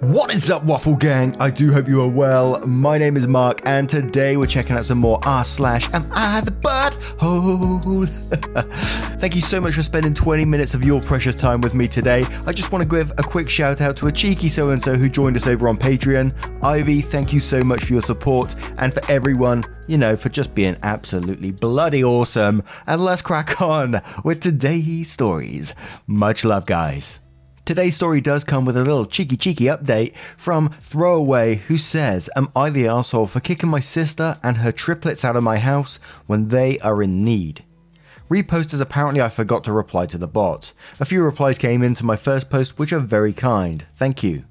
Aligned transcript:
What 0.00 0.34
is 0.34 0.50
up, 0.50 0.62
Waffle 0.64 0.94
Gang? 0.94 1.34
I 1.40 1.48
do 1.48 1.72
hope 1.72 1.88
you 1.88 2.02
are 2.02 2.08
well. 2.08 2.60
My 2.66 2.98
name 2.98 3.16
is 3.16 3.26
Mark, 3.26 3.62
and 3.64 3.88
today 3.88 4.36
we're 4.36 4.44
checking 4.44 4.76
out 4.76 4.84
some 4.84 4.98
more 4.98 5.18
r 5.24 5.42
slash 5.42 5.88
Am 5.94 6.02
I 6.12 6.42
the 6.42 6.50
butthole? 6.50 8.06
Thank 9.18 9.34
you 9.34 9.40
so 9.40 9.58
much 9.58 9.72
for 9.72 9.82
spending 9.82 10.12
20 10.12 10.44
minutes 10.44 10.74
of 10.74 10.84
your 10.84 11.00
precious 11.00 11.34
time 11.34 11.62
with 11.62 11.72
me 11.72 11.88
today. 11.88 12.24
I 12.46 12.52
just 12.52 12.72
want 12.72 12.84
to 12.84 12.90
give 12.90 13.10
a 13.12 13.22
quick 13.22 13.48
shout 13.48 13.80
out 13.80 13.96
to 13.96 14.08
a 14.08 14.12
cheeky 14.12 14.50
so 14.50 14.68
and 14.68 14.82
so 14.82 14.96
who 14.96 15.08
joined 15.08 15.34
us 15.34 15.46
over 15.46 15.66
on 15.66 15.78
Patreon. 15.78 16.62
Ivy, 16.62 17.00
thank 17.00 17.32
you 17.32 17.40
so 17.40 17.60
much 17.60 17.84
for 17.84 17.94
your 17.94 18.02
support, 18.02 18.54
and 18.76 18.92
for 18.92 19.00
everyone, 19.10 19.64
you 19.88 19.96
know, 19.96 20.14
for 20.14 20.28
just 20.28 20.54
being 20.54 20.76
absolutely 20.82 21.52
bloody 21.52 22.04
awesome. 22.04 22.62
And 22.86 23.02
let's 23.02 23.22
crack 23.22 23.62
on 23.62 24.02
with 24.24 24.42
today's 24.42 25.10
stories. 25.10 25.72
Much 26.06 26.44
love, 26.44 26.66
guys. 26.66 27.20
Today's 27.66 27.96
story 27.96 28.20
does 28.20 28.44
come 28.44 28.64
with 28.64 28.76
a 28.76 28.84
little 28.84 29.04
cheeky 29.04 29.36
cheeky 29.36 29.64
update 29.64 30.14
from 30.36 30.72
Throwaway, 30.82 31.56
who 31.56 31.78
says, 31.78 32.30
Am 32.36 32.48
I 32.54 32.70
the 32.70 32.86
asshole 32.86 33.26
for 33.26 33.40
kicking 33.40 33.68
my 33.68 33.80
sister 33.80 34.38
and 34.40 34.58
her 34.58 34.70
triplets 34.70 35.24
out 35.24 35.34
of 35.34 35.42
my 35.42 35.58
house 35.58 35.98
when 36.28 36.46
they 36.46 36.78
are 36.78 37.02
in 37.02 37.24
need? 37.24 37.64
Repost 38.30 38.72
as 38.72 38.78
apparently 38.78 39.20
I 39.20 39.30
forgot 39.30 39.64
to 39.64 39.72
reply 39.72 40.06
to 40.06 40.16
the 40.16 40.28
bot. 40.28 40.72
A 41.00 41.04
few 41.04 41.24
replies 41.24 41.58
came 41.58 41.82
into 41.82 42.04
my 42.04 42.14
first 42.14 42.50
post, 42.50 42.78
which 42.78 42.92
are 42.92 43.00
very 43.00 43.32
kind. 43.32 43.84
Thank 43.96 44.22
you. 44.22 44.44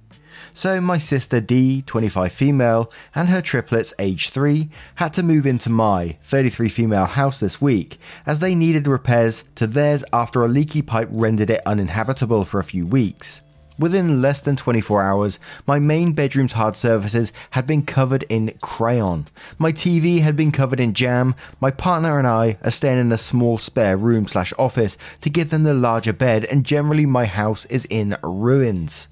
So, 0.58 0.80
my 0.80 0.98
sister 1.00 1.42
D, 1.42 1.82
25 1.82 2.32
female, 2.32 2.90
and 3.14 3.28
her 3.28 3.42
triplets, 3.42 3.94
age 4.00 4.30
3, 4.30 4.70
had 4.96 5.12
to 5.12 5.22
move 5.22 5.46
into 5.46 5.70
my 5.70 6.18
33 6.24 6.70
female 6.70 7.04
house 7.08 7.42
this 7.42 7.60
week 7.60 8.00
as 8.26 8.40
they 8.40 8.56
needed 8.56 8.88
repairs 8.88 9.44
to 9.56 9.68
theirs 9.68 10.06
after 10.14 10.46
a 10.46 10.48
leaky 10.48 10.82
pipe 10.82 11.10
rendered 11.12 11.50
it 11.50 11.62
uninhabitable 11.66 12.46
for 12.46 12.62
a 12.62 12.64
few 12.64 12.88
weeks. 12.88 13.42
Within 13.78 14.22
less 14.22 14.40
than 14.40 14.56
24 14.56 15.04
hours, 15.04 15.40
my 15.68 15.78
main 15.78 16.14
bedroom's 16.14 16.54
hard 16.54 16.78
surfaces 16.78 17.34
had 17.50 17.68
been 17.68 17.86
covered 17.86 18.24
in 18.30 18.58
crayon. 18.62 19.28
My 19.58 19.74
TV 19.74 20.22
had 20.22 20.38
been 20.38 20.54
covered 20.54 20.80
in 20.80 20.94
jam. 20.94 21.36
My 21.60 21.70
partner 21.70 22.18
and 22.18 22.26
I 22.26 22.58
are 22.64 22.72
staying 22.72 23.00
in 23.00 23.12
a 23.12 23.18
small 23.18 23.58
spare 23.58 23.98
room 23.98 24.26
slash 24.26 24.54
office 24.58 24.98
to 25.20 25.30
give 25.30 25.50
them 25.50 25.64
the 25.64 25.74
larger 25.74 26.14
bed, 26.14 26.46
and 26.46 26.66
generally 26.66 27.06
my 27.06 27.26
house 27.26 27.66
is 27.66 27.84
in 27.90 28.16
ruins. 28.24 29.10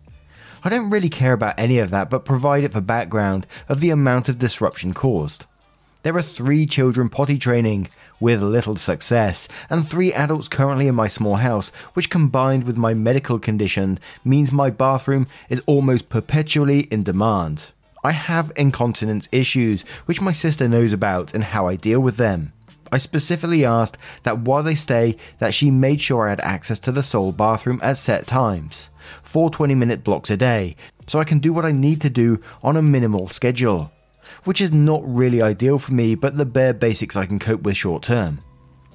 I 0.66 0.70
don't 0.70 0.90
really 0.90 1.10
care 1.10 1.34
about 1.34 1.60
any 1.60 1.78
of 1.80 1.90
that, 1.90 2.10
but 2.10 2.24
provide 2.24 2.64
it 2.64 2.72
for 2.72 2.80
background 2.80 3.46
of 3.68 3.82
the 3.82 3.90
amount 3.90 4.30
of 4.30 4.40
disruption 4.40 4.94
caused. 4.94 5.46
There 6.04 6.16
are 6.16 6.22
three 6.22 6.66
children 6.66 7.10
potty 7.10 7.38
training, 7.38 7.90
with 8.22 8.42
little 8.42 8.78
success, 8.78 9.50
and 9.70 9.86
three 9.86 10.14
adults 10.14 10.48
currently 10.48 10.88
in 10.88 10.96
my 10.96 11.10
small 11.10 11.36
house, 11.36 11.70
which 11.96 12.10
combined 12.10 12.64
with 12.64 12.78
my 12.78 12.94
medical 12.94 13.40
condition 13.40 14.00
means 14.24 14.54
my 14.54 14.70
bathroom 14.70 15.28
is 15.50 15.62
almost 15.66 16.08
perpetually 16.08 16.82
in 16.84 17.04
demand. 17.04 17.66
I 18.02 18.12
have 18.12 18.54
incontinence 18.56 19.28
issues, 19.34 19.82
which 20.06 20.22
my 20.22 20.32
sister 20.32 20.70
knows 20.70 20.94
about 20.94 21.34
and 21.34 21.44
how 21.44 21.68
I 21.68 21.76
deal 21.76 22.00
with 22.00 22.16
them. 22.16 22.54
I 22.90 23.00
specifically 23.00 23.66
asked 23.66 23.98
that 24.24 24.40
while 24.40 24.64
they 24.64 24.76
stay, 24.76 25.18
that 25.40 25.54
she 25.54 25.72
made 25.72 26.00
sure 26.00 26.28
I 26.28 26.30
had 26.30 26.40
access 26.42 26.80
to 26.80 26.94
the 26.94 27.04
sole 27.04 27.34
bathroom 27.34 27.82
at 27.84 27.98
set 27.98 28.28
times 28.28 28.90
four 29.34 29.50
20 29.50 29.74
minute 29.74 30.04
blocks 30.04 30.30
a 30.30 30.38
day, 30.38 30.76
so 31.08 31.18
I 31.18 31.24
can 31.24 31.40
do 31.40 31.52
what 31.54 31.66
I 31.66 31.72
need 31.72 32.02
to 32.02 32.10
do 32.10 32.40
on 32.62 32.78
a 32.78 32.84
minimal 32.84 33.28
schedule. 33.30 33.92
Which 34.44 34.62
is 34.62 34.72
not 34.72 35.02
really 35.04 35.42
ideal 35.42 35.80
for 35.80 35.92
me, 35.92 36.14
but 36.14 36.38
the 36.38 36.46
bare 36.46 36.72
basics 36.72 37.16
I 37.16 37.26
can 37.26 37.40
cope 37.40 37.64
with 37.64 37.76
short 37.76 38.04
term. 38.04 38.44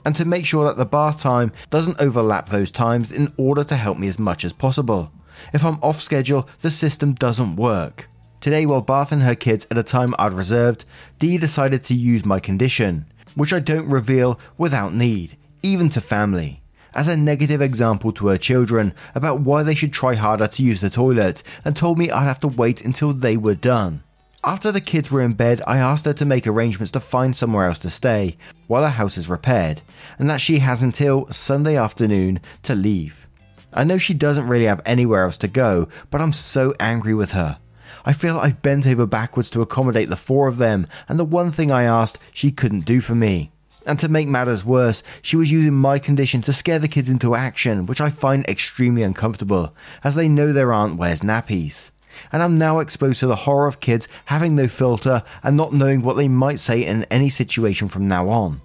And 0.05 0.15
to 0.15 0.25
make 0.25 0.47
sure 0.47 0.65
that 0.65 0.77
the 0.77 0.87
bath 0.87 1.21
time 1.21 1.53
doesn't 1.71 2.01
overlap 2.01 2.49
those 2.49 2.71
times 2.71 3.11
in 3.11 3.33
order 3.37 3.65
to 3.65 3.75
help 3.75 3.99
me 3.99 4.07
as 4.07 4.21
much 4.21 4.45
as 4.45 4.53
possible. 4.53 5.11
If 5.53 5.65
I'm 5.65 5.83
off 5.83 6.01
schedule, 6.01 6.49
the 6.61 6.71
system 6.71 7.15
doesn't 7.15 7.57
work. 7.57 8.09
Today, 8.41 8.65
while 8.65 8.81
bathing 8.81 9.21
her 9.21 9.35
kids 9.35 9.67
at 9.73 9.79
a 9.79 9.83
time 9.83 10.15
I'd 10.21 10.33
reserved, 10.33 10.85
Dee 11.19 11.39
decided 11.39 11.83
to 11.85 11.95
use 11.95 12.25
my 12.25 12.39
condition, 12.39 13.07
which 13.35 13.53
I 13.53 13.59
don't 13.59 13.91
reveal 13.91 14.39
without 14.57 14.95
need, 14.95 15.37
even 15.65 15.89
to 15.89 16.01
family 16.01 16.63
as 16.95 17.09
a 17.09 17.17
negative 17.17 17.63
example 17.63 18.13
to 18.13 18.29
her 18.29 18.39
children 18.39 18.95
about 19.15 19.41
why 19.41 19.63
they 19.63 19.75
should 19.75 19.93
try 19.93 20.15
harder 20.15 20.47
to 20.49 20.63
use 20.63 20.81
the 20.81 20.91
toilet 20.91 21.43
and 21.65 21.77
told 21.77 21.99
me 21.99 22.11
I'd 22.11 22.25
have 22.25 22.41
to 22.41 22.49
wait 22.49 22.85
until 22.85 23.13
they 23.13 23.37
were 23.37 23.55
done. 23.55 24.03
After 24.45 24.71
the 24.71 24.81
kids 24.81 25.11
were 25.11 25.23
in 25.23 25.33
bed, 25.33 25.63
I 25.67 25.79
asked 25.79 26.05
her 26.05 26.13
to 26.13 26.25
make 26.25 26.47
arrangements 26.47 26.93
to 26.93 27.01
find 27.01 27.35
somewhere 27.35 27.67
else 27.67 27.81
to 27.81 27.91
stay 27.91 28.37
while 28.69 28.83
her 28.83 28.89
house 28.89 29.19
is 29.19 29.29
repaired, 29.29 29.83
and 30.19 30.31
that 30.31 30.41
she 30.41 30.61
has 30.61 30.83
until 30.83 31.27
Sunday 31.33 31.77
afternoon 31.77 32.41
to 32.63 32.75
leave. 32.75 33.27
I 33.75 33.85
know 33.85 33.99
she 33.99 34.15
doesn't 34.15 34.47
really 34.47 34.67
have 34.67 34.81
anywhere 34.87 35.25
else 35.25 35.37
to 35.39 35.49
go, 35.49 35.89
but 36.11 36.21
I'm 36.21 36.33
so 36.33 36.73
angry 36.79 37.15
with 37.15 37.33
her. 37.33 37.59
I 38.05 38.13
feel 38.13 38.39
I've 38.39 38.63
bent 38.63 38.87
over 38.87 39.07
backwards 39.07 39.51
to 39.51 39.61
accommodate 39.61 40.09
the 40.09 40.17
four 40.17 40.47
of 40.47 40.59
them, 40.59 40.87
and 41.09 41.19
the 41.19 41.25
one 41.25 41.51
thing 41.51 41.71
I 41.71 41.83
asked 41.83 42.19
she 42.33 42.51
couldn't 42.51 42.87
do 42.87 43.01
for 43.01 43.15
me. 43.15 43.51
And 43.89 43.99
to 44.01 44.09
make 44.09 44.29
matters 44.29 44.67
worse, 44.67 45.03
she 45.23 45.37
was 45.37 45.51
using 45.51 45.73
my 45.73 45.99
condition 45.99 46.43
to 46.43 46.53
scare 46.53 46.79
the 46.79 46.89
kids 46.89 47.09
into 47.09 47.35
action, 47.35 47.87
which 47.87 48.03
I 48.03 48.11
find 48.11 48.45
extremely 48.47 49.03
uncomfortable, 49.03 49.75
as 50.05 50.15
they 50.15 50.29
know 50.29 50.53
their 50.53 50.75
aunt 50.75 50.99
wears 50.99 51.23
nappies. 51.23 51.91
And 52.31 52.43
I'm 52.43 52.59
now 52.59 52.81
exposed 52.81 53.21
to 53.21 53.27
the 53.27 53.35
horror 53.35 53.67
of 53.67 53.81
kids 53.81 54.07
having 54.27 54.55
no 54.55 54.69
filter 54.69 55.23
and 55.43 55.57
not 55.57 55.73
knowing 55.73 56.03
what 56.03 56.19
they 56.19 56.29
might 56.29 56.61
say 56.61 56.85
in 56.85 57.05
any 57.05 57.31
situation 57.31 57.89
from 57.89 58.07
now 58.07 58.29
on. 58.29 58.61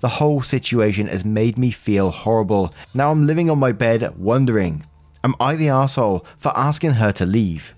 The 0.00 0.08
whole 0.08 0.40
situation 0.40 1.08
has 1.08 1.26
made 1.26 1.58
me 1.58 1.70
feel 1.70 2.10
horrible. 2.10 2.74
Now 2.94 3.10
I'm 3.10 3.26
living 3.26 3.50
on 3.50 3.58
my 3.58 3.72
bed 3.72 4.16
wondering, 4.16 4.86
am 5.22 5.34
I 5.38 5.56
the 5.56 5.68
asshole 5.68 6.24
for 6.38 6.56
asking 6.56 6.92
her 6.92 7.12
to 7.12 7.26
leave? 7.26 7.74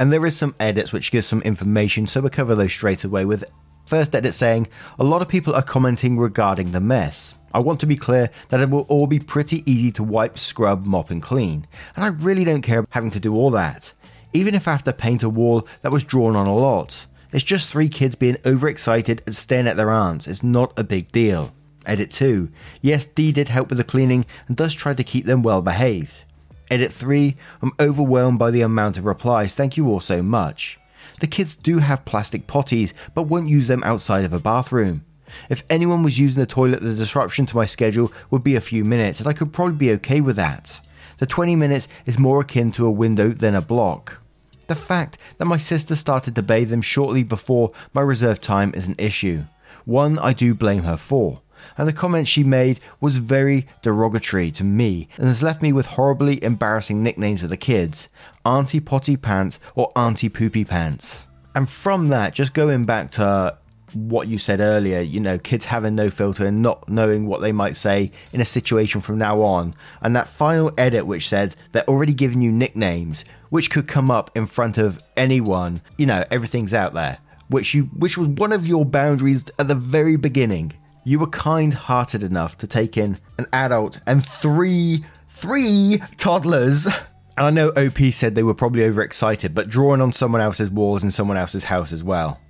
And 0.00 0.12
there 0.12 0.26
is 0.26 0.36
some 0.36 0.56
edits 0.58 0.92
which 0.92 1.12
give 1.12 1.24
some 1.24 1.42
information, 1.42 2.08
so 2.08 2.20
we'll 2.20 2.30
cover 2.30 2.56
those 2.56 2.72
straight 2.72 3.04
away 3.04 3.24
with 3.24 3.44
First 3.86 4.14
edit 4.14 4.34
saying, 4.34 4.68
a 4.98 5.04
lot 5.04 5.22
of 5.22 5.28
people 5.28 5.54
are 5.54 5.62
commenting 5.62 6.18
regarding 6.18 6.72
the 6.72 6.80
mess. 6.80 7.36
I 7.52 7.60
want 7.60 7.80
to 7.80 7.86
be 7.86 7.96
clear 7.96 8.30
that 8.48 8.60
it 8.60 8.70
will 8.70 8.86
all 8.88 9.06
be 9.06 9.20
pretty 9.20 9.62
easy 9.70 9.92
to 9.92 10.02
wipe, 10.02 10.38
scrub, 10.38 10.86
mop, 10.86 11.10
and 11.10 11.22
clean, 11.22 11.66
and 11.94 12.04
I 12.04 12.08
really 12.08 12.44
don't 12.44 12.62
care 12.62 12.80
about 12.80 12.88
having 12.90 13.12
to 13.12 13.20
do 13.20 13.34
all 13.34 13.50
that. 13.50 13.92
Even 14.32 14.54
if 14.54 14.66
I 14.66 14.72
have 14.72 14.84
to 14.84 14.92
paint 14.92 15.22
a 15.22 15.28
wall 15.28 15.68
that 15.82 15.92
was 15.92 16.02
drawn 16.02 16.34
on 16.34 16.46
a 16.46 16.56
lot. 16.56 17.06
It's 17.30 17.44
just 17.44 17.70
three 17.70 17.88
kids 17.88 18.14
being 18.14 18.36
overexcited 18.46 19.22
and 19.26 19.34
staring 19.34 19.66
at 19.66 19.76
their 19.76 19.90
aunts. 19.90 20.26
It's 20.26 20.42
not 20.42 20.72
a 20.76 20.84
big 20.84 21.10
deal. 21.12 21.52
Edit 21.84 22.10
2. 22.10 22.48
Yes, 22.80 23.06
D 23.06 23.32
did 23.32 23.48
help 23.48 23.68
with 23.68 23.78
the 23.78 23.84
cleaning 23.84 24.24
and 24.48 24.56
does 24.56 24.72
try 24.72 24.94
to 24.94 25.04
keep 25.04 25.26
them 25.26 25.42
well 25.42 25.60
behaved. 25.60 26.24
Edit 26.70 26.92
3. 26.92 27.36
I'm 27.60 27.72
overwhelmed 27.78 28.38
by 28.38 28.50
the 28.50 28.62
amount 28.62 28.98
of 28.98 29.04
replies. 29.04 29.54
Thank 29.54 29.76
you 29.76 29.88
all 29.88 30.00
so 30.00 30.22
much. 30.22 30.78
The 31.20 31.26
kids 31.26 31.56
do 31.56 31.78
have 31.78 32.04
plastic 32.04 32.46
potties, 32.46 32.92
but 33.14 33.24
won't 33.24 33.48
use 33.48 33.68
them 33.68 33.82
outside 33.84 34.24
of 34.24 34.32
a 34.32 34.40
bathroom. 34.40 35.04
If 35.48 35.64
anyone 35.68 36.02
was 36.02 36.18
using 36.18 36.40
the 36.40 36.46
toilet, 36.46 36.80
the 36.80 36.94
disruption 36.94 37.46
to 37.46 37.56
my 37.56 37.66
schedule 37.66 38.12
would 38.30 38.44
be 38.44 38.56
a 38.56 38.60
few 38.60 38.84
minutes, 38.84 39.20
and 39.20 39.28
I 39.28 39.32
could 39.32 39.52
probably 39.52 39.76
be 39.76 39.92
okay 39.92 40.20
with 40.20 40.36
that. 40.36 40.80
The 41.18 41.26
20 41.26 41.56
minutes 41.56 41.88
is 42.06 42.18
more 42.18 42.40
akin 42.40 42.72
to 42.72 42.86
a 42.86 42.90
window 42.90 43.28
than 43.30 43.54
a 43.54 43.60
block. 43.60 44.20
The 44.66 44.74
fact 44.74 45.18
that 45.38 45.44
my 45.44 45.58
sister 45.58 45.94
started 45.94 46.34
to 46.34 46.42
bathe 46.42 46.70
them 46.70 46.82
shortly 46.82 47.22
before 47.22 47.70
my 47.92 48.00
reserved 48.00 48.42
time 48.42 48.72
is 48.74 48.86
an 48.86 48.96
issue. 48.98 49.44
One 49.84 50.18
I 50.18 50.32
do 50.32 50.54
blame 50.54 50.84
her 50.84 50.96
for 50.96 51.42
and 51.76 51.88
the 51.88 51.92
comment 51.92 52.28
she 52.28 52.44
made 52.44 52.80
was 53.00 53.16
very 53.16 53.66
derogatory 53.82 54.50
to 54.52 54.64
me 54.64 55.08
and 55.16 55.28
has 55.28 55.42
left 55.42 55.62
me 55.62 55.72
with 55.72 55.86
horribly 55.86 56.42
embarrassing 56.42 57.02
nicknames 57.02 57.40
for 57.40 57.46
the 57.46 57.56
kids 57.56 58.08
Auntie 58.44 58.80
Potty 58.80 59.16
Pants 59.16 59.58
or 59.74 59.90
Auntie 59.96 60.28
Poopy 60.28 60.64
Pants. 60.64 61.26
And 61.54 61.68
from 61.68 62.08
that, 62.08 62.34
just 62.34 62.54
going 62.54 62.84
back 62.84 63.12
to 63.12 63.56
what 63.92 64.26
you 64.26 64.38
said 64.38 64.60
earlier, 64.60 65.00
you 65.00 65.20
know, 65.20 65.38
kids 65.38 65.64
having 65.64 65.94
no 65.94 66.10
filter 66.10 66.46
and 66.46 66.62
not 66.62 66.88
knowing 66.88 67.26
what 67.26 67.40
they 67.40 67.52
might 67.52 67.76
say 67.76 68.10
in 68.32 68.40
a 68.40 68.44
situation 68.44 69.00
from 69.00 69.18
now 69.18 69.40
on, 69.40 69.74
and 70.02 70.16
that 70.16 70.28
final 70.28 70.72
edit 70.76 71.06
which 71.06 71.28
said 71.28 71.54
they're 71.72 71.88
already 71.88 72.12
giving 72.12 72.42
you 72.42 72.50
nicknames 72.50 73.24
which 73.50 73.70
could 73.70 73.86
come 73.86 74.10
up 74.10 74.30
in 74.34 74.46
front 74.46 74.78
of 74.78 75.00
anyone, 75.16 75.80
you 75.96 76.06
know, 76.06 76.24
everything's 76.30 76.74
out 76.74 76.92
there. 76.92 77.18
Which 77.48 77.74
you 77.74 77.84
which 77.84 78.18
was 78.18 78.26
one 78.26 78.52
of 78.52 78.66
your 78.66 78.84
boundaries 78.84 79.44
at 79.58 79.68
the 79.68 79.74
very 79.74 80.16
beginning 80.16 80.72
you 81.04 81.18
were 81.18 81.26
kind 81.28 81.72
hearted 81.72 82.22
enough 82.22 82.56
to 82.58 82.66
take 82.66 82.96
in 82.96 83.18
an 83.38 83.46
adult 83.52 84.00
and 84.06 84.24
three, 84.26 85.04
three 85.28 86.02
toddlers 86.16 86.88
And 87.36 87.46
I 87.46 87.50
know 87.50 87.70
OP 87.70 87.98
said 88.12 88.34
they 88.34 88.42
were 88.42 88.54
probably 88.54 88.84
overexcited, 88.84 89.54
but 89.54 89.68
drawing 89.68 90.00
on 90.00 90.12
someone 90.12 90.40
else's 90.40 90.70
walls 90.70 91.02
in 91.02 91.10
someone 91.10 91.36
else's 91.36 91.64
house 91.64 91.92
as 91.92 92.04
well. 92.04 92.40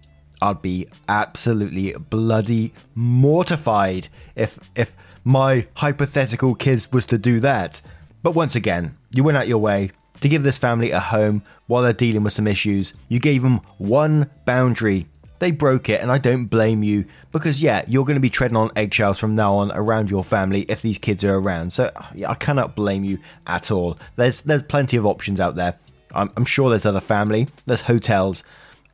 I'd 0.43 0.61
be 0.61 0.89
absolutely 1.09 1.93
bloody 1.93 2.75
mortified 2.95 4.09
if 4.37 4.59
if 4.75 4.95
my 5.25 5.67
hypothetical 5.77 6.55
kids 6.55 6.93
was 6.93 7.07
to 7.07 7.17
do 7.17 7.41
that. 7.41 7.81
But 8.23 8.35
once 8.35 8.55
again, 8.55 8.97
you 9.11 9.25
went 9.25 9.39
out 9.39 9.49
your 9.49 9.59
way 9.59 9.91
to 10.21 10.29
give 10.29 10.43
this 10.43 10.59
family 10.59 10.91
a 10.91 11.01
home 11.01 11.43
while 11.67 11.83
they're 11.83 11.93
dealing 11.93 12.23
with 12.23 12.35
some 12.35 12.47
issues. 12.47 12.93
You 13.09 13.21
gave 13.21 13.43
them 13.43 13.61
one 13.79 14.31
boundary. 14.45 15.07
They 15.41 15.51
broke 15.51 15.89
it, 15.89 16.01
and 16.01 16.11
I 16.11 16.19
don't 16.19 16.47
blame 16.47 16.83
you 16.83 17.05
because, 17.33 17.61
yeah, 17.61 17.85
you're 17.89 18.05
going 18.05 18.15
to 18.15 18.21
be 18.21 18.31
treading 18.31 18.57
on 18.57 18.71
eggshells 18.77 19.19
from 19.19 19.35
now 19.35 19.57
on 19.57 19.73
around 19.73 20.11
your 20.11 20.25
family 20.25 20.63
if 20.63 20.81
these 20.83 20.99
kids 20.99 21.25
are 21.25 21.37
around. 21.37 21.73
So 21.73 21.91
yeah, 22.15 22.31
I 22.31 22.35
cannot 22.35 22.77
blame 22.77 23.05
you 23.05 23.19
at 23.47 23.71
all. 23.71 23.99
There's 24.17 24.41
there's 24.43 24.63
plenty 24.63 24.97
of 24.97 25.05
options 25.07 25.41
out 25.41 25.57
there. 25.57 25.79
I'm, 26.15 26.31
I'm 26.37 26.45
sure 26.45 26.71
there's 26.71 26.87
other 26.87 27.01
family, 27.01 27.49
there's 27.67 27.83
hotels, 27.83 28.45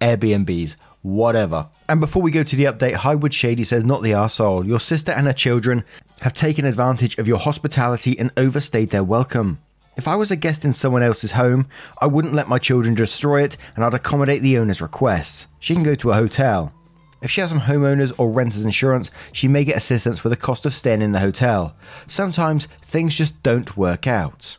Airbnbs, 0.00 0.76
whatever. 1.02 1.68
And 1.88 2.00
before 2.00 2.22
we 2.22 2.30
go 2.30 2.42
to 2.42 2.56
the 2.56 2.64
update, 2.64 2.94
Highwood 2.94 3.32
Shady 3.32 3.64
says, 3.64 3.84
Not 3.84 4.02
the 4.02 4.12
arsehole. 4.12 4.66
Your 4.66 4.80
sister 4.80 5.12
and 5.12 5.26
her 5.26 5.32
children 5.32 5.84
have 6.20 6.34
taken 6.34 6.64
advantage 6.64 7.18
of 7.18 7.28
your 7.28 7.38
hospitality 7.38 8.18
and 8.18 8.30
overstayed 8.36 8.90
their 8.90 9.04
welcome. 9.04 9.58
If 10.00 10.08
I 10.08 10.16
was 10.16 10.30
a 10.30 10.36
guest 10.36 10.64
in 10.64 10.72
someone 10.72 11.02
else's 11.02 11.32
home, 11.32 11.66
I 12.00 12.06
wouldn't 12.06 12.32
let 12.32 12.48
my 12.48 12.56
children 12.56 12.94
destroy 12.94 13.42
it 13.42 13.58
and 13.76 13.84
I'd 13.84 13.92
accommodate 13.92 14.40
the 14.40 14.56
owner's 14.56 14.80
requests. 14.80 15.46
She 15.58 15.74
can 15.74 15.82
go 15.82 15.94
to 15.96 16.12
a 16.12 16.14
hotel. 16.14 16.72
If 17.20 17.30
she 17.30 17.42
has 17.42 17.50
some 17.50 17.60
homeowners 17.60 18.14
or 18.16 18.30
renters 18.30 18.64
insurance, 18.64 19.10
she 19.32 19.46
may 19.46 19.62
get 19.62 19.76
assistance 19.76 20.24
with 20.24 20.30
the 20.30 20.38
cost 20.38 20.64
of 20.64 20.74
staying 20.74 21.02
in 21.02 21.12
the 21.12 21.20
hotel. 21.20 21.76
Sometimes 22.06 22.64
things 22.80 23.14
just 23.14 23.42
don't 23.42 23.76
work 23.76 24.06
out. 24.06 24.56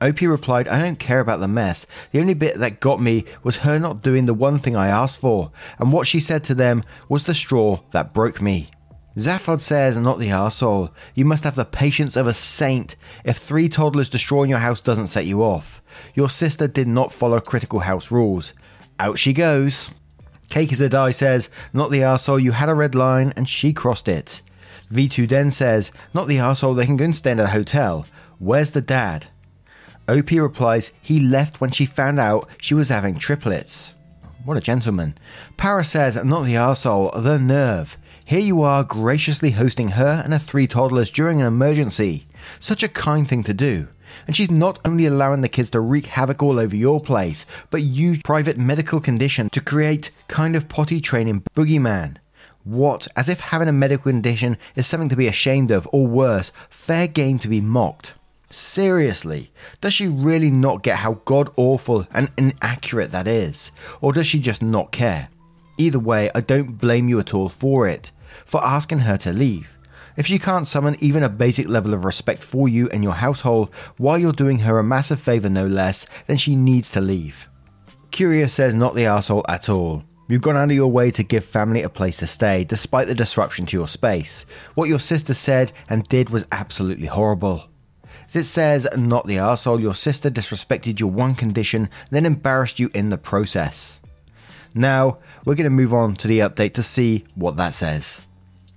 Opie 0.00 0.26
replied, 0.26 0.66
I 0.66 0.82
don't 0.82 0.98
care 0.98 1.20
about 1.20 1.38
the 1.38 1.46
mess. 1.46 1.86
The 2.10 2.18
only 2.18 2.34
bit 2.34 2.58
that 2.58 2.80
got 2.80 3.00
me 3.00 3.24
was 3.44 3.58
her 3.58 3.78
not 3.78 4.02
doing 4.02 4.26
the 4.26 4.34
one 4.34 4.58
thing 4.58 4.74
I 4.74 4.88
asked 4.88 5.20
for, 5.20 5.52
and 5.78 5.92
what 5.92 6.08
she 6.08 6.18
said 6.18 6.42
to 6.42 6.56
them 6.56 6.82
was 7.08 7.22
the 7.22 7.34
straw 7.34 7.78
that 7.92 8.12
broke 8.12 8.42
me. 8.42 8.66
Zaphod 9.16 9.60
says, 9.60 9.98
not 9.98 10.18
the 10.18 10.28
arsehole. 10.28 10.90
You 11.14 11.24
must 11.24 11.44
have 11.44 11.54
the 11.54 11.64
patience 11.64 12.16
of 12.16 12.26
a 12.26 12.34
saint 12.34 12.96
if 13.24 13.36
three 13.36 13.68
toddlers 13.68 14.08
destroying 14.08 14.48
your 14.48 14.60
house 14.60 14.80
doesn't 14.80 15.08
set 15.08 15.26
you 15.26 15.42
off. 15.42 15.82
Your 16.14 16.30
sister 16.30 16.66
did 16.66 16.88
not 16.88 17.12
follow 17.12 17.40
critical 17.40 17.80
house 17.80 18.10
rules. 18.10 18.54
Out 18.98 19.18
she 19.18 19.32
goes. 19.32 19.90
Cake 20.48 20.72
is 20.72 20.80
a 20.80 20.88
die 20.88 21.10
says, 21.10 21.48
not 21.72 21.90
the 21.90 22.00
arsehole, 22.00 22.42
you 22.42 22.52
had 22.52 22.68
a 22.68 22.74
red 22.74 22.94
line 22.94 23.32
and 23.36 23.48
she 23.48 23.72
crossed 23.72 24.08
it. 24.08 24.40
V2 24.90 25.28
Den 25.28 25.50
says, 25.50 25.90
not 26.12 26.28
the 26.28 26.36
arsehole, 26.36 26.76
they 26.76 26.86
can 26.86 26.96
go 26.96 27.06
and 27.06 27.16
stay 27.16 27.32
in 27.32 27.40
a 27.40 27.46
hotel. 27.46 28.06
Where's 28.38 28.70
the 28.70 28.82
dad? 28.82 29.26
OP 30.08 30.30
replies, 30.30 30.90
he 31.00 31.20
left 31.20 31.60
when 31.60 31.70
she 31.70 31.86
found 31.86 32.18
out 32.18 32.48
she 32.58 32.74
was 32.74 32.88
having 32.88 33.18
triplets. 33.18 33.94
What 34.44 34.56
a 34.56 34.60
gentleman. 34.60 35.16
Para 35.56 35.84
says, 35.84 36.22
not 36.24 36.44
the 36.44 36.54
arsehole, 36.54 37.22
the 37.22 37.38
nerve. 37.38 37.96
Here 38.32 38.40
you 38.40 38.62
are 38.62 38.82
graciously 38.82 39.50
hosting 39.50 39.88
her 39.88 40.22
and 40.24 40.32
her 40.32 40.38
three 40.38 40.66
toddlers 40.66 41.10
during 41.10 41.42
an 41.42 41.46
emergency. 41.46 42.26
Such 42.60 42.82
a 42.82 42.88
kind 42.88 43.28
thing 43.28 43.42
to 43.42 43.52
do. 43.52 43.88
And 44.26 44.34
she's 44.34 44.50
not 44.50 44.78
only 44.86 45.04
allowing 45.04 45.42
the 45.42 45.50
kids 45.50 45.68
to 45.68 45.80
wreak 45.80 46.06
havoc 46.06 46.42
all 46.42 46.58
over 46.58 46.74
your 46.74 46.98
place, 46.98 47.44
but 47.68 47.82
use 47.82 48.20
private 48.24 48.56
medical 48.56 49.02
condition 49.02 49.50
to 49.50 49.60
create 49.60 50.10
kind 50.28 50.56
of 50.56 50.70
potty 50.70 50.98
training 50.98 51.42
boogeyman. 51.54 52.16
What, 52.64 53.06
as 53.16 53.28
if 53.28 53.38
having 53.38 53.68
a 53.68 53.72
medical 53.72 54.10
condition 54.10 54.56
is 54.76 54.86
something 54.86 55.10
to 55.10 55.16
be 55.16 55.26
ashamed 55.26 55.70
of, 55.70 55.86
or 55.92 56.06
worse, 56.06 56.52
fair 56.70 57.08
game 57.08 57.38
to 57.40 57.48
be 57.48 57.60
mocked. 57.60 58.14
Seriously, 58.48 59.52
does 59.82 59.92
she 59.92 60.08
really 60.08 60.50
not 60.50 60.82
get 60.82 60.96
how 60.96 61.20
god 61.26 61.50
awful 61.56 62.06
and 62.14 62.30
inaccurate 62.38 63.10
that 63.10 63.28
is? 63.28 63.70
Or 64.00 64.14
does 64.14 64.26
she 64.26 64.38
just 64.38 64.62
not 64.62 64.90
care? 64.90 65.28
Either 65.76 65.98
way, 65.98 66.30
I 66.34 66.40
don't 66.40 66.78
blame 66.78 67.08
you 67.08 67.18
at 67.18 67.34
all 67.34 67.48
for 67.48 67.88
it, 67.88 68.10
for 68.44 68.64
asking 68.64 69.00
her 69.00 69.16
to 69.18 69.32
leave. 69.32 69.68
If 70.16 70.26
she 70.26 70.38
can't 70.38 70.68
summon 70.68 70.96
even 71.00 71.22
a 71.22 71.28
basic 71.28 71.68
level 71.68 71.94
of 71.94 72.04
respect 72.04 72.42
for 72.42 72.68
you 72.68 72.88
and 72.90 73.02
your 73.02 73.14
household 73.14 73.70
while 73.96 74.18
you're 74.18 74.32
doing 74.32 74.58
her 74.60 74.78
a 74.78 74.84
massive 74.84 75.20
favour 75.20 75.48
no 75.48 75.66
less, 75.66 76.06
then 76.26 76.36
she 76.36 76.54
needs 76.54 76.90
to 76.90 77.00
leave. 77.00 77.48
Curious 78.10 78.52
says 78.52 78.74
not 78.74 78.94
the 78.94 79.06
asshole 79.06 79.44
at 79.48 79.70
all. 79.70 80.04
You've 80.28 80.42
gone 80.42 80.56
out 80.56 80.70
of 80.70 80.76
your 80.76 80.90
way 80.90 81.10
to 81.12 81.22
give 81.22 81.44
family 81.44 81.82
a 81.82 81.88
place 81.88 82.18
to 82.18 82.26
stay, 82.26 82.64
despite 82.64 83.06
the 83.06 83.14
disruption 83.14 83.64
to 83.66 83.76
your 83.76 83.88
space. 83.88 84.44
What 84.74 84.88
your 84.88 85.00
sister 85.00 85.34
said 85.34 85.72
and 85.88 86.04
did 86.04 86.30
was 86.30 86.46
absolutely 86.52 87.06
horrible. 87.06 87.68
As 88.28 88.36
it 88.36 88.44
says, 88.44 88.86
not 88.96 89.26
the 89.26 89.38
asshole, 89.38 89.80
your 89.80 89.94
sister 89.94 90.30
disrespected 90.30 91.00
your 91.00 91.10
one 91.10 91.34
condition, 91.34 91.88
then 92.10 92.26
embarrassed 92.26 92.78
you 92.78 92.90
in 92.94 93.10
the 93.10 93.18
process. 93.18 94.00
Now, 94.74 95.18
we're 95.44 95.54
going 95.54 95.64
to 95.64 95.70
move 95.70 95.92
on 95.92 96.14
to 96.16 96.28
the 96.28 96.40
update 96.40 96.74
to 96.74 96.82
see 96.82 97.24
what 97.34 97.56
that 97.56 97.74
says. 97.74 98.22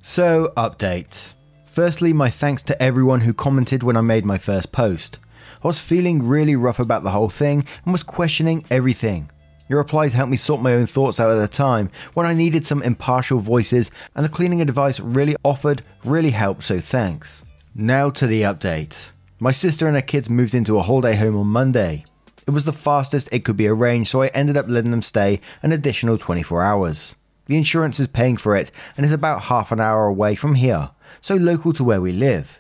So, 0.02 0.52
update. 0.58 1.34
Firstly, 1.66 2.14
my 2.14 2.30
thanks 2.30 2.64
to 2.64 2.82
everyone 2.82 3.22
who 3.22 3.34
commented 3.34 3.84
when 3.84 3.98
I 3.98 4.02
made 4.02 4.26
my 4.26 4.38
first 4.38 4.72
post. 4.72 5.20
I 5.64 5.68
was 5.68 5.80
feeling 5.80 6.28
really 6.28 6.56
rough 6.56 6.80
about 6.80 7.04
the 7.04 7.12
whole 7.12 7.30
thing 7.30 7.66
and 7.84 7.92
was 7.92 8.04
questioning 8.04 8.66
everything. 8.70 9.30
Your 9.68 9.80
replies 9.80 10.14
helped 10.14 10.30
me 10.30 10.38
sort 10.38 10.62
my 10.62 10.74
own 10.74 10.86
thoughts 10.86 11.20
out 11.20 11.32
at 11.32 11.40
the 11.40 11.48
time 11.48 11.90
when 12.14 12.28
I 12.28 12.34
needed 12.34 12.66
some 12.66 12.84
impartial 12.84 13.40
voices, 13.40 13.90
and 14.16 14.24
the 14.24 14.30
cleaning 14.30 14.62
advice 14.62 15.00
really 15.00 15.36
offered 15.44 15.82
really 16.04 16.30
helped, 16.30 16.64
so 16.64 16.80
thanks. 16.80 17.44
Now 17.74 18.10
to 18.12 18.28
the 18.28 18.44
update. 18.44 19.10
My 19.40 19.52
sister 19.52 19.88
and 19.88 19.96
her 19.96 20.02
kids 20.02 20.30
moved 20.30 20.54
into 20.54 20.78
a 20.78 20.84
holiday 20.84 21.16
home 21.16 21.36
on 21.36 21.48
Monday. 21.48 22.06
It 22.48 22.52
was 22.52 22.66
the 22.66 22.74
fastest 22.74 23.30
it 23.32 23.44
could 23.44 23.58
be 23.58 23.68
arranged, 23.68 24.12
so 24.12 24.22
I 24.22 24.28
ended 24.28 24.56
up 24.56 24.68
letting 24.68 24.92
them 24.92 25.02
stay 25.02 25.40
an 25.64 25.72
additional 25.72 26.18
24 26.18 26.62
hours. 26.62 27.16
The 27.48 27.58
insurance 27.58 28.00
is 28.00 28.08
paying 28.08 28.38
for 28.38 28.56
it 28.56 28.72
and 28.96 29.06
is 29.06 29.12
about 29.12 29.44
half 29.44 29.72
an 29.72 29.80
hour 29.80 30.06
away 30.06 30.36
from 30.36 30.56
here, 30.56 30.92
so 31.22 31.36
local 31.36 31.74
to 31.74 31.84
where 31.84 32.02
we 32.02 32.12
live. 32.12 32.60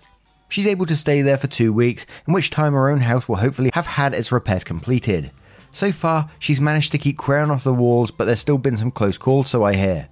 She's 0.49 0.67
able 0.67 0.85
to 0.87 0.95
stay 0.95 1.21
there 1.21 1.37
for 1.37 1.47
two 1.47 1.73
weeks, 1.73 2.05
in 2.27 2.33
which 2.33 2.49
time 2.49 2.73
her 2.73 2.89
own 2.89 3.01
house 3.01 3.27
will 3.27 3.37
hopefully 3.37 3.71
have 3.73 3.85
had 3.87 4.13
its 4.13 4.31
repairs 4.31 4.63
completed. 4.63 5.31
So 5.71 5.91
far, 5.91 6.29
she's 6.39 6.61
managed 6.61 6.91
to 6.93 6.97
keep 6.97 7.17
crayon 7.17 7.51
off 7.51 7.63
the 7.63 7.73
walls, 7.73 8.09
but 8.09 8.25
there's 8.25 8.39
still 8.39 8.57
been 8.57 8.77
some 8.77 8.91
close 8.91 9.17
calls, 9.17 9.49
so 9.49 9.63
I 9.63 9.75
hear. 9.75 10.07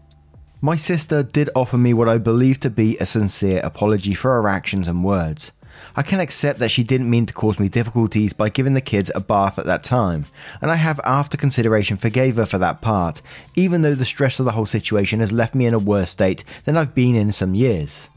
My 0.62 0.76
sister 0.76 1.24
did 1.24 1.50
offer 1.56 1.78
me 1.78 1.94
what 1.94 2.10
I 2.10 2.18
believe 2.18 2.60
to 2.62 2.70
be 2.70 2.98
a 2.98 3.06
sincere 3.06 3.60
apology 3.64 4.14
for 4.14 4.32
her 4.32 4.50
actions 4.50 4.88
and 4.88 5.04
words. 5.04 5.52
I 5.96 6.02
can 6.02 6.20
accept 6.20 6.60
that 6.60 6.72
she 6.72 6.84
didn't 6.84 7.10
mean 7.10 7.26
to 7.28 7.34
cause 7.34 7.60
me 7.60 7.70
difficulties 7.70 8.34
by 8.34 8.50
giving 8.50 8.74
the 8.74 8.82
kids 8.82 9.12
a 9.14 9.20
bath 9.20 9.60
at 9.60 9.66
that 9.66 9.84
time, 9.84 10.26
and 10.62 10.72
I 10.72 10.76
have, 10.76 11.00
after 11.04 11.38
consideration, 11.38 11.98
forgave 11.98 12.38
her 12.38 12.46
for 12.46 12.58
that 12.58 12.82
part, 12.82 13.22
even 13.56 13.82
though 13.82 13.96
the 13.96 14.06
stress 14.06 14.40
of 14.40 14.46
the 14.46 14.54
whole 14.54 14.66
situation 14.66 15.20
has 15.20 15.32
left 15.32 15.54
me 15.54 15.66
in 15.66 15.74
a 15.74 15.80
worse 15.80 16.10
state 16.10 16.44
than 16.66 16.78
I've 16.78 16.96
been 16.96 17.16
in 17.16 17.32
some 17.32 17.54
years. 17.54 18.10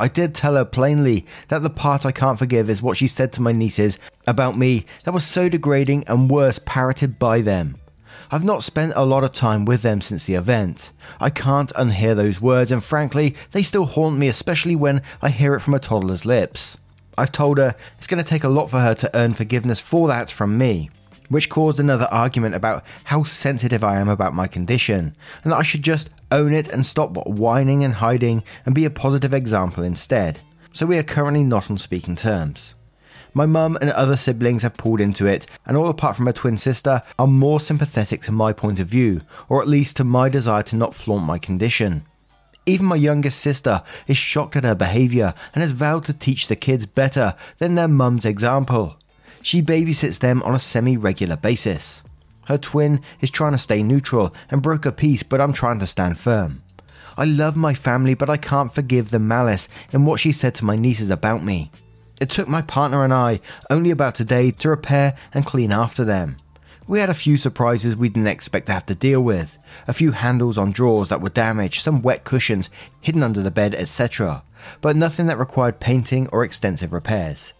I 0.00 0.08
did 0.08 0.34
tell 0.34 0.54
her 0.54 0.64
plainly 0.64 1.26
that 1.48 1.62
the 1.62 1.70
part 1.70 2.06
I 2.06 2.12
can't 2.12 2.38
forgive 2.38 2.70
is 2.70 2.80
what 2.80 2.96
she 2.96 3.08
said 3.08 3.32
to 3.32 3.42
my 3.42 3.52
nieces 3.52 3.98
about 4.26 4.56
me 4.56 4.86
that 5.04 5.12
was 5.12 5.24
so 5.24 5.48
degrading 5.48 6.04
and 6.06 6.30
worse 6.30 6.60
parroted 6.64 7.18
by 7.18 7.40
them. 7.40 7.76
I've 8.30 8.44
not 8.44 8.62
spent 8.62 8.92
a 8.94 9.06
lot 9.06 9.24
of 9.24 9.32
time 9.32 9.64
with 9.64 9.82
them 9.82 10.00
since 10.00 10.24
the 10.24 10.34
event. 10.34 10.90
I 11.18 11.30
can't 11.30 11.72
unhear 11.74 12.14
those 12.14 12.40
words, 12.40 12.70
and 12.70 12.84
frankly, 12.84 13.34
they 13.52 13.62
still 13.62 13.86
haunt 13.86 14.18
me, 14.18 14.28
especially 14.28 14.76
when 14.76 15.02
I 15.22 15.30
hear 15.30 15.54
it 15.54 15.60
from 15.60 15.74
a 15.74 15.78
toddler's 15.78 16.26
lips. 16.26 16.76
I've 17.18 17.32
told 17.32 17.58
her 17.58 17.74
it's 17.98 18.06
going 18.06 18.22
to 18.22 18.28
take 18.28 18.44
a 18.44 18.48
lot 18.48 18.70
for 18.70 18.80
her 18.80 18.94
to 18.94 19.16
earn 19.16 19.34
forgiveness 19.34 19.80
for 19.80 20.08
that 20.08 20.30
from 20.30 20.56
me, 20.56 20.90
which 21.28 21.50
caused 21.50 21.80
another 21.80 22.06
argument 22.10 22.54
about 22.54 22.84
how 23.04 23.22
sensitive 23.22 23.84
I 23.84 23.98
am 23.98 24.08
about 24.08 24.34
my 24.34 24.46
condition, 24.46 25.12
and 25.42 25.52
that 25.52 25.58
I 25.58 25.62
should 25.62 25.82
just 25.82 26.10
own 26.30 26.52
it 26.52 26.68
and 26.68 26.84
stop 26.84 27.26
whining 27.26 27.84
and 27.84 27.94
hiding 27.94 28.42
and 28.64 28.74
be 28.74 28.84
a 28.84 28.90
positive 28.90 29.34
example 29.34 29.82
instead. 29.82 30.40
So 30.72 30.86
we 30.86 30.98
are 30.98 31.02
currently 31.02 31.42
not 31.42 31.70
on 31.70 31.78
speaking 31.78 32.16
terms. 32.16 32.74
My 33.34 33.46
mum 33.46 33.76
and 33.80 33.90
other 33.90 34.16
siblings 34.16 34.62
have 34.62 34.76
pulled 34.76 35.00
into 35.00 35.26
it, 35.26 35.46
and 35.66 35.76
all 35.76 35.88
apart 35.88 36.16
from 36.16 36.26
her 36.26 36.32
twin 36.32 36.56
sister 36.56 37.02
are 37.18 37.26
more 37.26 37.60
sympathetic 37.60 38.22
to 38.22 38.32
my 38.32 38.52
point 38.52 38.80
of 38.80 38.88
view, 38.88 39.20
or 39.48 39.60
at 39.60 39.68
least 39.68 39.96
to 39.96 40.04
my 40.04 40.28
desire 40.28 40.62
to 40.64 40.76
not 40.76 40.94
flaunt 40.94 41.24
my 41.24 41.38
condition. 41.38 42.06
Even 42.68 42.84
my 42.84 42.96
youngest 42.96 43.40
sister 43.40 43.82
is 44.06 44.18
shocked 44.18 44.54
at 44.54 44.64
her 44.64 44.74
behaviour 44.74 45.32
and 45.54 45.62
has 45.62 45.72
vowed 45.72 46.04
to 46.04 46.12
teach 46.12 46.48
the 46.48 46.54
kids 46.54 46.84
better 46.84 47.34
than 47.56 47.76
their 47.76 47.88
mum's 47.88 48.26
example. 48.26 48.98
She 49.40 49.62
babysits 49.62 50.18
them 50.18 50.42
on 50.42 50.54
a 50.54 50.58
semi 50.58 50.98
regular 50.98 51.38
basis. 51.38 52.02
Her 52.44 52.58
twin 52.58 53.00
is 53.22 53.30
trying 53.30 53.52
to 53.52 53.58
stay 53.58 53.82
neutral 53.82 54.34
and 54.50 54.60
broke 54.60 54.84
a 54.84 54.92
piece, 54.92 55.22
but 55.22 55.40
I'm 55.40 55.54
trying 55.54 55.78
to 55.78 55.86
stand 55.86 56.18
firm. 56.18 56.62
I 57.16 57.24
love 57.24 57.56
my 57.56 57.72
family, 57.72 58.12
but 58.12 58.28
I 58.28 58.36
can't 58.36 58.72
forgive 58.72 59.10
the 59.10 59.18
malice 59.18 59.70
in 59.90 60.04
what 60.04 60.20
she 60.20 60.30
said 60.30 60.54
to 60.56 60.66
my 60.66 60.76
nieces 60.76 61.08
about 61.08 61.42
me. 61.42 61.70
It 62.20 62.28
took 62.28 62.48
my 62.48 62.60
partner 62.60 63.02
and 63.02 63.14
I 63.14 63.40
only 63.70 63.90
about 63.90 64.20
a 64.20 64.24
day 64.24 64.50
to 64.50 64.68
repair 64.68 65.16
and 65.32 65.46
clean 65.46 65.72
after 65.72 66.04
them. 66.04 66.36
We 66.88 67.00
had 67.00 67.10
a 67.10 67.14
few 67.14 67.36
surprises 67.36 67.96
we 67.96 68.08
didn't 68.08 68.28
expect 68.28 68.64
to 68.66 68.72
have 68.72 68.86
to 68.86 68.94
deal 68.94 69.20
with. 69.20 69.58
A 69.86 69.92
few 69.92 70.12
handles 70.12 70.56
on 70.56 70.72
drawers 70.72 71.10
that 71.10 71.20
were 71.20 71.28
damaged, 71.28 71.82
some 71.82 72.00
wet 72.00 72.24
cushions 72.24 72.70
hidden 73.02 73.22
under 73.22 73.42
the 73.42 73.50
bed, 73.50 73.74
etc. 73.74 74.42
But 74.80 74.96
nothing 74.96 75.26
that 75.26 75.38
required 75.38 75.80
painting 75.80 76.28
or 76.32 76.42
extensive 76.42 76.94
repairs. 76.94 77.52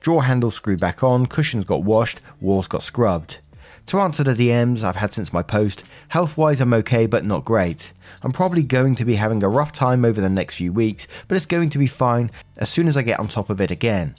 Drawer 0.00 0.24
handles 0.24 0.56
screwed 0.56 0.80
back 0.80 1.04
on, 1.04 1.26
cushions 1.26 1.64
got 1.64 1.84
washed, 1.84 2.20
walls 2.40 2.66
got 2.66 2.82
scrubbed. 2.82 3.38
To 3.86 4.00
answer 4.00 4.24
the 4.24 4.34
DMs 4.34 4.82
I've 4.82 4.96
had 4.96 5.12
since 5.12 5.32
my 5.32 5.44
post, 5.44 5.84
health 6.08 6.36
wise 6.36 6.60
I'm 6.60 6.74
okay 6.74 7.06
but 7.06 7.24
not 7.24 7.44
great. 7.44 7.92
I'm 8.22 8.32
probably 8.32 8.64
going 8.64 8.96
to 8.96 9.04
be 9.04 9.14
having 9.14 9.44
a 9.44 9.48
rough 9.48 9.70
time 9.70 10.04
over 10.04 10.20
the 10.20 10.28
next 10.28 10.56
few 10.56 10.72
weeks, 10.72 11.06
but 11.28 11.36
it's 11.36 11.46
going 11.46 11.70
to 11.70 11.78
be 11.78 11.86
fine 11.86 12.32
as 12.56 12.68
soon 12.68 12.88
as 12.88 12.96
I 12.96 13.02
get 13.02 13.20
on 13.20 13.28
top 13.28 13.48
of 13.48 13.60
it 13.60 13.70
again. 13.70 14.16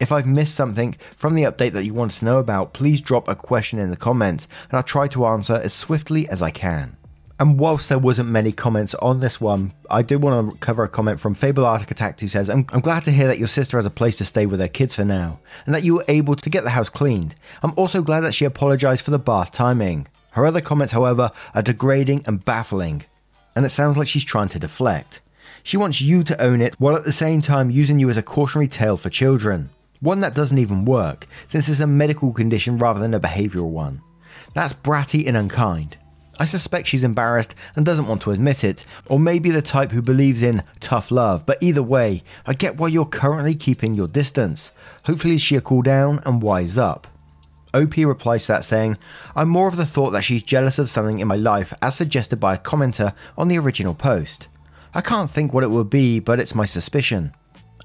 If 0.00 0.12
I've 0.12 0.26
missed 0.26 0.54
something 0.54 0.96
from 1.16 1.34
the 1.34 1.42
update 1.42 1.72
that 1.72 1.84
you 1.84 1.92
want 1.92 2.12
to 2.12 2.24
know 2.24 2.38
about, 2.38 2.72
please 2.72 3.00
drop 3.00 3.28
a 3.28 3.34
question 3.34 3.78
in 3.78 3.90
the 3.90 3.96
comments 3.96 4.46
and 4.70 4.76
I'll 4.76 4.84
try 4.84 5.08
to 5.08 5.26
answer 5.26 5.54
as 5.54 5.74
swiftly 5.74 6.28
as 6.28 6.40
I 6.40 6.50
can. 6.50 6.96
And 7.40 7.58
whilst 7.58 7.88
there 7.88 7.98
wasn't 7.98 8.28
many 8.28 8.50
comments 8.50 8.94
on 8.94 9.20
this 9.20 9.40
one, 9.40 9.72
I 9.88 10.02
do 10.02 10.18
want 10.18 10.52
to 10.52 10.58
cover 10.58 10.82
a 10.82 10.88
comment 10.88 11.20
from 11.20 11.34
Fable 11.34 11.64
Arctic 11.64 11.92
Attack 11.92 12.18
who 12.18 12.26
says, 12.26 12.50
I'm, 12.50 12.66
I'm 12.70 12.80
glad 12.80 13.04
to 13.04 13.12
hear 13.12 13.28
that 13.28 13.38
your 13.38 13.46
sister 13.46 13.76
has 13.76 13.86
a 13.86 13.90
place 13.90 14.16
to 14.18 14.24
stay 14.24 14.44
with 14.44 14.58
her 14.58 14.66
kids 14.66 14.96
for 14.96 15.04
now, 15.04 15.38
and 15.64 15.72
that 15.72 15.84
you 15.84 15.94
were 15.94 16.04
able 16.08 16.34
to 16.34 16.50
get 16.50 16.64
the 16.64 16.70
house 16.70 16.88
cleaned. 16.88 17.36
I'm 17.62 17.74
also 17.76 18.02
glad 18.02 18.20
that 18.20 18.34
she 18.34 18.44
apologised 18.44 19.04
for 19.04 19.12
the 19.12 19.20
bath 19.20 19.52
timing. 19.52 20.08
Her 20.32 20.46
other 20.46 20.60
comments, 20.60 20.92
however, 20.92 21.30
are 21.54 21.62
degrading 21.62 22.24
and 22.26 22.44
baffling, 22.44 23.04
and 23.54 23.64
it 23.64 23.70
sounds 23.70 23.96
like 23.96 24.08
she's 24.08 24.24
trying 24.24 24.48
to 24.48 24.58
deflect. 24.58 25.20
She 25.62 25.76
wants 25.76 26.00
you 26.00 26.24
to 26.24 26.42
own 26.42 26.60
it 26.60 26.74
while 26.80 26.96
at 26.96 27.04
the 27.04 27.12
same 27.12 27.40
time 27.40 27.70
using 27.70 28.00
you 28.00 28.10
as 28.10 28.16
a 28.16 28.22
cautionary 28.22 28.66
tale 28.66 28.96
for 28.96 29.10
children. 29.10 29.70
One 30.00 30.20
that 30.20 30.34
doesn't 30.34 30.58
even 30.58 30.84
work, 30.84 31.26
since 31.48 31.68
it's 31.68 31.80
a 31.80 31.86
medical 31.86 32.32
condition 32.32 32.78
rather 32.78 33.00
than 33.00 33.14
a 33.14 33.20
behavioural 33.20 33.70
one. 33.70 34.00
That's 34.54 34.72
bratty 34.72 35.26
and 35.26 35.36
unkind. 35.36 35.96
I 36.40 36.44
suspect 36.44 36.86
she's 36.86 37.02
embarrassed 37.02 37.54
and 37.74 37.84
doesn't 37.84 38.06
want 38.06 38.22
to 38.22 38.30
admit 38.30 38.62
it, 38.62 38.84
or 39.06 39.18
maybe 39.18 39.50
the 39.50 39.60
type 39.60 39.90
who 39.90 40.00
believes 40.00 40.40
in 40.40 40.62
tough 40.78 41.10
love, 41.10 41.44
but 41.44 41.60
either 41.60 41.82
way, 41.82 42.22
I 42.46 42.54
get 42.54 42.76
why 42.76 42.88
you're 42.88 43.06
currently 43.06 43.56
keeping 43.56 43.94
your 43.94 44.06
distance. 44.06 44.70
Hopefully, 45.04 45.38
she'll 45.38 45.60
cool 45.60 45.82
down 45.82 46.22
and 46.24 46.40
wise 46.40 46.78
up. 46.78 47.08
OP 47.74 47.96
replies 47.96 48.46
to 48.46 48.52
that 48.52 48.64
saying, 48.64 48.96
I'm 49.34 49.48
more 49.48 49.68
of 49.68 49.76
the 49.76 49.84
thought 49.84 50.10
that 50.10 50.24
she's 50.24 50.42
jealous 50.42 50.78
of 50.78 50.88
something 50.88 51.18
in 51.18 51.28
my 51.28 51.36
life, 51.36 51.74
as 51.82 51.96
suggested 51.96 52.38
by 52.38 52.54
a 52.54 52.58
commenter 52.58 53.14
on 53.36 53.48
the 53.48 53.58
original 53.58 53.94
post. 53.94 54.46
I 54.94 55.00
can't 55.00 55.28
think 55.28 55.52
what 55.52 55.64
it 55.64 55.70
would 55.70 55.90
be, 55.90 56.20
but 56.20 56.38
it's 56.38 56.54
my 56.54 56.64
suspicion. 56.64 57.34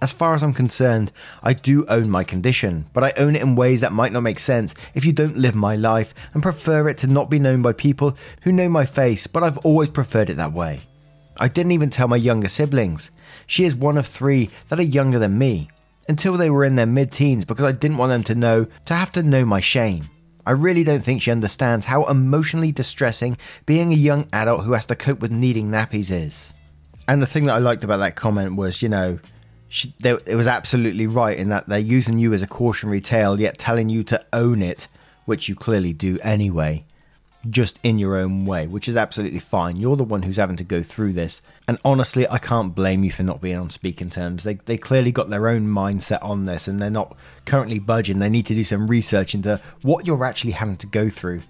As 0.01 0.11
far 0.11 0.33
as 0.35 0.43
I'm 0.43 0.53
concerned, 0.53 1.11
I 1.41 1.53
do 1.53 1.85
own 1.87 2.09
my 2.09 2.23
condition, 2.23 2.87
but 2.93 3.03
I 3.03 3.13
own 3.15 3.35
it 3.35 3.41
in 3.41 3.55
ways 3.55 3.81
that 3.81 3.93
might 3.93 4.11
not 4.11 4.23
make 4.23 4.39
sense 4.39 4.73
if 4.93 5.05
you 5.05 5.13
don't 5.13 5.37
live 5.37 5.55
my 5.55 5.75
life 5.75 6.13
and 6.33 6.43
prefer 6.43 6.89
it 6.89 6.97
to 6.99 7.07
not 7.07 7.29
be 7.29 7.39
known 7.39 7.61
by 7.61 7.73
people 7.73 8.17
who 8.41 8.51
know 8.51 8.67
my 8.67 8.85
face, 8.85 9.27
but 9.27 9.43
I've 9.43 9.59
always 9.59 9.89
preferred 9.89 10.29
it 10.29 10.37
that 10.37 10.53
way. 10.53 10.81
I 11.39 11.47
didn't 11.47 11.71
even 11.71 11.89
tell 11.89 12.07
my 12.07 12.17
younger 12.17 12.49
siblings. 12.49 13.11
She 13.47 13.65
is 13.65 13.75
one 13.75 13.97
of 13.97 14.07
three 14.07 14.49
that 14.67 14.79
are 14.79 14.83
younger 14.83 15.19
than 15.19 15.37
me, 15.37 15.69
until 16.07 16.37
they 16.37 16.49
were 16.49 16.63
in 16.63 16.75
their 16.75 16.85
mid 16.85 17.11
teens 17.11 17.45
because 17.45 17.63
I 17.63 17.71
didn't 17.71 17.97
want 17.97 18.09
them 18.09 18.23
to 18.23 18.35
know, 18.35 18.67
to 18.85 18.93
have 18.93 19.11
to 19.13 19.23
know 19.23 19.45
my 19.45 19.59
shame. 19.59 20.09
I 20.45 20.51
really 20.51 20.83
don't 20.83 21.03
think 21.03 21.21
she 21.21 21.31
understands 21.31 21.85
how 21.85 22.03
emotionally 22.05 22.73
distressing 22.73 23.37
being 23.65 23.93
a 23.93 23.97
young 23.97 24.27
adult 24.33 24.65
who 24.65 24.73
has 24.73 24.85
to 24.87 24.95
cope 24.95 25.19
with 25.19 25.31
needing 25.31 25.69
nappies 25.69 26.11
is. 26.11 26.53
And 27.07 27.21
the 27.21 27.25
thing 27.25 27.45
that 27.45 27.55
I 27.55 27.59
liked 27.59 27.83
about 27.83 27.97
that 27.97 28.15
comment 28.15 28.55
was, 28.55 28.81
you 28.81 28.89
know, 28.89 29.19
she, 29.73 29.91
they, 30.01 30.11
it 30.27 30.35
was 30.35 30.45
absolutely 30.45 31.07
right 31.07 31.35
in 31.35 31.49
that 31.49 31.67
they're 31.67 31.79
using 31.79 32.19
you 32.19 32.31
as 32.31 32.43
a 32.43 32.47
cautionary 32.47 33.01
tale, 33.01 33.41
yet 33.41 33.57
telling 33.57 33.89
you 33.89 34.03
to 34.03 34.23
own 34.31 34.61
it, 34.61 34.87
which 35.25 35.49
you 35.49 35.55
clearly 35.55 35.93
do 35.93 36.19
anyway, 36.21 36.85
just 37.49 37.79
in 37.81 37.97
your 37.97 38.15
own 38.15 38.45
way, 38.45 38.67
which 38.67 38.87
is 38.87 38.95
absolutely 38.95 39.39
fine. 39.39 39.77
You're 39.77 39.95
the 39.95 40.03
one 40.03 40.21
who's 40.21 40.37
having 40.37 40.57
to 40.57 40.63
go 40.63 40.83
through 40.83 41.13
this. 41.13 41.41
And 41.67 41.79
honestly, 41.83 42.29
I 42.29 42.37
can't 42.37 42.75
blame 42.75 43.03
you 43.03 43.09
for 43.09 43.23
not 43.23 43.41
being 43.41 43.57
on 43.57 43.71
speaking 43.71 44.11
terms. 44.11 44.43
They, 44.43 44.53
they 44.53 44.77
clearly 44.77 45.11
got 45.11 45.31
their 45.31 45.47
own 45.47 45.65
mindset 45.65 46.23
on 46.23 46.45
this 46.45 46.67
and 46.67 46.79
they're 46.79 46.91
not 46.91 47.17
currently 47.47 47.79
budging. 47.79 48.19
They 48.19 48.29
need 48.29 48.45
to 48.45 48.53
do 48.53 48.63
some 48.63 48.87
research 48.87 49.33
into 49.33 49.59
what 49.81 50.05
you're 50.05 50.23
actually 50.23 50.51
having 50.51 50.77
to 50.77 50.87
go 50.87 51.09
through. 51.09 51.41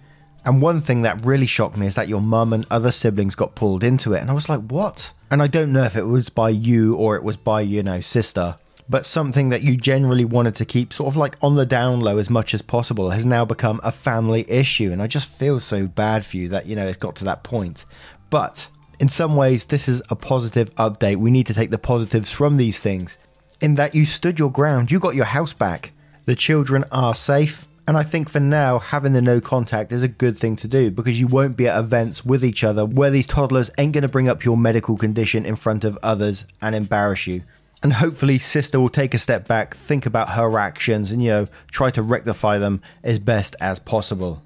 And 0.45 0.61
one 0.61 0.81
thing 0.81 1.03
that 1.03 1.25
really 1.25 1.45
shocked 1.45 1.77
me 1.77 1.87
is 1.87 1.95
that 1.95 2.09
your 2.09 2.21
mum 2.21 2.53
and 2.53 2.65
other 2.69 2.91
siblings 2.91 3.35
got 3.35 3.55
pulled 3.55 3.83
into 3.83 4.13
it. 4.13 4.21
And 4.21 4.29
I 4.29 4.33
was 4.33 4.49
like, 4.49 4.61
what? 4.61 5.13
And 5.31 5.41
I 5.41 5.47
don't 5.47 5.71
know 5.71 5.83
if 5.83 5.95
it 5.95 6.03
was 6.03 6.29
by 6.29 6.49
you 6.49 6.95
or 6.95 7.15
it 7.15 7.23
was 7.23 7.37
by, 7.37 7.61
you 7.61 7.81
know, 7.81 8.01
sister, 8.01 8.55
but 8.89 9.05
something 9.05 9.49
that 9.49 9.61
you 9.61 9.77
generally 9.77 10.25
wanted 10.25 10.55
to 10.57 10.65
keep 10.65 10.91
sort 10.91 11.07
of 11.07 11.17
like 11.17 11.37
on 11.41 11.55
the 11.55 11.65
down 11.65 12.01
low 12.01 12.17
as 12.17 12.29
much 12.29 12.53
as 12.53 12.61
possible 12.61 13.09
has 13.09 13.25
now 13.25 13.45
become 13.45 13.79
a 13.83 13.91
family 13.91 14.45
issue. 14.49 14.91
And 14.91 15.01
I 15.01 15.07
just 15.07 15.29
feel 15.29 15.59
so 15.59 15.87
bad 15.87 16.25
for 16.25 16.37
you 16.37 16.49
that, 16.49 16.65
you 16.65 16.75
know, 16.75 16.85
it's 16.85 16.97
got 16.97 17.15
to 17.17 17.25
that 17.25 17.43
point. 17.43 17.85
But 18.29 18.67
in 18.99 19.09
some 19.09 19.35
ways, 19.35 19.65
this 19.65 19.87
is 19.87 20.01
a 20.09 20.15
positive 20.15 20.73
update. 20.75 21.15
We 21.17 21.31
need 21.31 21.47
to 21.47 21.53
take 21.53 21.71
the 21.71 21.77
positives 21.77 22.31
from 22.31 22.57
these 22.57 22.79
things. 22.79 23.17
In 23.61 23.75
that 23.75 23.95
you 23.95 24.03
stood 24.05 24.39
your 24.39 24.51
ground, 24.51 24.91
you 24.91 24.99
got 24.99 25.15
your 25.15 25.25
house 25.25 25.53
back. 25.53 25.93
The 26.25 26.35
children 26.35 26.83
are 26.91 27.15
safe, 27.15 27.67
and 27.85 27.97
I 27.97 28.03
think 28.03 28.29
for 28.29 28.39
now, 28.39 28.79
having 28.79 29.11
the 29.11 29.21
no 29.21 29.41
contact 29.41 29.91
is 29.91 30.03
a 30.03 30.07
good 30.07 30.37
thing 30.37 30.55
to 30.57 30.67
do 30.69 30.89
because 30.89 31.19
you 31.19 31.27
won't 31.27 31.57
be 31.57 31.67
at 31.67 31.77
events 31.77 32.23
with 32.23 32.43
each 32.43 32.63
other 32.63 32.85
where 32.85 33.09
these 33.09 33.27
toddlers 33.27 33.69
ain't 33.77 33.91
going 33.91 34.03
to 34.03 34.07
bring 34.07 34.29
up 34.29 34.45
your 34.45 34.55
medical 34.55 34.95
condition 34.95 35.45
in 35.45 35.57
front 35.57 35.83
of 35.83 35.97
others 36.01 36.45
and 36.61 36.75
embarrass 36.75 37.27
you. 37.27 37.43
And 37.81 37.91
hopefully, 37.91 38.37
sister 38.37 38.79
will 38.79 38.87
take 38.87 39.13
a 39.13 39.17
step 39.17 39.45
back, 39.45 39.75
think 39.75 40.05
about 40.05 40.29
her 40.29 40.57
actions, 40.57 41.11
and 41.11 41.21
you 41.21 41.29
know, 41.29 41.47
try 41.69 41.89
to 41.91 42.01
rectify 42.01 42.57
them 42.57 42.81
as 43.03 43.19
best 43.19 43.57
as 43.59 43.79
possible. 43.79 44.41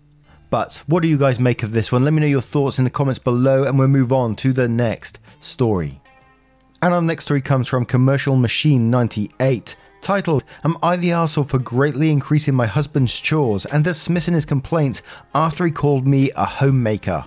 But 0.49 0.81
what 0.87 1.03
do 1.03 1.07
you 1.07 1.17
guys 1.19 1.39
make 1.39 1.61
of 1.61 1.71
this 1.71 1.91
one? 1.91 2.03
Let 2.03 2.13
me 2.13 2.21
know 2.21 2.27
your 2.27 2.41
thoughts 2.41 2.79
in 2.79 2.85
the 2.85 2.89
comments 2.89 3.19
below, 3.19 3.65
and 3.65 3.77
we'll 3.77 3.89
move 3.89 4.11
on 4.11 4.35
to 4.37 4.53
the 4.53 4.67
next 4.67 5.19
story. 5.41 6.01
And 6.81 6.91
our 6.91 7.01
next 7.01 7.25
story 7.25 7.41
comes 7.41 7.67
from 7.67 7.85
Commercial 7.85 8.35
Machine 8.35 8.89
98 8.89 9.75
titled 10.01 10.43
Am 10.63 10.77
I 10.81 10.95
the 10.95 11.09
arsehole 11.09 11.47
for 11.47 11.59
greatly 11.59 12.11
increasing 12.11 12.55
my 12.55 12.65
husband's 12.65 13.19
chores 13.19 13.65
and 13.65 13.83
dismissing 13.83 14.33
his 14.33 14.45
complaints 14.45 15.01
after 15.33 15.65
he 15.65 15.71
called 15.71 16.07
me 16.07 16.31
a 16.35 16.45
homemaker? 16.45 17.25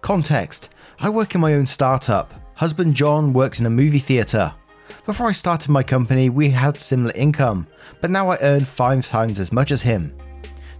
Context 0.00 0.70
I 0.98 1.10
work 1.10 1.34
in 1.34 1.40
my 1.40 1.54
own 1.54 1.66
startup. 1.66 2.32
Husband 2.54 2.94
John 2.94 3.32
works 3.32 3.60
in 3.60 3.66
a 3.66 3.70
movie 3.70 3.98
theatre. 3.98 4.54
Before 5.04 5.28
I 5.28 5.32
started 5.32 5.70
my 5.70 5.82
company, 5.82 6.30
we 6.30 6.48
had 6.48 6.80
similar 6.80 7.12
income, 7.14 7.66
but 8.00 8.10
now 8.10 8.30
I 8.30 8.38
earn 8.40 8.64
five 8.64 9.06
times 9.06 9.38
as 9.38 9.52
much 9.52 9.72
as 9.72 9.82
him. 9.82 10.16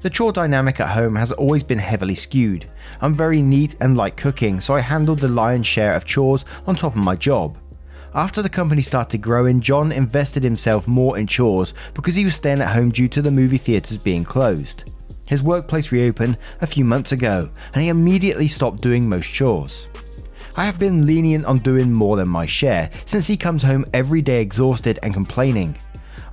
The 0.00 0.10
chore 0.10 0.32
dynamic 0.32 0.80
at 0.80 0.88
home 0.88 1.16
has 1.16 1.32
always 1.32 1.62
been 1.62 1.78
heavily 1.78 2.14
skewed. 2.14 2.68
I'm 3.00 3.14
very 3.14 3.42
neat 3.42 3.76
and 3.80 3.96
like 3.96 4.16
cooking, 4.16 4.60
so 4.60 4.74
I 4.74 4.80
handled 4.80 5.20
the 5.20 5.28
lion's 5.28 5.66
share 5.66 5.94
of 5.94 6.04
chores 6.04 6.44
on 6.66 6.76
top 6.76 6.94
of 6.94 7.02
my 7.02 7.16
job. 7.16 7.58
After 8.16 8.40
the 8.40 8.48
company 8.48 8.80
started 8.80 9.20
growing, 9.20 9.60
John 9.60 9.92
invested 9.92 10.42
himself 10.42 10.88
more 10.88 11.18
in 11.18 11.26
chores 11.26 11.74
because 11.92 12.14
he 12.14 12.24
was 12.24 12.34
staying 12.34 12.62
at 12.62 12.74
home 12.74 12.88
due 12.88 13.08
to 13.08 13.20
the 13.20 13.30
movie 13.30 13.58
theatres 13.58 13.98
being 13.98 14.24
closed. 14.24 14.84
His 15.26 15.42
workplace 15.42 15.92
reopened 15.92 16.38
a 16.62 16.66
few 16.66 16.82
months 16.82 17.12
ago, 17.12 17.50
and 17.74 17.82
he 17.82 17.90
immediately 17.90 18.48
stopped 18.48 18.80
doing 18.80 19.06
most 19.06 19.30
chores. 19.30 19.88
I 20.56 20.64
have 20.64 20.78
been 20.78 21.04
lenient 21.04 21.44
on 21.44 21.58
doing 21.58 21.92
more 21.92 22.16
than 22.16 22.28
my 22.30 22.46
share 22.46 22.90
since 23.04 23.26
he 23.26 23.36
comes 23.36 23.62
home 23.62 23.84
every 23.92 24.22
day 24.22 24.40
exhausted 24.40 24.98
and 25.02 25.12
complaining. 25.12 25.78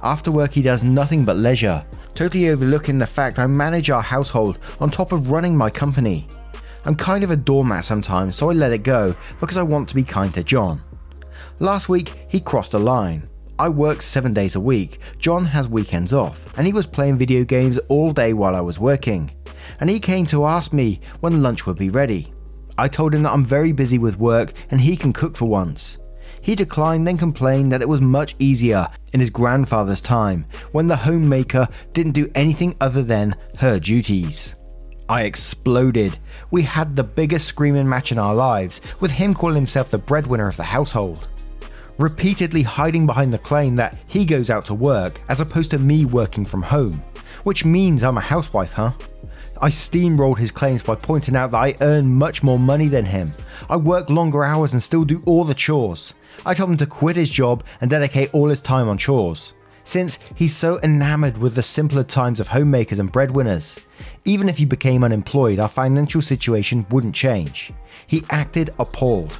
After 0.01 0.31
work, 0.31 0.53
he 0.53 0.61
does 0.61 0.85
nothing 0.85 1.25
but 1.25 1.35
leisure, 1.35 1.85
totally 2.15 2.47
overlooking 2.47 2.97
the 2.97 3.05
fact 3.05 3.39
I 3.39 3.47
manage 3.47 3.89
our 3.89 4.01
household 4.01 4.57
on 4.79 4.89
top 4.89 5.11
of 5.11 5.31
running 5.31 5.57
my 5.57 5.69
company. 5.69 6.29
I'm 6.85 6.95
kind 6.95 7.25
of 7.25 7.31
a 7.31 7.35
doormat 7.35 7.83
sometimes, 7.83 8.37
so 8.37 8.49
I 8.49 8.53
let 8.53 8.71
it 8.71 8.83
go 8.83 9.13
because 9.41 9.57
I 9.57 9.63
want 9.63 9.89
to 9.89 9.95
be 9.95 10.05
kind 10.05 10.33
to 10.35 10.45
John. 10.45 10.81
Last 11.59 11.87
week, 11.87 12.13
he 12.27 12.39
crossed 12.39 12.73
a 12.73 12.79
line. 12.79 13.29
I 13.59 13.69
work 13.69 14.01
seven 14.01 14.33
days 14.33 14.55
a 14.55 14.59
week, 14.59 14.97
John 15.19 15.45
has 15.45 15.69
weekends 15.69 16.11
off, 16.11 16.45
and 16.57 16.65
he 16.65 16.73
was 16.73 16.87
playing 16.87 17.17
video 17.17 17.43
games 17.43 17.77
all 17.89 18.09
day 18.09 18.33
while 18.33 18.55
I 18.55 18.61
was 18.61 18.79
working. 18.79 19.31
And 19.79 19.87
he 19.87 19.99
came 19.99 20.25
to 20.27 20.45
ask 20.45 20.73
me 20.73 20.99
when 21.19 21.43
lunch 21.43 21.67
would 21.67 21.77
be 21.77 21.91
ready. 21.91 22.33
I 22.77 22.87
told 22.87 23.13
him 23.13 23.21
that 23.23 23.31
I'm 23.31 23.45
very 23.45 23.71
busy 23.71 23.99
with 23.99 24.19
work 24.19 24.53
and 24.71 24.81
he 24.81 24.97
can 24.97 25.13
cook 25.13 25.37
for 25.37 25.45
once. 25.45 25.99
He 26.41 26.55
declined, 26.55 27.05
then 27.05 27.17
complained 27.17 27.71
that 27.71 27.83
it 27.83 27.87
was 27.87 28.01
much 28.01 28.35
easier 28.39 28.87
in 29.13 29.19
his 29.19 29.29
grandfather's 29.29 30.01
time 30.01 30.47
when 30.71 30.87
the 30.87 30.95
homemaker 30.95 31.67
didn't 31.93 32.13
do 32.13 32.31
anything 32.33 32.75
other 32.81 33.03
than 33.03 33.35
her 33.59 33.79
duties. 33.79 34.55
I 35.07 35.23
exploded. 35.23 36.17
We 36.49 36.63
had 36.63 36.95
the 36.95 37.03
biggest 37.03 37.47
screaming 37.47 37.87
match 37.87 38.11
in 38.11 38.17
our 38.17 38.33
lives, 38.33 38.81
with 38.99 39.11
him 39.11 39.35
calling 39.35 39.55
himself 39.55 39.91
the 39.91 39.97
breadwinner 39.99 40.47
of 40.47 40.57
the 40.57 40.63
household 40.63 41.27
repeatedly 41.97 42.61
hiding 42.61 43.05
behind 43.05 43.33
the 43.33 43.37
claim 43.37 43.75
that 43.75 43.97
he 44.07 44.25
goes 44.25 44.49
out 44.49 44.65
to 44.65 44.73
work 44.73 45.21
as 45.29 45.41
opposed 45.41 45.71
to 45.71 45.79
me 45.79 46.05
working 46.05 46.45
from 46.45 46.61
home. 46.61 47.03
Which 47.43 47.65
means 47.65 48.03
I'm 48.03 48.17
a 48.17 48.21
housewife, 48.21 48.73
huh? 48.73 48.93
I 49.61 49.69
steamrolled 49.69 50.39
his 50.39 50.51
claims 50.51 50.83
by 50.83 50.95
pointing 50.95 51.35
out 51.35 51.51
that 51.51 51.57
I 51.57 51.75
earn 51.81 52.13
much 52.13 52.43
more 52.43 52.59
money 52.59 52.87
than 52.87 53.05
him. 53.05 53.33
I 53.69 53.77
work 53.77 54.09
longer 54.09 54.43
hours 54.43 54.73
and 54.73 54.83
still 54.83 55.05
do 55.05 55.23
all 55.25 55.45
the 55.45 55.53
chores. 55.53 56.13
I 56.45 56.53
told 56.53 56.71
him 56.71 56.77
to 56.77 56.85
quit 56.85 57.15
his 57.15 57.29
job 57.29 57.63
and 57.79 57.89
dedicate 57.89 58.33
all 58.33 58.49
his 58.49 58.61
time 58.61 58.89
on 58.89 58.97
chores. 58.97 59.53
Since 59.85 60.19
he's 60.35 60.55
so 60.55 60.79
enamored 60.81 61.37
with 61.37 61.55
the 61.55 61.63
simpler 61.63 62.03
times 62.03 62.39
of 62.39 62.47
homemakers 62.47 62.99
and 62.99 63.11
breadwinners. 63.11 63.77
Even 64.25 64.49
if 64.49 64.57
he 64.57 64.65
became 64.65 65.03
unemployed, 65.03 65.59
our 65.59 65.69
financial 65.69 66.21
situation 66.21 66.85
wouldn't 66.89 67.15
change. 67.15 67.71
He 68.07 68.23
acted 68.29 68.73
appalled. 68.79 69.39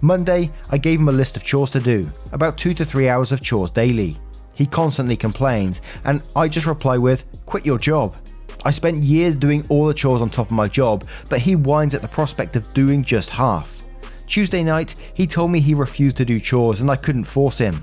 Monday, 0.00 0.50
I 0.70 0.78
gave 0.78 1.00
him 1.00 1.08
a 1.08 1.12
list 1.12 1.36
of 1.36 1.44
chores 1.44 1.70
to 1.72 1.80
do, 1.80 2.10
about 2.32 2.56
two 2.56 2.74
to 2.74 2.84
three 2.84 3.08
hours 3.08 3.32
of 3.32 3.42
chores 3.42 3.70
daily. 3.70 4.16
He 4.54 4.66
constantly 4.66 5.16
complains, 5.16 5.80
and 6.04 6.22
I 6.36 6.48
just 6.48 6.66
reply 6.66 6.98
with, 6.98 7.24
Quit 7.46 7.66
your 7.66 7.78
job. 7.78 8.16
I 8.64 8.70
spent 8.70 9.02
years 9.02 9.36
doing 9.36 9.64
all 9.68 9.86
the 9.86 9.94
chores 9.94 10.20
on 10.20 10.30
top 10.30 10.46
of 10.46 10.52
my 10.52 10.68
job, 10.68 11.04
but 11.28 11.40
he 11.40 11.56
whines 11.56 11.94
at 11.94 12.02
the 12.02 12.08
prospect 12.08 12.56
of 12.56 12.72
doing 12.74 13.04
just 13.04 13.30
half. 13.30 13.82
Tuesday 14.26 14.62
night, 14.62 14.94
he 15.14 15.26
told 15.26 15.50
me 15.50 15.60
he 15.60 15.74
refused 15.74 16.16
to 16.18 16.24
do 16.24 16.38
chores 16.38 16.80
and 16.80 16.90
I 16.90 16.96
couldn't 16.96 17.24
force 17.24 17.58
him. 17.58 17.82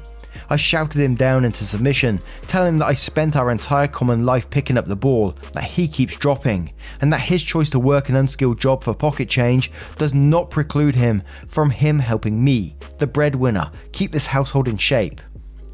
I 0.49 0.55
shouted 0.55 1.01
him 1.01 1.15
down 1.15 1.45
into 1.45 1.63
submission, 1.63 2.21
telling 2.47 2.73
him 2.73 2.77
that 2.79 2.87
I 2.87 2.93
spent 2.93 3.35
our 3.35 3.51
entire 3.51 3.87
common 3.87 4.25
life 4.25 4.49
picking 4.49 4.77
up 4.77 4.87
the 4.87 4.95
ball 4.95 5.35
that 5.53 5.63
he 5.63 5.87
keeps 5.87 6.15
dropping, 6.15 6.73
and 7.01 7.11
that 7.11 7.21
his 7.21 7.43
choice 7.43 7.69
to 7.71 7.79
work 7.79 8.09
an 8.09 8.15
unskilled 8.15 8.59
job 8.59 8.83
for 8.83 8.93
pocket 8.93 9.29
change 9.29 9.71
does 9.97 10.13
not 10.13 10.49
preclude 10.49 10.95
him 10.95 11.23
from 11.47 11.69
him 11.69 11.99
helping 11.99 12.43
me, 12.43 12.75
the 12.97 13.07
breadwinner, 13.07 13.71
keep 13.91 14.11
this 14.11 14.27
household 14.27 14.67
in 14.67 14.77
shape. 14.77 15.21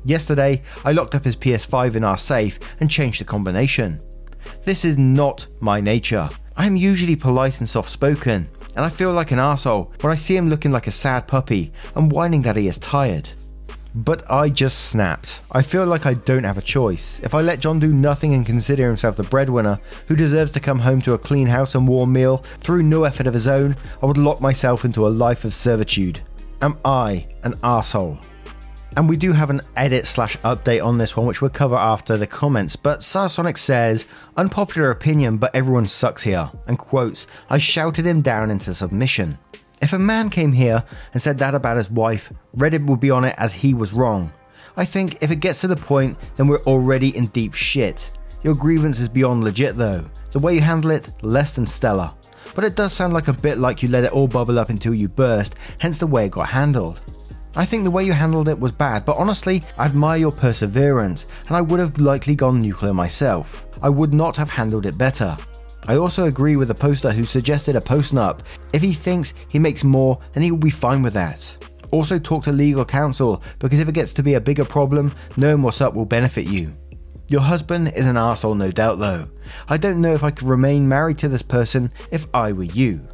Yesterday, 0.03 0.63
I 0.83 0.93
locked 0.93 1.15
up 1.15 1.23
his 1.23 1.35
PS5 1.35 1.95
in 1.95 2.03
our 2.03 2.17
safe 2.17 2.59
and 2.79 2.89
changed 2.89 3.21
the 3.21 3.25
combination. 3.25 4.01
This 4.63 4.83
is 4.85 4.97
not 4.97 5.47
my 5.59 5.79
nature. 5.79 6.29
I 6.57 6.65
am 6.65 6.75
usually 6.75 7.15
polite 7.15 7.59
and 7.59 7.69
soft 7.69 7.89
spoken, 7.89 8.49
and 8.75 8.85
I 8.85 8.89
feel 8.89 9.11
like 9.11 9.31
an 9.31 9.39
asshole 9.39 9.93
when 10.01 10.11
I 10.11 10.15
see 10.15 10.35
him 10.35 10.49
looking 10.49 10.71
like 10.71 10.87
a 10.87 10.91
sad 10.91 11.27
puppy 11.27 11.71
and 11.95 12.11
whining 12.11 12.41
that 12.43 12.57
he 12.57 12.67
is 12.67 12.77
tired. 12.77 13.29
But 13.93 14.29
I 14.31 14.49
just 14.49 14.89
snapped. 14.89 15.41
I 15.51 15.61
feel 15.61 15.85
like 15.85 16.05
I 16.05 16.13
don't 16.13 16.45
have 16.45 16.57
a 16.57 16.61
choice. 16.61 17.19
If 17.23 17.33
I 17.33 17.41
let 17.41 17.59
John 17.59 17.79
do 17.79 17.91
nothing 17.93 18.33
and 18.33 18.45
consider 18.45 18.87
himself 18.87 19.17
the 19.17 19.23
breadwinner, 19.23 19.81
who 20.07 20.15
deserves 20.15 20.53
to 20.53 20.61
come 20.61 20.79
home 20.79 21.01
to 21.01 21.13
a 21.13 21.19
clean 21.19 21.47
house 21.47 21.75
and 21.75 21.87
warm 21.87 22.13
meal 22.13 22.43
through 22.59 22.83
no 22.83 23.03
effort 23.03 23.27
of 23.27 23.33
his 23.33 23.47
own, 23.47 23.75
I 24.01 24.05
would 24.05 24.17
lock 24.17 24.39
myself 24.39 24.85
into 24.85 25.05
a 25.05 25.09
life 25.09 25.43
of 25.43 25.53
servitude. 25.53 26.21
Am 26.61 26.77
I 26.85 27.27
an 27.43 27.59
asshole? 27.63 28.17
And 28.97 29.07
we 29.07 29.15
do 29.17 29.31
have 29.31 29.49
an 29.49 29.61
edit 29.77 30.05
slash 30.05 30.37
update 30.39 30.83
on 30.83 30.97
this 30.97 31.15
one, 31.15 31.25
which 31.25 31.41
we'll 31.41 31.49
cover 31.49 31.77
after 31.77 32.17
the 32.17 32.27
comments. 32.27 32.75
But 32.75 32.99
Sarsonic 32.99 33.57
says, 33.57 34.05
unpopular 34.35 34.91
opinion, 34.91 35.37
but 35.37 35.55
everyone 35.55 35.87
sucks 35.87 36.23
here. 36.23 36.51
And 36.67 36.77
quotes, 36.77 37.25
I 37.49 37.57
shouted 37.57 38.05
him 38.05 38.21
down 38.21 38.51
into 38.51 38.73
submission. 38.73 39.37
If 39.81 39.93
a 39.93 39.99
man 39.99 40.29
came 40.29 40.51
here 40.51 40.83
and 41.13 41.21
said 41.21 41.39
that 41.39 41.55
about 41.55 41.77
his 41.77 41.89
wife, 41.89 42.31
Reddit 42.55 42.85
would 42.85 42.99
be 42.99 43.09
on 43.09 43.25
it 43.25 43.35
as 43.37 43.53
he 43.53 43.73
was 43.73 43.93
wrong. 43.93 44.31
I 44.77 44.85
think 44.85 45.17
if 45.21 45.31
it 45.31 45.39
gets 45.39 45.61
to 45.61 45.67
the 45.67 45.75
point, 45.75 46.17
then 46.37 46.47
we're 46.47 46.63
already 46.63 47.15
in 47.17 47.27
deep 47.27 47.55
shit. 47.55 48.11
Your 48.43 48.53
grievance 48.53 48.99
is 48.99 49.09
beyond 49.09 49.43
legit 49.43 49.77
though. 49.77 50.05
The 50.31 50.39
way 50.39 50.53
you 50.53 50.61
handle 50.61 50.91
it, 50.91 51.09
less 51.23 51.53
than 51.53 51.65
stellar. 51.65 52.11
But 52.53 52.63
it 52.63 52.75
does 52.75 52.93
sound 52.93 53.13
like 53.13 53.27
a 53.27 53.33
bit 53.33 53.57
like 53.57 53.81
you 53.81 53.89
let 53.89 54.03
it 54.03 54.11
all 54.11 54.27
bubble 54.27 54.59
up 54.59 54.69
until 54.69 54.93
you 54.93 55.09
burst, 55.09 55.55
hence 55.79 55.97
the 55.97 56.07
way 56.07 56.25
it 56.25 56.31
got 56.31 56.49
handled. 56.49 57.01
I 57.55 57.65
think 57.65 57.83
the 57.83 57.91
way 57.91 58.05
you 58.05 58.13
handled 58.13 58.47
it 58.47 58.59
was 58.59 58.71
bad, 58.71 59.03
but 59.03 59.17
honestly, 59.17 59.63
I 59.77 59.85
admire 59.85 60.17
your 60.17 60.31
perseverance, 60.31 61.25
and 61.47 61.57
I 61.57 61.61
would 61.61 61.81
have 61.81 61.97
likely 61.99 62.33
gone 62.33 62.61
nuclear 62.61 62.93
myself. 62.93 63.65
I 63.81 63.89
would 63.89 64.13
not 64.13 64.37
have 64.37 64.49
handled 64.49 64.85
it 64.85 64.97
better. 64.97 65.37
I 65.87 65.95
also 65.95 66.25
agree 66.25 66.55
with 66.55 66.67
the 66.67 66.75
poster 66.75 67.11
who 67.11 67.25
suggested 67.25 67.75
a 67.75 67.81
post 67.81 68.13
nup. 68.13 68.41
If 68.73 68.81
he 68.81 68.93
thinks 68.93 69.33
he 69.49 69.59
makes 69.59 69.83
more, 69.83 70.19
then 70.33 70.43
he 70.43 70.51
will 70.51 70.59
be 70.59 70.69
fine 70.69 71.01
with 71.01 71.13
that. 71.13 71.57
Also, 71.91 72.17
talk 72.17 72.43
to 72.45 72.51
legal 72.51 72.85
counsel 72.85 73.43
because 73.59 73.79
if 73.79 73.89
it 73.89 73.93
gets 73.93 74.13
to 74.13 74.23
be 74.23 74.35
a 74.35 74.41
bigger 74.41 74.63
problem, 74.63 75.13
knowing 75.35 75.61
what's 75.61 75.81
up 75.81 75.93
will 75.93 76.05
benefit 76.05 76.45
you. 76.45 76.73
Your 77.27 77.41
husband 77.41 77.93
is 77.95 78.05
an 78.05 78.17
asshole, 78.17 78.55
no 78.55 78.71
doubt, 78.71 78.99
though. 78.99 79.27
I 79.69 79.77
don't 79.77 80.01
know 80.01 80.13
if 80.13 80.23
I 80.23 80.31
could 80.31 80.47
remain 80.47 80.87
married 80.87 81.17
to 81.19 81.29
this 81.29 81.41
person 81.41 81.91
if 82.11 82.27
I 82.33 82.51
were 82.51 82.63
you. 82.63 83.07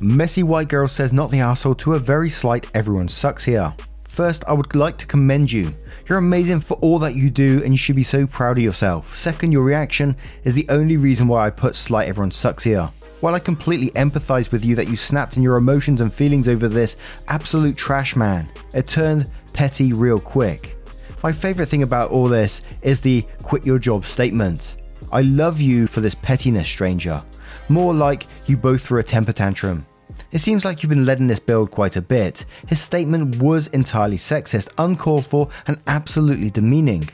Messy 0.00 0.42
White 0.42 0.68
Girl 0.68 0.86
says 0.86 1.12
not 1.12 1.30
the 1.30 1.40
asshole 1.40 1.74
to 1.76 1.94
a 1.94 1.98
very 1.98 2.28
slight 2.28 2.66
everyone 2.74 3.08
sucks 3.08 3.44
here. 3.44 3.74
First, 4.16 4.44
I 4.48 4.54
would 4.54 4.74
like 4.74 4.96
to 4.96 5.06
commend 5.06 5.52
you. 5.52 5.74
You're 6.08 6.16
amazing 6.16 6.60
for 6.60 6.78
all 6.78 6.98
that 7.00 7.16
you 7.16 7.28
do 7.28 7.60
and 7.62 7.74
you 7.74 7.76
should 7.76 7.96
be 7.96 8.02
so 8.02 8.26
proud 8.26 8.56
of 8.56 8.64
yourself. 8.64 9.14
Second, 9.14 9.52
your 9.52 9.62
reaction 9.62 10.16
is 10.42 10.54
the 10.54 10.64
only 10.70 10.96
reason 10.96 11.28
why 11.28 11.44
I 11.46 11.50
put 11.50 11.76
slight 11.76 12.08
everyone 12.08 12.30
sucks 12.30 12.64
here. 12.64 12.90
While 13.20 13.34
I 13.34 13.40
completely 13.40 13.90
empathize 13.90 14.50
with 14.50 14.64
you 14.64 14.74
that 14.74 14.88
you 14.88 14.96
snapped 14.96 15.36
in 15.36 15.42
your 15.42 15.58
emotions 15.58 16.00
and 16.00 16.10
feelings 16.10 16.48
over 16.48 16.66
this 16.66 16.96
absolute 17.28 17.76
trash 17.76 18.16
man, 18.16 18.50
it 18.72 18.88
turned 18.88 19.28
petty 19.52 19.92
real 19.92 20.18
quick. 20.18 20.78
My 21.22 21.30
favorite 21.30 21.66
thing 21.66 21.82
about 21.82 22.10
all 22.10 22.26
this 22.26 22.62
is 22.80 23.00
the 23.02 23.22
quit 23.42 23.66
your 23.66 23.78
job 23.78 24.06
statement. 24.06 24.78
I 25.12 25.20
love 25.20 25.60
you 25.60 25.86
for 25.86 26.00
this 26.00 26.14
pettiness, 26.14 26.66
stranger. 26.66 27.22
More 27.68 27.92
like 27.92 28.26
you 28.46 28.56
both 28.56 28.80
threw 28.80 28.98
a 28.98 29.02
temper 29.02 29.34
tantrum. 29.34 29.84
It 30.32 30.40
seems 30.40 30.64
like 30.64 30.82
you've 30.82 30.90
been 30.90 31.04
led 31.04 31.20
in 31.20 31.26
this 31.26 31.38
build 31.38 31.70
quite 31.70 31.96
a 31.96 32.02
bit. 32.02 32.44
His 32.66 32.80
statement 32.80 33.36
was 33.36 33.68
entirely 33.68 34.16
sexist, 34.16 34.68
uncalled 34.78 35.26
for, 35.26 35.48
and 35.66 35.78
absolutely 35.86 36.50
demeaning. 36.50 37.08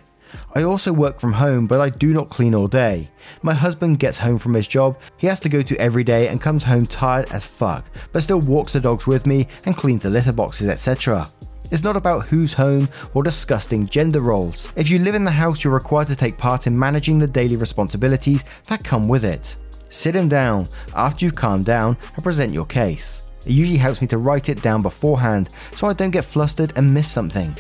I 0.55 0.63
also 0.63 0.93
work 0.93 1.21
from 1.21 1.33
home, 1.33 1.67
but 1.67 1.81
I 1.81 1.91
do 1.91 2.13
not 2.13 2.31
clean 2.31 2.55
all 2.55 2.69
day. 2.69 3.11
My 3.43 3.53
husband 3.53 3.99
gets 3.99 4.19
home 4.19 4.39
from 4.39 4.55
his 4.55 4.67
job, 4.67 4.99
he 5.17 5.27
has 5.27 5.41
to 5.41 5.49
go 5.49 5.63
to 5.63 5.77
every 5.77 6.05
day 6.05 6.29
and 6.29 6.41
comes 6.41 6.63
home 6.63 6.87
tired 6.87 7.31
as 7.31 7.45
fuck, 7.45 7.85
but 8.13 8.23
still 8.23 8.41
walks 8.41 8.73
the 8.73 8.81
dogs 8.81 9.07
with 9.07 9.27
me 9.27 9.47
and 9.65 9.77
cleans 9.77 10.05
the 10.05 10.11
litter 10.11 10.33
boxes, 10.33 10.69
etc. 10.69 11.31
It's 11.71 11.85
not 11.85 11.97
about 11.97 12.27
who's 12.27 12.53
home 12.53 12.89
or 13.15 13.23
disgusting 13.23 13.87
gender 13.87 14.21
roles. 14.21 14.69
If 14.77 14.91
you 14.91 14.99
live 14.99 15.15
in 15.15 15.25
the 15.25 15.31
house, 15.31 15.65
you're 15.65 15.73
required 15.73 16.09
to 16.09 16.17
take 16.17 16.37
part 16.37 16.67
in 16.67 16.79
managing 16.79 17.19
the 17.19 17.27
daily 17.27 17.57
responsibilities 17.57 18.45
that 18.67 18.85
come 18.85 19.09
with 19.09 19.25
it. 19.25 19.57
Sit 19.93 20.17
him 20.17 20.27
down 20.27 20.71
after 20.95 21.27
you've 21.27 21.35
calmed 21.35 21.67
down 21.67 21.99
and 22.15 22.25
present 22.25 22.55
your 22.55 22.65
case. 22.65 23.21
It 23.45 23.53
usually 23.53 23.77
helps 23.77 24.01
me 24.01 24.07
to 24.07 24.17
write 24.17 24.49
it 24.49 24.63
down 24.63 24.81
beforehand 24.81 25.51
so 25.77 25.87
I 25.87 25.93
don't 25.93 26.11
get 26.11 26.25
flustered 26.25 26.73
and 26.77 26.95
miss 26.95 27.11
something. 27.11 27.55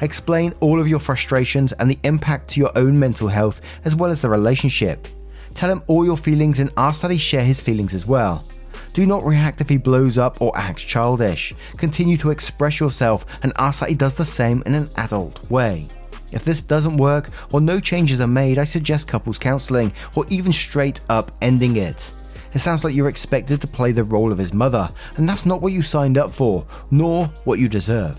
Explain 0.00 0.52
all 0.58 0.80
of 0.80 0.88
your 0.88 0.98
frustrations 0.98 1.72
and 1.74 1.88
the 1.88 1.98
impact 2.02 2.50
to 2.50 2.60
your 2.60 2.76
own 2.76 2.98
mental 2.98 3.28
health 3.28 3.60
as 3.84 3.94
well 3.94 4.10
as 4.10 4.20
the 4.20 4.28
relationship. 4.28 5.06
Tell 5.54 5.70
him 5.70 5.84
all 5.86 6.04
your 6.04 6.16
feelings 6.16 6.58
and 6.58 6.72
ask 6.76 7.02
that 7.02 7.12
he 7.12 7.18
share 7.18 7.44
his 7.44 7.60
feelings 7.60 7.94
as 7.94 8.04
well. 8.04 8.44
Do 8.92 9.06
not 9.06 9.24
react 9.24 9.60
if 9.60 9.68
he 9.68 9.76
blows 9.76 10.18
up 10.18 10.42
or 10.42 10.58
acts 10.58 10.82
childish. 10.82 11.54
Continue 11.76 12.16
to 12.16 12.30
express 12.30 12.80
yourself 12.80 13.26
and 13.44 13.52
ask 13.58 13.78
that 13.78 13.90
he 13.90 13.94
does 13.94 14.16
the 14.16 14.24
same 14.24 14.60
in 14.66 14.74
an 14.74 14.90
adult 14.96 15.48
way. 15.48 15.88
If 16.32 16.44
this 16.44 16.62
doesn't 16.62 16.96
work 16.96 17.30
or 17.52 17.60
no 17.60 17.80
changes 17.80 18.20
are 18.20 18.26
made, 18.26 18.58
I 18.58 18.64
suggest 18.64 19.08
couples 19.08 19.38
counseling 19.38 19.92
or 20.14 20.24
even 20.28 20.52
straight 20.52 21.00
up 21.08 21.32
ending 21.40 21.76
it. 21.76 22.12
It 22.52 22.60
sounds 22.60 22.84
like 22.84 22.94
you're 22.94 23.08
expected 23.08 23.60
to 23.60 23.66
play 23.66 23.92
the 23.92 24.04
role 24.04 24.32
of 24.32 24.38
his 24.38 24.54
mother, 24.54 24.90
and 25.16 25.28
that's 25.28 25.46
not 25.46 25.60
what 25.60 25.72
you 25.72 25.82
signed 25.82 26.16
up 26.16 26.32
for, 26.32 26.66
nor 26.90 27.26
what 27.44 27.58
you 27.58 27.68
deserve. 27.68 28.18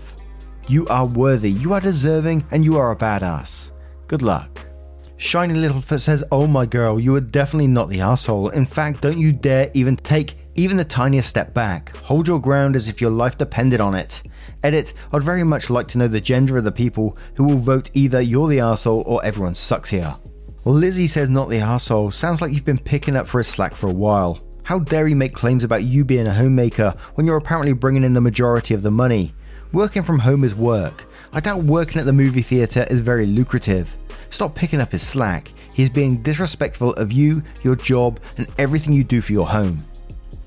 You 0.68 0.86
are 0.88 1.06
worthy, 1.06 1.50
you 1.50 1.72
are 1.72 1.80
deserving, 1.80 2.46
and 2.50 2.64
you 2.64 2.78
are 2.78 2.92
a 2.92 2.96
badass. 2.96 3.72
Good 4.06 4.22
luck. 4.22 4.60
Shiny 5.16 5.54
Littlefoot 5.54 6.00
says, 6.00 6.22
Oh 6.30 6.46
my 6.46 6.64
girl, 6.66 7.00
you 7.00 7.16
are 7.16 7.20
definitely 7.20 7.66
not 7.66 7.88
the 7.88 8.00
asshole. 8.00 8.50
In 8.50 8.64
fact, 8.64 9.00
don't 9.00 9.18
you 9.18 9.32
dare 9.32 9.70
even 9.74 9.96
take 9.96 10.36
even 10.54 10.76
the 10.76 10.84
tiniest 10.84 11.28
step 11.28 11.54
back. 11.54 11.94
Hold 11.96 12.28
your 12.28 12.40
ground 12.40 12.76
as 12.76 12.86
if 12.86 13.00
your 13.00 13.10
life 13.10 13.38
depended 13.38 13.80
on 13.80 13.94
it. 13.94 14.22
Edit, 14.62 14.92
I'd 15.12 15.22
very 15.22 15.44
much 15.44 15.70
like 15.70 15.86
to 15.88 15.98
know 15.98 16.08
the 16.08 16.20
gender 16.20 16.56
of 16.58 16.64
the 16.64 16.72
people 16.72 17.16
who 17.34 17.44
will 17.44 17.58
vote 17.58 17.90
either 17.94 18.20
you're 18.20 18.48
the 18.48 18.60
asshole 18.60 19.04
or 19.06 19.24
everyone 19.24 19.54
sucks 19.54 19.90
here. 19.90 20.16
Well, 20.64 20.74
Lizzie 20.74 21.06
says 21.06 21.30
not 21.30 21.48
the 21.48 21.58
asshole. 21.58 22.10
Sounds 22.10 22.40
like 22.40 22.52
you've 22.52 22.64
been 22.64 22.78
picking 22.78 23.16
up 23.16 23.28
for 23.28 23.38
his 23.38 23.46
slack 23.46 23.74
for 23.74 23.88
a 23.88 23.92
while. 23.92 24.40
How 24.64 24.80
dare 24.80 25.06
he 25.06 25.14
make 25.14 25.32
claims 25.32 25.64
about 25.64 25.84
you 25.84 26.04
being 26.04 26.26
a 26.26 26.34
homemaker 26.34 26.94
when 27.14 27.26
you're 27.26 27.36
apparently 27.36 27.72
bringing 27.72 28.04
in 28.04 28.12
the 28.12 28.20
majority 28.20 28.74
of 28.74 28.82
the 28.82 28.90
money? 28.90 29.32
Working 29.72 30.02
from 30.02 30.18
home 30.18 30.44
is 30.44 30.54
work. 30.54 31.06
I 31.32 31.40
doubt 31.40 31.62
working 31.62 32.00
at 32.00 32.06
the 32.06 32.12
movie 32.12 32.42
theatre 32.42 32.86
is 32.90 33.00
very 33.00 33.26
lucrative. 33.26 33.96
Stop 34.30 34.54
picking 34.54 34.80
up 34.80 34.92
his 34.92 35.06
slack. 35.06 35.52
He's 35.72 35.88
being 35.88 36.22
disrespectful 36.22 36.94
of 36.94 37.12
you, 37.12 37.42
your 37.62 37.76
job, 37.76 38.20
and 38.36 38.48
everything 38.58 38.92
you 38.92 39.04
do 39.04 39.20
for 39.20 39.32
your 39.32 39.46
home. 39.46 39.84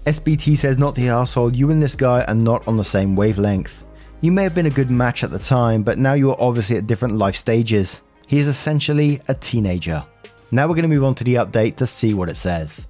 SBT 0.05 0.57
says, 0.57 0.77
Not 0.77 0.95
the 0.95 1.09
asshole, 1.09 1.55
you 1.55 1.71
and 1.71 1.81
this 1.81 1.95
guy 1.95 2.23
are 2.25 2.35
not 2.35 2.67
on 2.67 2.77
the 2.77 2.83
same 2.83 3.15
wavelength. 3.15 3.83
You 4.23 4.31
may 4.31 4.43
have 4.43 4.53
been 4.53 4.67
a 4.67 4.69
good 4.69 4.91
match 4.91 5.23
at 5.23 5.31
the 5.31 5.39
time, 5.39 5.81
but 5.81 5.97
now 5.97 6.13
you 6.13 6.29
are 6.29 6.39
obviously 6.39 6.77
at 6.77 6.85
different 6.85 7.17
life 7.17 7.35
stages. 7.35 8.03
He 8.27 8.37
is 8.37 8.47
essentially 8.47 9.19
a 9.27 9.33
teenager. 9.33 10.05
Now 10.51 10.67
we're 10.67 10.75
going 10.75 10.83
to 10.83 10.95
move 10.95 11.03
on 11.03 11.15
to 11.15 11.23
the 11.23 11.35
update 11.35 11.75
to 11.77 11.87
see 11.87 12.13
what 12.13 12.29
it 12.29 12.37
says. 12.37 12.87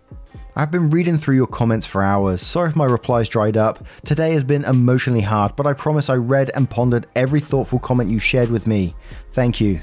I've 0.57 0.71
been 0.71 0.89
reading 0.89 1.17
through 1.17 1.37
your 1.37 1.47
comments 1.47 1.87
for 1.87 2.03
hours. 2.03 2.41
Sorry 2.41 2.69
if 2.69 2.75
my 2.75 2.83
replies 2.83 3.29
dried 3.29 3.55
up. 3.55 3.81
Today 4.03 4.33
has 4.33 4.43
been 4.43 4.65
emotionally 4.65 5.21
hard, 5.21 5.55
but 5.55 5.65
I 5.65 5.71
promise 5.71 6.09
I 6.09 6.15
read 6.15 6.51
and 6.53 6.69
pondered 6.69 7.07
every 7.15 7.39
thoughtful 7.39 7.79
comment 7.79 8.09
you 8.09 8.19
shared 8.19 8.49
with 8.49 8.67
me. 8.67 8.93
Thank 9.31 9.61
you. 9.61 9.79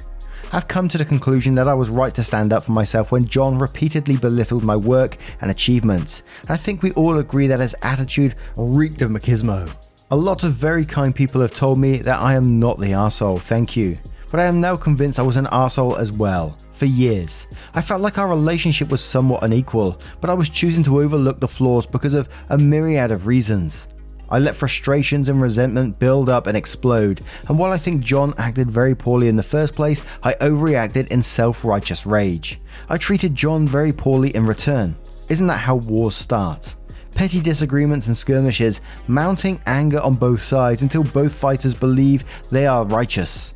I've 0.52 0.68
come 0.68 0.86
to 0.90 0.98
the 0.98 1.04
conclusion 1.06 1.54
that 1.54 1.66
I 1.66 1.72
was 1.72 1.88
right 1.88 2.14
to 2.14 2.22
stand 2.22 2.52
up 2.52 2.64
for 2.64 2.72
myself 2.72 3.10
when 3.10 3.24
John 3.24 3.58
repeatedly 3.58 4.18
belittled 4.18 4.64
my 4.64 4.76
work 4.76 5.16
and 5.40 5.50
achievements. 5.50 6.22
And 6.42 6.50
I 6.50 6.58
think 6.58 6.82
we 6.82 6.92
all 6.92 7.16
agree 7.16 7.46
that 7.46 7.60
his 7.60 7.74
attitude 7.80 8.34
reeked 8.54 9.00
of 9.00 9.10
machismo. 9.10 9.74
A 10.10 10.16
lot 10.16 10.42
of 10.42 10.54
very 10.54 10.86
kind 10.86 11.14
people 11.14 11.42
have 11.42 11.52
told 11.52 11.78
me 11.78 11.98
that 11.98 12.18
I 12.18 12.32
am 12.32 12.58
not 12.58 12.78
the 12.78 12.92
arsehole, 12.92 13.42
thank 13.42 13.76
you. 13.76 13.98
But 14.30 14.40
I 14.40 14.44
am 14.44 14.58
now 14.58 14.74
convinced 14.74 15.18
I 15.18 15.22
was 15.22 15.36
an 15.36 15.44
arsehole 15.46 15.98
as 15.98 16.10
well. 16.10 16.56
For 16.72 16.86
years. 16.86 17.46
I 17.74 17.82
felt 17.82 18.00
like 18.00 18.16
our 18.16 18.26
relationship 18.26 18.88
was 18.88 19.04
somewhat 19.04 19.44
unequal, 19.44 20.00
but 20.22 20.30
I 20.30 20.32
was 20.32 20.48
choosing 20.48 20.82
to 20.84 21.02
overlook 21.02 21.40
the 21.40 21.48
flaws 21.48 21.84
because 21.84 22.14
of 22.14 22.30
a 22.48 22.56
myriad 22.56 23.10
of 23.10 23.26
reasons. 23.26 23.86
I 24.30 24.38
let 24.38 24.56
frustrations 24.56 25.28
and 25.28 25.42
resentment 25.42 25.98
build 25.98 26.30
up 26.30 26.46
and 26.46 26.56
explode, 26.56 27.20
and 27.48 27.58
while 27.58 27.72
I 27.72 27.76
think 27.76 28.02
John 28.02 28.32
acted 28.38 28.70
very 28.70 28.94
poorly 28.94 29.28
in 29.28 29.36
the 29.36 29.42
first 29.42 29.74
place, 29.74 30.00
I 30.22 30.32
overreacted 30.34 31.08
in 31.08 31.22
self 31.22 31.66
righteous 31.66 32.06
rage. 32.06 32.60
I 32.88 32.96
treated 32.96 33.34
John 33.34 33.68
very 33.68 33.92
poorly 33.92 34.34
in 34.34 34.46
return. 34.46 34.96
Isn't 35.28 35.48
that 35.48 35.60
how 35.60 35.76
wars 35.76 36.14
start? 36.14 36.76
Petty 37.18 37.40
disagreements 37.40 38.06
and 38.06 38.16
skirmishes, 38.16 38.80
mounting 39.08 39.60
anger 39.66 39.98
on 39.98 40.14
both 40.14 40.40
sides 40.40 40.82
until 40.82 41.02
both 41.02 41.34
fighters 41.34 41.74
believe 41.74 42.22
they 42.52 42.64
are 42.64 42.86
righteous. 42.86 43.54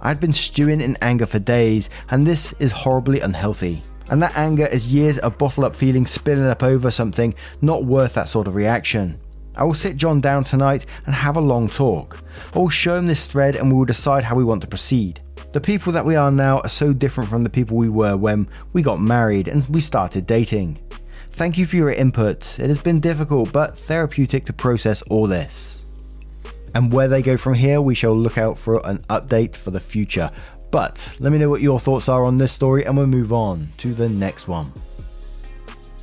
I'd 0.00 0.20
been 0.20 0.32
stewing 0.32 0.80
in 0.80 0.96
anger 1.02 1.26
for 1.26 1.38
days, 1.38 1.90
and 2.08 2.26
this 2.26 2.54
is 2.60 2.72
horribly 2.72 3.20
unhealthy. 3.20 3.82
And 4.08 4.22
that 4.22 4.38
anger 4.38 4.64
is 4.64 4.90
years 4.90 5.18
of 5.18 5.36
bottled 5.36 5.66
up 5.66 5.76
feelings 5.76 6.12
spilling 6.12 6.46
up 6.46 6.62
over 6.62 6.90
something 6.90 7.34
not 7.60 7.84
worth 7.84 8.14
that 8.14 8.30
sort 8.30 8.48
of 8.48 8.54
reaction. 8.54 9.20
I 9.54 9.64
will 9.64 9.74
sit 9.74 9.98
John 9.98 10.22
down 10.22 10.42
tonight 10.42 10.86
and 11.04 11.14
have 11.14 11.36
a 11.36 11.42
long 11.42 11.68
talk. 11.68 12.20
I 12.54 12.58
will 12.58 12.70
show 12.70 12.96
him 12.96 13.06
this 13.06 13.28
thread 13.28 13.54
and 13.54 13.68
we 13.68 13.76
will 13.76 13.84
decide 13.84 14.24
how 14.24 14.34
we 14.34 14.44
want 14.44 14.62
to 14.62 14.66
proceed. 14.66 15.20
The 15.52 15.60
people 15.60 15.92
that 15.92 16.06
we 16.06 16.16
are 16.16 16.30
now 16.30 16.60
are 16.60 16.70
so 16.70 16.94
different 16.94 17.28
from 17.28 17.44
the 17.44 17.50
people 17.50 17.76
we 17.76 17.90
were 17.90 18.16
when 18.16 18.48
we 18.72 18.80
got 18.80 18.98
married 18.98 19.46
and 19.46 19.68
we 19.68 19.82
started 19.82 20.26
dating. 20.26 20.80
Thank 21.34 21.58
you 21.58 21.66
for 21.66 21.74
your 21.74 21.90
input. 21.90 22.60
It 22.60 22.68
has 22.68 22.78
been 22.78 23.00
difficult 23.00 23.50
but 23.50 23.76
therapeutic 23.76 24.46
to 24.46 24.52
process 24.52 25.02
all 25.02 25.26
this. 25.26 25.84
And 26.76 26.92
where 26.92 27.08
they 27.08 27.22
go 27.22 27.36
from 27.36 27.54
here, 27.54 27.80
we 27.80 27.96
shall 27.96 28.16
look 28.16 28.38
out 28.38 28.56
for 28.56 28.80
an 28.86 28.98
update 29.10 29.56
for 29.56 29.72
the 29.72 29.80
future. 29.80 30.30
But 30.70 31.16
let 31.18 31.32
me 31.32 31.38
know 31.38 31.50
what 31.50 31.60
your 31.60 31.80
thoughts 31.80 32.08
are 32.08 32.24
on 32.24 32.36
this 32.36 32.52
story 32.52 32.84
and 32.84 32.96
we'll 32.96 33.08
move 33.08 33.32
on 33.32 33.72
to 33.78 33.94
the 33.94 34.08
next 34.08 34.46
one. 34.46 34.72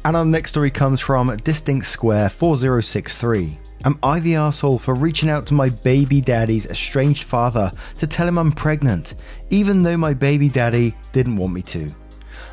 And 0.03 0.17
our 0.17 0.25
next 0.25 0.49
story 0.49 0.69
comes 0.69 0.99
from 0.99 1.33
Distinct 1.37 1.87
Square 1.87 2.31
4063. 2.31 3.57
Am 3.85 3.97
I 4.03 4.19
the 4.19 4.35
asshole 4.35 4.79
for 4.79 4.93
reaching 4.93 5.29
out 5.29 5.45
to 5.45 5.53
my 5.53 5.69
baby 5.69 6.19
daddy's 6.19 6.65
estranged 6.65 7.23
father 7.23 7.71
to 7.99 8.05
tell 8.05 8.27
him 8.27 8.37
I'm 8.37 8.51
pregnant, 8.51 9.13
even 9.49 9.81
though 9.81 9.95
my 9.95 10.13
baby 10.13 10.49
daddy 10.49 10.93
didn't 11.13 11.37
want 11.37 11.53
me 11.53 11.61
to? 11.61 11.95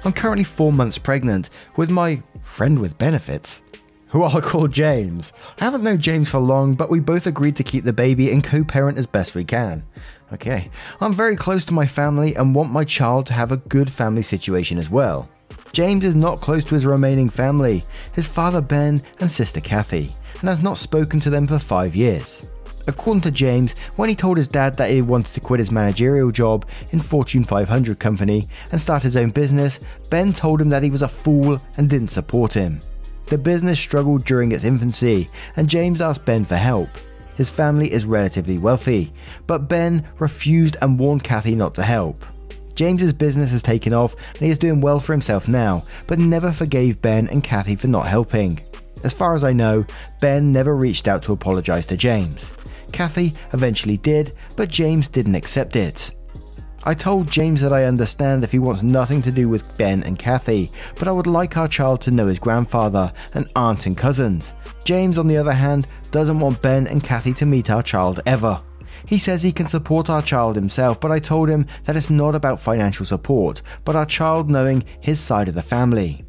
I'm 0.08 0.14
currently 0.14 0.44
four 0.44 0.72
months 0.72 0.96
pregnant 0.96 1.50
with 1.76 1.90
my 1.90 2.22
friend 2.42 2.78
with 2.78 2.96
benefits, 2.96 3.60
who 4.06 4.22
I'll 4.22 4.40
call 4.40 4.66
James. 4.66 5.34
I 5.60 5.64
haven't 5.64 5.82
known 5.82 6.00
James 6.00 6.30
for 6.30 6.38
long, 6.38 6.76
but 6.76 6.88
we 6.88 6.98
both 6.98 7.26
agreed 7.26 7.56
to 7.56 7.62
keep 7.62 7.84
the 7.84 7.92
baby 7.92 8.32
and 8.32 8.42
co 8.42 8.64
parent 8.64 8.96
as 8.96 9.06
best 9.06 9.34
we 9.34 9.44
can. 9.44 9.84
Okay, 10.32 10.70
I'm 11.02 11.12
very 11.12 11.36
close 11.36 11.66
to 11.66 11.74
my 11.74 11.86
family 11.86 12.34
and 12.34 12.54
want 12.54 12.72
my 12.72 12.84
child 12.84 13.26
to 13.26 13.34
have 13.34 13.52
a 13.52 13.58
good 13.58 13.90
family 13.90 14.22
situation 14.22 14.78
as 14.78 14.88
well. 14.88 15.28
James 15.74 16.06
is 16.06 16.14
not 16.14 16.40
close 16.40 16.64
to 16.64 16.74
his 16.74 16.86
remaining 16.86 17.28
family, 17.28 17.84
his 18.14 18.26
father 18.26 18.62
Ben 18.62 19.02
and 19.20 19.30
sister 19.30 19.60
Kathy, 19.60 20.16
and 20.40 20.48
has 20.48 20.62
not 20.62 20.78
spoken 20.78 21.20
to 21.20 21.28
them 21.28 21.46
for 21.46 21.58
five 21.58 21.94
years. 21.94 22.46
According 22.88 23.20
to 23.20 23.30
James, 23.30 23.74
when 23.96 24.08
he 24.08 24.14
told 24.14 24.38
his 24.38 24.48
dad 24.48 24.78
that 24.78 24.90
he 24.90 25.02
wanted 25.02 25.34
to 25.34 25.40
quit 25.40 25.60
his 25.60 25.70
managerial 25.70 26.30
job 26.30 26.64
in 26.90 27.02
Fortune 27.02 27.44
500 27.44 27.98
company 27.98 28.48
and 28.72 28.80
start 28.80 29.02
his 29.02 29.14
own 29.14 29.28
business, 29.28 29.78
Ben 30.08 30.32
told 30.32 30.58
him 30.58 30.70
that 30.70 30.82
he 30.82 30.90
was 30.90 31.02
a 31.02 31.08
fool 31.08 31.60
and 31.76 31.90
didn't 31.90 32.10
support 32.10 32.54
him. 32.54 32.80
The 33.26 33.36
business 33.36 33.78
struggled 33.78 34.24
during 34.24 34.52
its 34.52 34.64
infancy, 34.64 35.28
and 35.56 35.68
James 35.68 36.00
asked 36.00 36.24
Ben 36.24 36.46
for 36.46 36.56
help. 36.56 36.88
His 37.36 37.50
family 37.50 37.92
is 37.92 38.06
relatively 38.06 38.56
wealthy, 38.56 39.12
but 39.46 39.68
Ben 39.68 40.06
refused 40.18 40.78
and 40.80 40.98
warned 40.98 41.22
Kathy 41.22 41.54
not 41.54 41.74
to 41.74 41.82
help. 41.82 42.24
James's 42.74 43.12
business 43.12 43.50
has 43.50 43.62
taken 43.62 43.92
off 43.92 44.14
and 44.34 44.42
he 44.42 44.48
is 44.48 44.56
doing 44.56 44.80
well 44.80 44.98
for 44.98 45.12
himself 45.12 45.46
now, 45.46 45.84
but 46.06 46.18
never 46.18 46.52
forgave 46.52 47.02
Ben 47.02 47.28
and 47.28 47.44
Kathy 47.44 47.76
for 47.76 47.88
not 47.88 48.06
helping. 48.06 48.60
As 49.04 49.12
far 49.12 49.34
as 49.34 49.44
I 49.44 49.52
know, 49.52 49.84
Ben 50.20 50.52
never 50.52 50.74
reached 50.74 51.06
out 51.06 51.22
to 51.24 51.32
apologise 51.32 51.86
to 51.86 51.96
James. 51.96 52.50
Kathy 52.92 53.34
eventually 53.52 53.96
did, 53.96 54.34
but 54.56 54.68
James 54.68 55.08
didn't 55.08 55.34
accept 55.34 55.76
it. 55.76 56.14
I 56.84 56.94
told 56.94 57.30
James 57.30 57.60
that 57.60 57.72
I 57.72 57.84
understand 57.84 58.44
if 58.44 58.52
he 58.52 58.58
wants 58.58 58.82
nothing 58.82 59.20
to 59.22 59.32
do 59.32 59.48
with 59.48 59.76
Ben 59.76 60.02
and 60.04 60.18
Kathy, 60.18 60.72
but 60.96 61.08
I 61.08 61.12
would 61.12 61.26
like 61.26 61.56
our 61.56 61.68
child 61.68 62.00
to 62.02 62.10
know 62.10 62.26
his 62.28 62.38
grandfather 62.38 63.12
and 63.34 63.50
aunt 63.56 63.86
and 63.86 63.96
cousins. 63.96 64.54
James, 64.84 65.18
on 65.18 65.26
the 65.26 65.36
other 65.36 65.52
hand, 65.52 65.88
doesn't 66.12 66.38
want 66.38 66.62
Ben 66.62 66.86
and 66.86 67.02
Kathy 67.02 67.34
to 67.34 67.46
meet 67.46 67.68
our 67.68 67.82
child 67.82 68.20
ever. 68.26 68.62
He 69.06 69.18
says 69.18 69.42
he 69.42 69.52
can 69.52 69.66
support 69.66 70.08
our 70.08 70.22
child 70.22 70.56
himself, 70.56 71.00
but 71.00 71.10
I 71.10 71.18
told 71.18 71.48
him 71.48 71.66
that 71.84 71.96
it's 71.96 72.10
not 72.10 72.34
about 72.34 72.60
financial 72.60 73.04
support, 73.04 73.62
but 73.84 73.96
our 73.96 74.06
child 74.06 74.48
knowing 74.48 74.84
his 75.00 75.20
side 75.20 75.48
of 75.48 75.54
the 75.54 75.62
family. 75.62 76.24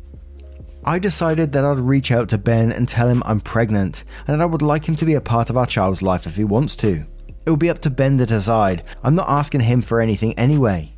I 0.85 0.97
decided 0.97 1.51
that 1.51 1.65
I'd 1.65 1.79
reach 1.79 2.11
out 2.11 2.29
to 2.29 2.37
Ben 2.37 2.71
and 2.71 2.87
tell 2.87 3.09
him 3.09 3.21
I'm 3.25 3.41
pregnant 3.41 4.05
and 4.25 4.39
that 4.39 4.43
I 4.43 4.45
would 4.45 4.61
like 4.61 4.87
him 4.87 4.95
to 4.95 5.05
be 5.05 5.13
a 5.13 5.21
part 5.21 5.49
of 5.49 5.57
our 5.57 5.65
child's 5.65 6.01
life 6.01 6.25
if 6.25 6.37
he 6.37 6.43
wants 6.45 6.75
to. 6.77 7.05
It 7.45 7.49
will 7.49 7.57
be 7.57 7.69
up 7.69 7.79
to 7.79 7.89
Ben 7.89 8.17
to 8.17 8.25
decide. 8.25 8.83
I'm 9.03 9.15
not 9.15 9.29
asking 9.29 9.61
him 9.61 9.81
for 9.81 9.99
anything 9.99 10.37
anyway. 10.39 10.93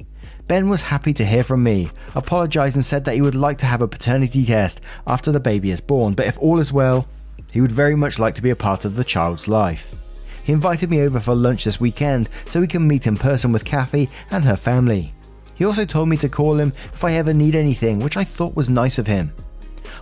Ben 0.48 0.70
was 0.70 0.82
happy 0.82 1.14
to 1.14 1.26
hear 1.26 1.44
from 1.44 1.64
me, 1.64 1.90
apologised 2.14 2.76
and 2.76 2.86
said 2.86 3.06
that 3.06 3.16
he 3.16 3.22
would 3.22 3.36
like 3.36 3.58
to 3.60 3.66
have 3.66 3.82
a 3.82 3.88
paternity 3.88 4.46
test 4.46 4.82
after 5.08 5.32
the 5.32 5.40
baby 5.40 5.72
is 5.72 5.82
born, 5.82 6.14
but 6.14 6.28
if 6.28 6.38
all 6.40 6.60
is 6.60 6.74
well, 6.74 7.08
he 7.52 7.62
would 7.62 7.72
very 7.72 7.96
much 7.96 8.20
like 8.20 8.36
to 8.36 8.42
be 8.42 8.50
a 8.50 8.56
part 8.56 8.86
of 8.86 8.96
the 8.96 9.04
child's 9.04 9.48
life. 9.48 9.96
He 10.44 10.54
invited 10.54 10.90
me 10.90 11.02
over 11.02 11.20
for 11.20 11.36
lunch 11.36 11.64
this 11.64 11.80
weekend 11.80 12.30
so 12.48 12.60
we 12.60 12.68
can 12.68 12.88
meet 12.88 13.08
in 13.08 13.18
person 13.18 13.52
with 13.52 13.66
Kathy 13.66 14.10
and 14.30 14.44
her 14.44 14.58
family. 14.58 15.14
He 15.56 15.66
also 15.66 15.86
told 15.86 16.10
me 16.10 16.18
to 16.18 16.30
call 16.30 16.60
him 16.60 16.74
if 16.94 17.04
I 17.04 17.14
ever 17.14 17.34
need 17.34 17.56
anything, 17.56 18.00
which 18.00 18.18
I 18.18 18.24
thought 18.24 18.56
was 18.56 18.70
nice 18.70 18.98
of 18.98 19.08
him. 19.08 19.32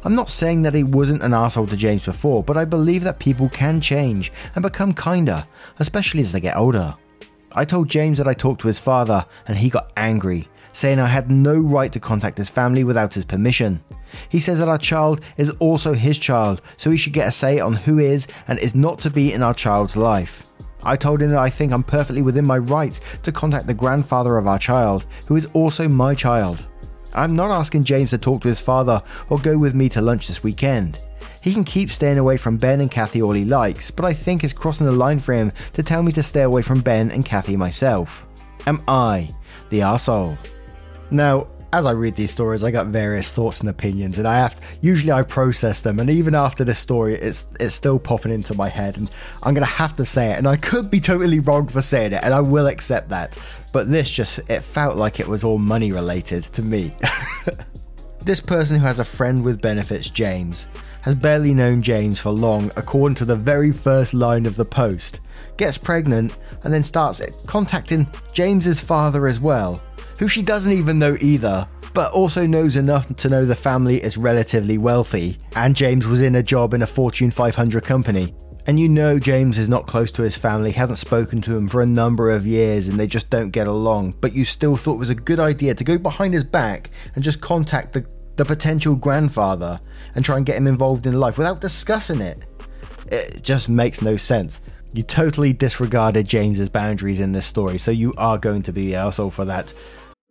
I'm 0.04 0.16
not 0.16 0.30
saying 0.30 0.62
that 0.62 0.74
he 0.74 0.84
wasn't 0.84 1.24
an 1.24 1.34
asshole 1.34 1.68
to 1.68 1.78
James 1.78 2.06
before, 2.06 2.44
but 2.44 2.58
I 2.58 2.66
believe 2.66 3.04
that 3.04 3.20
people 3.20 3.50
can 3.50 3.82
change 3.82 4.32
and 4.56 4.64
become 4.64 4.94
kinder, 4.94 5.46
especially 5.80 6.22
as 6.22 6.32
they 6.32 6.40
get 6.40 6.56
older. 6.56 6.96
I 7.52 7.66
told 7.66 7.90
James 7.90 8.18
that 8.18 8.28
I 8.28 8.34
talked 8.34 8.62
to 8.62 8.68
his 8.68 8.80
father, 8.80 9.26
and 9.48 9.58
he 9.58 9.70
got 9.70 9.92
angry, 9.98 10.48
saying 10.72 11.00
I 11.00 11.08
had 11.08 11.32
no 11.32 11.56
right 11.56 11.92
to 11.92 12.00
contact 12.00 12.38
his 12.38 12.50
family 12.50 12.84
without 12.84 13.14
his 13.14 13.26
permission. 13.26 13.84
He 14.30 14.40
says 14.40 14.60
that 14.60 14.70
our 14.70 14.78
child 14.78 15.22
is 15.38 15.50
also 15.60 15.94
his 15.94 16.18
child, 16.18 16.62
so 16.78 16.92
he 16.92 16.98
should 16.98 17.14
get 17.14 17.28
a 17.28 17.32
say 17.32 17.60
on 17.60 17.74
who 17.74 18.00
is 18.00 18.28
and 18.48 18.58
is 18.60 18.76
not 18.76 19.00
to 19.00 19.10
be 19.10 19.34
in 19.34 19.44
our 19.44 19.54
child's 19.54 19.98
life. 19.98 20.48
I 20.82 20.96
told 20.96 21.22
him 21.22 21.32
that 21.32 21.40
I 21.40 21.50
think 21.50 21.74
I'm 21.74 21.84
perfectly 21.84 22.22
within 22.22 22.46
my 22.46 22.58
rights 22.58 23.02
to 23.24 23.32
contact 23.32 23.68
the 23.68 23.74
grandfather 23.74 24.38
of 24.38 24.48
our 24.48 24.60
child, 24.60 25.06
who 25.26 25.36
is 25.36 25.48
also 25.48 25.88
my 25.88 26.16
child. 26.16 26.66
I'm 27.20 27.36
not 27.36 27.52
asking 27.52 27.84
James 27.84 28.12
to 28.12 28.18
talk 28.18 28.42
to 28.42 28.48
his 28.48 28.62
father 28.62 29.04
or 29.30 29.40
go 29.40 29.58
with 29.58 29.76
me 29.76 29.90
to 29.90 30.02
lunch 30.02 30.28
this 30.28 30.42
weekend. 30.42 31.00
He 31.42 31.54
can 31.54 31.66
keep 31.66 31.92
staying 31.92 32.18
away 32.18 32.38
from 32.38 32.58
Ben 32.58 32.80
and 32.80 32.90
Kathy 32.90 33.22
all 33.22 33.34
he 33.34 33.44
likes, 33.44 33.92
but 33.92 34.06
I 34.06 34.14
think 34.14 34.44
it's 34.44 34.54
crossing 34.54 34.86
the 34.86 34.92
line 34.94 35.20
for 35.20 35.34
him 35.34 35.52
to 35.74 35.84
tell 35.84 36.02
me 36.02 36.14
to 36.14 36.24
stay 36.24 36.44
away 36.44 36.62
from 36.62 36.80
Ben 36.80 37.12
and 37.12 37.26
Kathy 37.26 37.58
myself. 37.58 38.26
Am 38.68 38.82
I 38.88 39.36
the 39.70 39.82
asshole? 39.82 40.38
Now, 41.12 41.48
as 41.72 41.86
I 41.86 41.92
read 41.92 42.16
these 42.16 42.32
stories, 42.32 42.64
I 42.64 42.72
got 42.72 42.88
various 42.88 43.32
thoughts 43.32 43.60
and 43.60 43.70
opinions, 43.70 44.18
and 44.18 44.28
I 44.28 44.38
have 44.38 44.56
to, 44.56 44.62
usually 44.82 45.12
I 45.12 45.22
process 45.22 45.82
them, 45.82 46.00
and 46.00 46.10
even 46.10 46.34
after 46.34 46.64
this 46.64 46.80
story, 46.80 47.14
it's 47.16 47.46
it's 47.60 47.76
still 47.76 48.00
popping 48.00 48.32
into 48.32 48.56
my 48.56 48.70
head, 48.70 48.98
and 48.98 49.10
I'm 49.44 49.54
gonna 49.54 49.66
have 49.68 49.94
to 49.96 50.06
say 50.06 50.32
it, 50.32 50.38
and 50.38 50.48
I 50.48 50.58
could 50.58 50.90
be 50.90 51.00
totally 51.00 51.40
wrong 51.40 51.68
for 51.68 51.82
saying 51.82 52.14
it, 52.14 52.24
and 52.24 52.34
I 52.34 52.40
will 52.40 52.68
accept 52.68 53.10
that. 53.10 53.38
But 53.72 53.90
this 53.90 54.10
just 54.10 54.40
it 54.50 54.62
felt 54.62 54.96
like 54.96 55.20
it 55.20 55.28
was 55.28 55.44
all 55.44 55.60
money 55.60 55.92
related 55.92 56.44
to 56.46 56.64
me. 56.64 56.96
this 58.24 58.42
person 58.42 58.80
who 58.80 58.86
has 58.86 59.00
a 59.00 59.06
friend 59.06 59.44
with 59.44 59.62
benefits, 59.62 60.10
James, 60.10 60.66
has 61.04 61.14
barely 61.16 61.54
known 61.54 61.84
James 61.84 62.20
for 62.20 62.32
long, 62.32 62.72
according 62.78 63.16
to 63.16 63.26
the 63.26 63.36
very 63.36 63.72
first 63.72 64.16
line 64.16 64.48
of 64.48 64.56
the 64.56 64.66
post. 64.66 65.20
Gets 65.58 65.78
pregnant 65.78 66.34
and 66.64 66.74
then 66.74 66.84
starts 66.84 67.22
contacting 67.46 68.08
James's 68.34 68.82
father 68.82 69.28
as 69.28 69.40
well 69.40 69.82
who 70.20 70.28
she 70.28 70.42
doesn't 70.42 70.74
even 70.74 71.00
know 71.00 71.18
either, 71.22 71.68
but 71.94 72.12
also 72.12 72.46
knows 72.46 72.76
enough 72.76 73.14
to 73.16 73.30
know 73.30 73.46
the 73.46 73.56
family 73.56 74.04
is 74.04 74.18
relatively 74.18 74.78
wealthy, 74.78 75.38
and 75.56 75.76
James 75.76 76.06
was 76.06 76.22
in 76.22 76.36
a 76.36 76.44
job 76.44 76.74
in 76.74 76.82
a 76.82 76.88
Fortune 76.88 77.32
500 77.32 77.84
company. 77.84 78.36
And 78.68 78.80
you 78.80 78.90
know 78.90 79.18
James 79.18 79.58
is 79.58 79.70
not 79.70 79.88
close 79.88 80.12
to 80.12 80.22
his 80.22 80.38
family, 80.38 80.72
hasn't 80.72 81.00
spoken 81.00 81.42
to 81.42 81.56
him 81.56 81.68
for 81.68 81.82
a 81.82 81.88
number 81.88 82.30
of 82.30 82.46
years, 82.46 82.90
and 82.90 83.00
they 83.00 83.08
just 83.08 83.30
don't 83.30 83.50
get 83.50 83.66
along, 83.66 84.16
but 84.20 84.34
you 84.34 84.44
still 84.44 84.76
thought 84.76 84.96
it 84.96 85.00
was 85.00 85.10
a 85.10 85.16
good 85.16 85.40
idea 85.40 85.74
to 85.74 85.84
go 85.84 85.98
behind 85.98 86.34
his 86.34 86.44
back 86.44 86.92
and 87.16 87.24
just 87.24 87.42
contact 87.42 87.94
the, 87.94 88.06
the 88.36 88.46
potential 88.46 88.96
grandfather 88.96 89.80
and 90.16 90.26
try 90.26 90.38
and 90.38 90.46
get 90.46 90.58
him 90.58 90.68
involved 90.68 91.08
in 91.08 91.18
life 91.20 91.38
without 91.38 91.62
discussing 91.62 92.20
it. 92.20 92.46
It 93.08 93.42
just 93.42 93.70
makes 93.70 94.02
no 94.02 94.18
sense. 94.18 94.62
You 94.92 95.04
totally 95.04 95.54
disregarded 95.54 96.28
James's 96.28 96.70
boundaries 96.70 97.20
in 97.20 97.32
this 97.32 97.46
story, 97.46 97.78
so 97.78 97.92
you 97.92 98.14
are 98.18 98.38
going 98.38 98.64
to 98.64 98.74
be 98.74 98.88
the 98.88 98.96
asshole 98.96 99.32
for 99.32 99.46
that. 99.46 99.74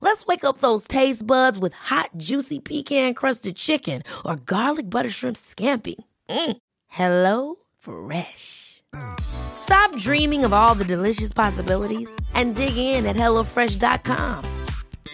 Let's 0.00 0.26
wake 0.26 0.44
up 0.44 0.58
those 0.58 0.88
taste 0.88 1.26
buds 1.26 1.58
with 1.58 1.72
hot, 1.74 2.10
juicy 2.16 2.58
pecan-crusted 2.58 3.56
chicken 3.56 4.02
or 4.24 4.36
garlic 4.36 4.88
butter 4.88 5.10
shrimp 5.10 5.36
scampi. 5.36 5.96
Mm. 6.28 6.56
Hello 6.88 7.56
Fresh. 7.78 8.82
Stop 9.20 9.96
dreaming 9.96 10.44
of 10.44 10.52
all 10.52 10.74
the 10.74 10.84
delicious 10.84 11.32
possibilities 11.32 12.10
and 12.34 12.56
dig 12.56 12.76
in 12.76 13.06
at 13.06 13.16
HelloFresh.com. 13.16 14.44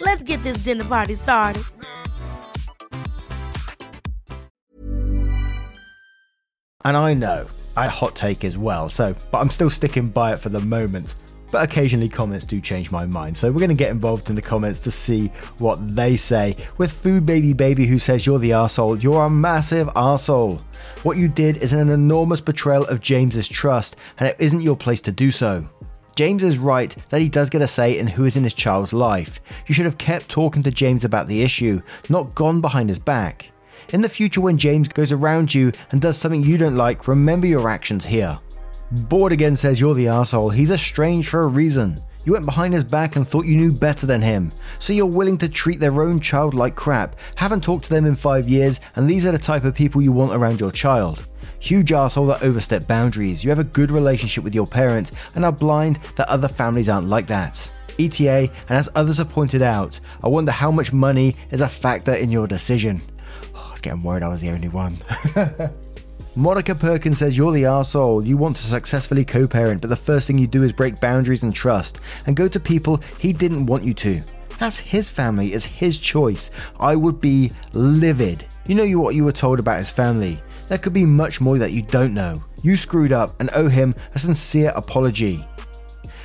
Let's 0.01 0.23
get 0.23 0.41
this 0.43 0.63
dinner 0.63 0.85
party 0.85 1.15
started. 1.15 1.63
And 6.85 6.95
I 6.95 7.13
know 7.13 7.47
I 7.75 7.87
hot 7.87 8.15
take 8.15 8.45
as 8.45 8.57
well, 8.57 8.87
so 8.87 9.13
but 9.31 9.39
I'm 9.39 9.49
still 9.49 9.69
sticking 9.69 10.07
by 10.07 10.33
it 10.33 10.37
for 10.39 10.49
the 10.49 10.61
moment. 10.61 11.15
But 11.49 11.63
occasionally 11.63 12.09
comments 12.09 12.45
do 12.45 12.59
change 12.59 12.91
my 12.91 13.05
mind, 13.05 13.37
so 13.37 13.51
we're 13.51 13.59
going 13.59 13.69
to 13.69 13.75
get 13.75 13.91
involved 13.91 14.29
in 14.29 14.35
the 14.35 14.41
comments 14.41 14.79
to 14.79 14.91
see 14.91 15.31
what 15.59 15.95
they 15.95 16.17
say. 16.17 16.55
With 16.77 16.91
Food 16.91 17.25
Baby 17.25 17.53
Baby 17.53 17.87
who 17.87 17.99
says 17.99 18.25
you're 18.25 18.39
the 18.39 18.51
arsehole, 18.51 19.01
you're 19.01 19.25
a 19.25 19.29
massive 19.29 19.87
arsehole. 19.89 20.61
What 21.03 21.17
you 21.17 21.27
did 21.27 21.57
is 21.57 21.73
an 21.73 21.89
enormous 21.89 22.41
betrayal 22.41 22.85
of 22.87 22.99
James's 22.99 23.47
trust, 23.47 23.95
and 24.19 24.27
it 24.27 24.35
isn't 24.39 24.61
your 24.61 24.75
place 24.75 25.01
to 25.01 25.11
do 25.11 25.31
so. 25.31 25.65
James 26.17 26.43
is 26.43 26.57
right 26.57 26.95
that 27.09 27.21
he 27.21 27.29
does 27.29 27.49
get 27.49 27.61
a 27.61 27.67
say 27.67 27.97
in 27.97 28.07
who 28.07 28.25
is 28.25 28.35
in 28.35 28.43
his 28.43 28.55
child's 28.55 28.91
life. 28.91 29.39
You 29.67 29.75
should 29.75 29.85
have 29.85 29.99
kept 29.99 30.29
talking 30.29 30.63
to 30.63 30.71
James 30.71 31.05
about 31.05 31.27
the 31.27 31.43
issue, 31.43 31.81
not 32.09 32.33
gone 32.33 32.59
behind 32.59 32.89
his 32.89 32.97
back. 32.97 33.51
In 33.89 34.01
the 34.01 34.09
future, 34.09 34.41
when 34.41 34.57
James 34.57 34.87
goes 34.89 35.11
around 35.11 35.53
you 35.53 35.71
and 35.91 36.01
does 36.01 36.17
something 36.17 36.43
you 36.43 36.57
don't 36.57 36.75
like, 36.75 37.07
remember 37.07 37.47
your 37.47 37.69
actions 37.69 38.03
here. 38.03 38.39
Bored 38.91 39.33
again 39.33 39.57
says 39.57 39.81
you're 39.81 39.93
the 39.93 40.07
asshole. 40.07 40.49
He's 40.49 40.71
estranged 40.71 41.27
for 41.27 41.43
a 41.43 41.47
reason. 41.47 42.01
You 42.23 42.33
went 42.33 42.45
behind 42.45 42.73
his 42.73 42.85
back 42.85 43.17
and 43.17 43.27
thought 43.27 43.45
you 43.45 43.57
knew 43.57 43.73
better 43.73 44.07
than 44.07 44.21
him. 44.21 44.53
So 44.79 44.93
you're 44.93 45.05
willing 45.05 45.37
to 45.39 45.49
treat 45.49 45.81
their 45.81 46.01
own 46.01 46.21
child 46.21 46.53
like 46.53 46.75
crap, 46.75 47.17
haven't 47.35 47.65
talked 47.65 47.85
to 47.85 47.89
them 47.89 48.05
in 48.05 48.15
five 48.15 48.47
years, 48.47 48.79
and 48.95 49.09
these 49.09 49.25
are 49.25 49.33
the 49.33 49.37
type 49.37 49.65
of 49.65 49.75
people 49.75 50.01
you 50.01 50.13
want 50.13 50.33
around 50.33 50.61
your 50.61 50.71
child. 50.71 51.25
Huge 51.59 51.91
asshole 51.91 52.27
that 52.27 52.43
overstep 52.43 52.87
boundaries. 52.87 53.43
You 53.43 53.49
have 53.49 53.59
a 53.59 53.65
good 53.65 53.91
relationship 53.91 54.45
with 54.45 54.55
your 54.55 54.67
parents 54.67 55.11
and 55.35 55.43
are 55.43 55.51
blind 55.51 55.99
that 56.15 56.29
other 56.29 56.47
families 56.47 56.87
aren't 56.87 57.09
like 57.09 57.27
that. 57.27 57.69
ETA, 57.99 58.49
and 58.69 58.77
as 58.77 58.89
others 58.95 59.17
have 59.17 59.29
pointed 59.29 59.61
out, 59.61 59.99
I 60.23 60.29
wonder 60.29 60.51
how 60.51 60.71
much 60.71 60.93
money 60.93 61.35
is 61.51 61.61
a 61.61 61.67
factor 61.67 62.13
in 62.13 62.31
your 62.31 62.47
decision. 62.47 63.01
Oh, 63.53 63.65
I 63.67 63.71
was 63.71 63.81
getting 63.81 64.03
worried 64.03 64.23
I 64.23 64.29
was 64.29 64.39
the 64.39 64.51
only 64.51 64.69
one. 64.69 64.97
Monica 66.37 66.75
Perkins 66.75 67.17
says 67.17 67.35
you're 67.35 67.51
the 67.51 67.63
arsehole. 67.63 68.23
You 68.23 68.37
want 68.37 68.57
to 68.57 68.61
successfully 68.61 69.25
co 69.25 69.47
parent, 69.47 69.81
but 69.81 69.89
the 69.89 69.95
first 69.95 70.27
thing 70.27 70.37
you 70.37 70.45
do 70.45 70.61
is 70.61 70.71
break 70.71 70.99
boundaries 70.99 71.41
and 71.41 71.51
trust 71.51 71.97
and 72.27 72.35
go 72.35 72.47
to 72.47 72.59
people 72.59 73.01
he 73.17 73.33
didn't 73.33 73.65
want 73.65 73.83
you 73.83 73.95
to. 73.95 74.21
That's 74.59 74.77
his 74.77 75.09
family, 75.09 75.53
it's 75.53 75.65
his 75.65 75.97
choice. 75.97 76.51
I 76.79 76.95
would 76.95 77.19
be 77.19 77.53
livid. 77.73 78.45
You 78.67 78.75
know 78.75 78.99
what 78.99 79.15
you 79.15 79.25
were 79.25 79.31
told 79.31 79.57
about 79.57 79.79
his 79.79 79.89
family. 79.89 80.39
There 80.69 80.77
could 80.77 80.93
be 80.93 81.07
much 81.07 81.41
more 81.41 81.57
that 81.57 81.71
you 81.71 81.81
don't 81.81 82.13
know. 82.13 82.43
You 82.61 82.77
screwed 82.77 83.11
up 83.11 83.41
and 83.41 83.49
owe 83.55 83.67
him 83.67 83.95
a 84.13 84.19
sincere 84.19 84.71
apology. 84.75 85.43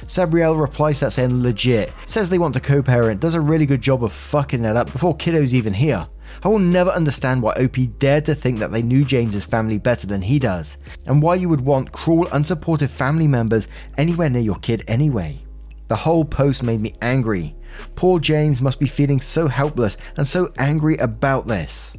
Sabriel 0.06 0.60
replies 0.60 1.00
that 1.00 1.14
saying 1.14 1.42
legit, 1.42 1.90
says 2.04 2.28
they 2.28 2.38
want 2.38 2.52
to 2.52 2.60
co 2.60 2.82
parent, 2.82 3.20
does 3.20 3.34
a 3.34 3.40
really 3.40 3.64
good 3.64 3.80
job 3.80 4.04
of 4.04 4.12
fucking 4.12 4.60
that 4.60 4.76
up 4.76 4.92
before 4.92 5.16
kiddo's 5.16 5.54
even 5.54 5.72
here. 5.72 6.06
I 6.42 6.48
will 6.48 6.58
never 6.58 6.90
understand 6.90 7.42
why 7.42 7.52
OP 7.54 7.76
dared 7.98 8.24
to 8.26 8.34
think 8.34 8.58
that 8.58 8.72
they 8.72 8.82
knew 8.82 9.04
James's 9.04 9.44
family 9.44 9.78
better 9.78 10.06
than 10.06 10.22
he 10.22 10.38
does, 10.38 10.76
and 11.06 11.22
why 11.22 11.36
you 11.36 11.48
would 11.48 11.60
want 11.60 11.92
cruel, 11.92 12.26
unsupportive 12.26 12.90
family 12.90 13.26
members 13.26 13.68
anywhere 13.96 14.30
near 14.30 14.42
your 14.42 14.58
kid 14.58 14.84
anyway. 14.88 15.40
The 15.88 15.96
whole 15.96 16.24
post 16.24 16.62
made 16.62 16.80
me 16.80 16.94
angry. 17.02 17.54
Poor 17.96 18.18
James 18.18 18.62
must 18.62 18.80
be 18.80 18.86
feeling 18.86 19.20
so 19.20 19.48
helpless 19.48 19.96
and 20.16 20.26
so 20.26 20.52
angry 20.58 20.96
about 20.96 21.46
this. 21.46 21.94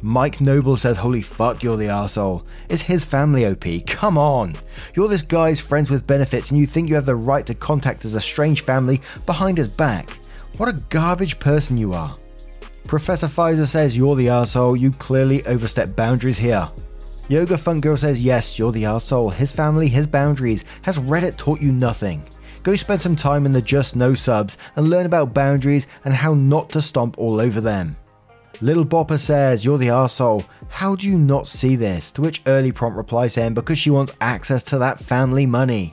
Mike 0.00 0.38
Noble 0.38 0.76
says, 0.76 0.98
Holy 0.98 1.22
fuck, 1.22 1.62
you're 1.62 1.78
the 1.78 1.88
asshole. 1.88 2.46
It's 2.68 2.82
his 2.82 3.06
family, 3.06 3.46
OP. 3.46 3.64
Come 3.86 4.18
on. 4.18 4.54
You're 4.94 5.08
this 5.08 5.22
guy's 5.22 5.62
friends 5.62 5.88
with 5.88 6.06
benefits 6.06 6.50
and 6.50 6.60
you 6.60 6.66
think 6.66 6.88
you 6.90 6.94
have 6.94 7.06
the 7.06 7.16
right 7.16 7.46
to 7.46 7.54
contact 7.54 8.02
his 8.02 8.14
estranged 8.14 8.66
family 8.66 9.00
behind 9.24 9.56
his 9.56 9.68
back. 9.68 10.18
What 10.58 10.68
a 10.68 10.80
garbage 10.90 11.38
person 11.38 11.78
you 11.78 11.94
are. 11.94 12.18
Professor 12.86 13.26
Pfizer 13.26 13.66
says, 13.66 13.96
You're 13.96 14.16
the 14.16 14.28
asshole. 14.28 14.76
You 14.76 14.92
clearly 14.92 15.44
overstep 15.46 15.96
boundaries 15.96 16.38
here. 16.38 16.70
Yoga 17.28 17.56
Funk 17.56 17.82
Girl 17.82 17.96
says, 17.96 18.22
Yes, 18.22 18.58
you're 18.58 18.72
the 18.72 18.84
asshole. 18.84 19.30
His 19.30 19.50
family, 19.50 19.88
his 19.88 20.06
boundaries. 20.06 20.64
Has 20.82 20.98
Reddit 20.98 21.36
taught 21.36 21.60
you 21.62 21.72
nothing? 21.72 22.22
Go 22.62 22.76
spend 22.76 23.00
some 23.00 23.16
time 23.16 23.46
in 23.46 23.52
the 23.52 23.62
Just 23.62 23.96
No 23.96 24.14
subs 24.14 24.58
and 24.76 24.88
learn 24.88 25.06
about 25.06 25.34
boundaries 25.34 25.86
and 26.04 26.12
how 26.14 26.34
not 26.34 26.70
to 26.70 26.82
stomp 26.82 27.18
all 27.18 27.40
over 27.40 27.60
them. 27.60 27.96
Little 28.60 28.84
Bopper 28.84 29.18
says, 29.18 29.64
You're 29.64 29.78
the 29.78 29.90
asshole. 29.90 30.44
How 30.68 30.94
do 30.94 31.08
you 31.08 31.18
not 31.18 31.48
see 31.48 31.76
this? 31.76 32.12
To 32.12 32.22
which 32.22 32.42
Early 32.46 32.72
Prompt 32.72 32.96
replies 32.96 33.32
saying, 33.32 33.54
Because 33.54 33.78
she 33.78 33.90
wants 33.90 34.12
access 34.20 34.62
to 34.64 34.78
that 34.78 35.00
family 35.00 35.46
money. 35.46 35.92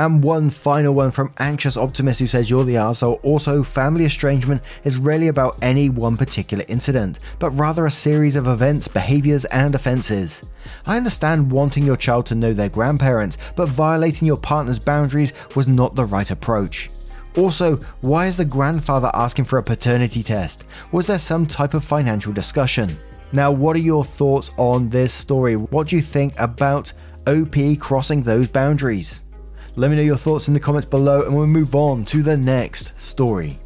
And 0.00 0.24
one 0.24 0.48
final 0.48 0.94
one 0.94 1.10
from 1.10 1.30
Anxious 1.40 1.76
Optimist 1.76 2.20
who 2.20 2.26
says 2.26 2.48
you're 2.48 2.64
the 2.64 2.76
arsehole. 2.76 3.20
Also, 3.22 3.62
family 3.62 4.06
estrangement 4.06 4.62
is 4.82 4.96
rarely 4.96 5.28
about 5.28 5.58
any 5.60 5.90
one 5.90 6.16
particular 6.16 6.64
incident, 6.68 7.18
but 7.38 7.50
rather 7.50 7.84
a 7.84 7.90
series 7.90 8.34
of 8.34 8.48
events, 8.48 8.88
behaviors, 8.88 9.44
and 9.44 9.74
offenses. 9.74 10.42
I 10.86 10.96
understand 10.96 11.52
wanting 11.52 11.84
your 11.84 11.98
child 11.98 12.24
to 12.26 12.34
know 12.34 12.54
their 12.54 12.70
grandparents, 12.70 13.36
but 13.56 13.68
violating 13.68 14.26
your 14.26 14.38
partner's 14.38 14.78
boundaries 14.78 15.34
was 15.54 15.68
not 15.68 15.94
the 15.94 16.06
right 16.06 16.30
approach. 16.30 16.90
Also, 17.36 17.76
why 18.00 18.26
is 18.26 18.38
the 18.38 18.44
grandfather 18.46 19.10
asking 19.12 19.44
for 19.44 19.58
a 19.58 19.62
paternity 19.62 20.22
test? 20.22 20.64
Was 20.92 21.08
there 21.08 21.18
some 21.18 21.44
type 21.44 21.74
of 21.74 21.84
financial 21.84 22.32
discussion? 22.32 22.98
Now, 23.32 23.52
what 23.52 23.76
are 23.76 23.80
your 23.80 24.04
thoughts 24.04 24.50
on 24.56 24.88
this 24.88 25.12
story? 25.12 25.56
What 25.56 25.88
do 25.88 25.96
you 25.96 26.00
think 26.00 26.32
about 26.38 26.90
OP 27.26 27.54
crossing 27.78 28.22
those 28.22 28.48
boundaries? 28.48 29.20
Let 29.76 29.88
me 29.90 29.96
know 29.96 30.02
your 30.02 30.16
thoughts 30.16 30.48
in 30.48 30.54
the 30.54 30.60
comments 30.60 30.84
below 30.84 31.22
and 31.22 31.36
we'll 31.36 31.46
move 31.46 31.76
on 31.76 32.04
to 32.06 32.22
the 32.22 32.36
next 32.36 32.98
story. 32.98 33.60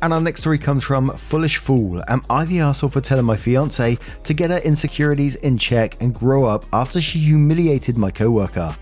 And 0.00 0.14
our 0.14 0.20
next 0.20 0.40
story 0.40 0.56
comes 0.56 0.82
from 0.82 1.14
Foolish 1.14 1.58
Fool. 1.58 2.02
Am 2.08 2.22
I 2.30 2.46
the 2.46 2.60
asshole 2.60 2.88
for 2.88 3.02
telling 3.02 3.26
my 3.26 3.36
fiance 3.36 3.98
to 4.24 4.34
get 4.34 4.48
her 4.48 4.58
insecurities 4.58 5.34
in 5.36 5.58
check 5.58 6.00
and 6.00 6.14
grow 6.14 6.46
up 6.46 6.64
after 6.72 7.02
she 7.02 7.18
humiliated 7.18 7.98
my 7.98 8.10
coworker? 8.10 8.74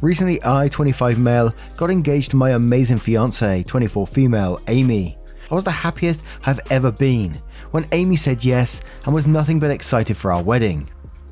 Recently, 0.00 0.40
I, 0.44 0.68
25 0.68 1.16
male, 1.16 1.54
got 1.76 1.90
engaged 1.90 2.32
to 2.32 2.36
my 2.36 2.50
amazing 2.50 2.98
fiance, 2.98 3.62
24 3.62 4.08
female, 4.08 4.60
Amy. 4.66 5.16
I 5.48 5.54
was 5.54 5.64
the 5.64 5.70
happiest 5.70 6.20
I've 6.44 6.60
ever 6.70 6.90
been 6.90 7.40
when 7.70 7.86
Amy 7.92 8.16
said 8.16 8.44
yes 8.44 8.80
and 9.04 9.14
was 9.14 9.28
nothing 9.28 9.60
but 9.60 9.70
excited 9.70 10.16
for 10.16 10.32
our 10.32 10.42
wedding. 10.42 10.90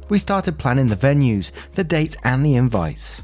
We 0.08 0.20
started 0.20 0.56
planning 0.56 0.86
the 0.86 0.96
venues, 0.96 1.50
the 1.74 1.82
dates, 1.82 2.16
and 2.22 2.46
the 2.46 2.54
invites. 2.54 3.22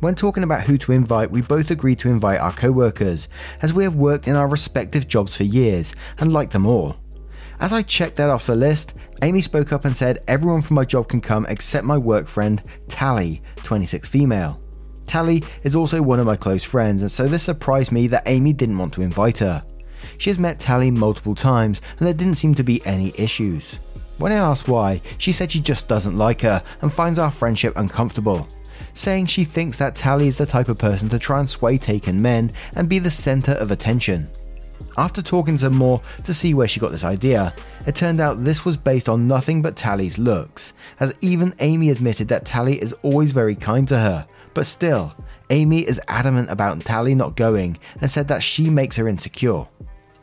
When 0.00 0.14
talking 0.14 0.42
about 0.42 0.64
who 0.64 0.76
to 0.78 0.92
invite, 0.92 1.30
we 1.30 1.40
both 1.40 1.70
agreed 1.70 1.98
to 2.00 2.10
invite 2.10 2.40
our 2.40 2.52
co 2.52 2.70
workers, 2.70 3.28
as 3.62 3.72
we 3.72 3.84
have 3.84 3.94
worked 3.94 4.28
in 4.28 4.36
our 4.36 4.48
respective 4.48 5.08
jobs 5.08 5.36
for 5.36 5.44
years 5.44 5.94
and 6.18 6.32
like 6.32 6.50
them 6.50 6.66
all. 6.66 6.96
As 7.60 7.72
I 7.72 7.82
checked 7.82 8.16
that 8.16 8.30
off 8.30 8.46
the 8.46 8.56
list, 8.56 8.94
Amy 9.22 9.40
spoke 9.40 9.72
up 9.72 9.84
and 9.84 9.96
said 9.96 10.24
everyone 10.28 10.62
from 10.62 10.74
my 10.74 10.84
job 10.84 11.08
can 11.08 11.20
come 11.20 11.46
except 11.48 11.86
my 11.86 11.96
work 11.96 12.26
friend, 12.26 12.62
Tally, 12.88 13.42
26 13.56 14.08
female. 14.08 14.60
Tally 15.06 15.42
is 15.62 15.76
also 15.76 16.02
one 16.02 16.18
of 16.18 16.26
my 16.26 16.36
close 16.36 16.64
friends, 16.64 17.02
and 17.02 17.10
so 17.10 17.28
this 17.28 17.42
surprised 17.42 17.92
me 17.92 18.06
that 18.08 18.24
Amy 18.26 18.52
didn't 18.52 18.78
want 18.78 18.92
to 18.94 19.02
invite 19.02 19.38
her. 19.38 19.64
She 20.18 20.30
has 20.30 20.38
met 20.38 20.58
Tally 20.58 20.90
multiple 20.90 21.34
times, 21.34 21.80
and 21.98 22.06
there 22.06 22.14
didn't 22.14 22.34
seem 22.34 22.54
to 22.56 22.64
be 22.64 22.84
any 22.84 23.12
issues. 23.16 23.78
When 24.18 24.32
I 24.32 24.36
asked 24.36 24.68
why, 24.68 25.00
she 25.18 25.32
said 25.32 25.50
she 25.50 25.60
just 25.60 25.88
doesn't 25.88 26.16
like 26.16 26.40
her 26.42 26.62
and 26.82 26.92
finds 26.92 27.18
our 27.18 27.30
friendship 27.30 27.72
uncomfortable, 27.76 28.48
saying 28.94 29.26
she 29.26 29.44
thinks 29.44 29.76
that 29.78 29.94
Tally 29.94 30.28
is 30.28 30.38
the 30.38 30.46
type 30.46 30.68
of 30.68 30.78
person 30.78 31.08
to 31.10 31.18
try 31.18 31.40
and 31.40 31.50
sway 31.50 31.76
taken 31.76 32.22
men 32.22 32.52
and 32.74 32.88
be 32.88 32.98
the 32.98 33.10
centre 33.10 33.52
of 33.52 33.70
attention. 33.70 34.28
After 34.96 35.22
talking 35.22 35.58
some 35.58 35.74
more 35.74 36.00
to 36.22 36.32
see 36.32 36.54
where 36.54 36.68
she 36.68 36.80
got 36.80 36.92
this 36.92 37.04
idea, 37.04 37.52
it 37.86 37.94
turned 37.94 38.20
out 38.20 38.42
this 38.44 38.64
was 38.64 38.76
based 38.76 39.08
on 39.08 39.28
nothing 39.28 39.60
but 39.60 39.76
Tally's 39.76 40.18
looks, 40.18 40.72
as 41.00 41.14
even 41.20 41.54
Amy 41.58 41.90
admitted 41.90 42.28
that 42.28 42.44
Tally 42.44 42.80
is 42.80 42.94
always 43.02 43.32
very 43.32 43.54
kind 43.54 43.86
to 43.88 43.98
her, 43.98 44.26
but 44.54 44.66
still, 44.66 45.12
Amy 45.50 45.80
is 45.80 46.00
adamant 46.08 46.50
about 46.50 46.80
Tally 46.80 47.14
not 47.14 47.36
going 47.36 47.78
and 48.00 48.10
said 48.10 48.28
that 48.28 48.42
she 48.42 48.70
makes 48.70 48.96
her 48.96 49.08
insecure. 49.08 49.66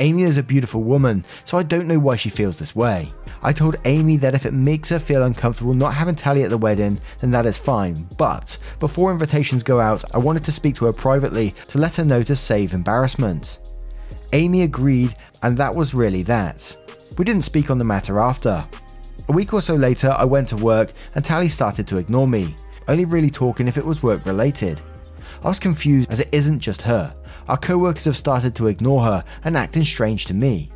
Amy 0.02 0.24
is 0.24 0.38
a 0.38 0.44
beautiful 0.44 0.82
woman, 0.82 1.24
so 1.46 1.60
I 1.60 1.64
don't 1.64 1.86
know 1.86 2.00
why 2.00 2.16
she 2.16 2.30
feels 2.30 2.58
this 2.58 2.76
way. 2.76 3.14
I 3.44 3.54
told 3.54 3.76
Amy 3.86 4.18
that 4.18 4.34
if 4.34 4.48
it 4.48 4.52
makes 4.54 4.90
her 4.90 4.98
feel 4.98 5.22
uncomfortable 5.22 5.76
not 5.76 5.94
having 5.94 6.16
Tally 6.16 6.42
at 6.42 6.50
the 6.50 6.58
wedding, 6.58 7.00
then 7.20 7.30
that 7.30 7.46
is 7.46 7.60
fine, 7.60 8.10
but 8.18 8.58
before 8.80 9.12
invitations 9.12 9.62
go 9.62 9.80
out, 9.80 10.04
I 10.12 10.18
wanted 10.18 10.44
to 10.46 10.52
speak 10.52 10.74
to 10.78 10.86
her 10.86 10.94
privately 10.94 11.54
to 11.68 11.78
let 11.78 11.98
her 11.98 12.04
know 12.04 12.24
to 12.24 12.36
save 12.36 12.74
embarrassment. 12.74 13.60
Amy 14.34 14.64
agreed, 14.64 15.16
and 15.44 15.56
that 15.58 15.76
was 15.76 15.94
really 15.94 16.24
that. 16.24 16.76
We 17.20 17.24
didn't 17.24 17.44
speak 17.44 17.70
on 17.70 17.78
the 17.78 17.86
matter 17.86 18.20
after. 18.20 18.66
A 19.30 19.32
week 19.32 19.54
or 19.54 19.62
so 19.62 19.76
later, 19.76 20.16
I 20.18 20.26
went 20.26 20.50
to 20.50 20.58
work 20.58 20.94
and 21.14 21.24
Tally 21.24 21.48
started 21.48 21.88
to 21.90 21.98
ignore 21.98 22.28
me, 22.28 22.58
only 22.88 23.06
really 23.06 23.30
talking 23.30 23.68
if 23.68 23.78
it 23.78 23.86
was 23.86 24.02
work 24.02 24.26
related. 24.26 24.82
I 25.44 25.48
was 25.48 25.60
confused 25.60 26.10
as 26.10 26.20
it 26.20 26.30
isn't 26.32 26.60
just 26.60 26.82
her. 26.82 27.16
Our 27.48 27.58
co 27.58 27.78
workers 27.78 28.06
have 28.06 28.18
started 28.18 28.56
to 28.56 28.68
ignore 28.68 29.04
her 29.04 29.24
and 29.44 29.58
acting 29.58 29.84
strange 29.84 30.26
to 30.26 30.34
me. 30.34 30.72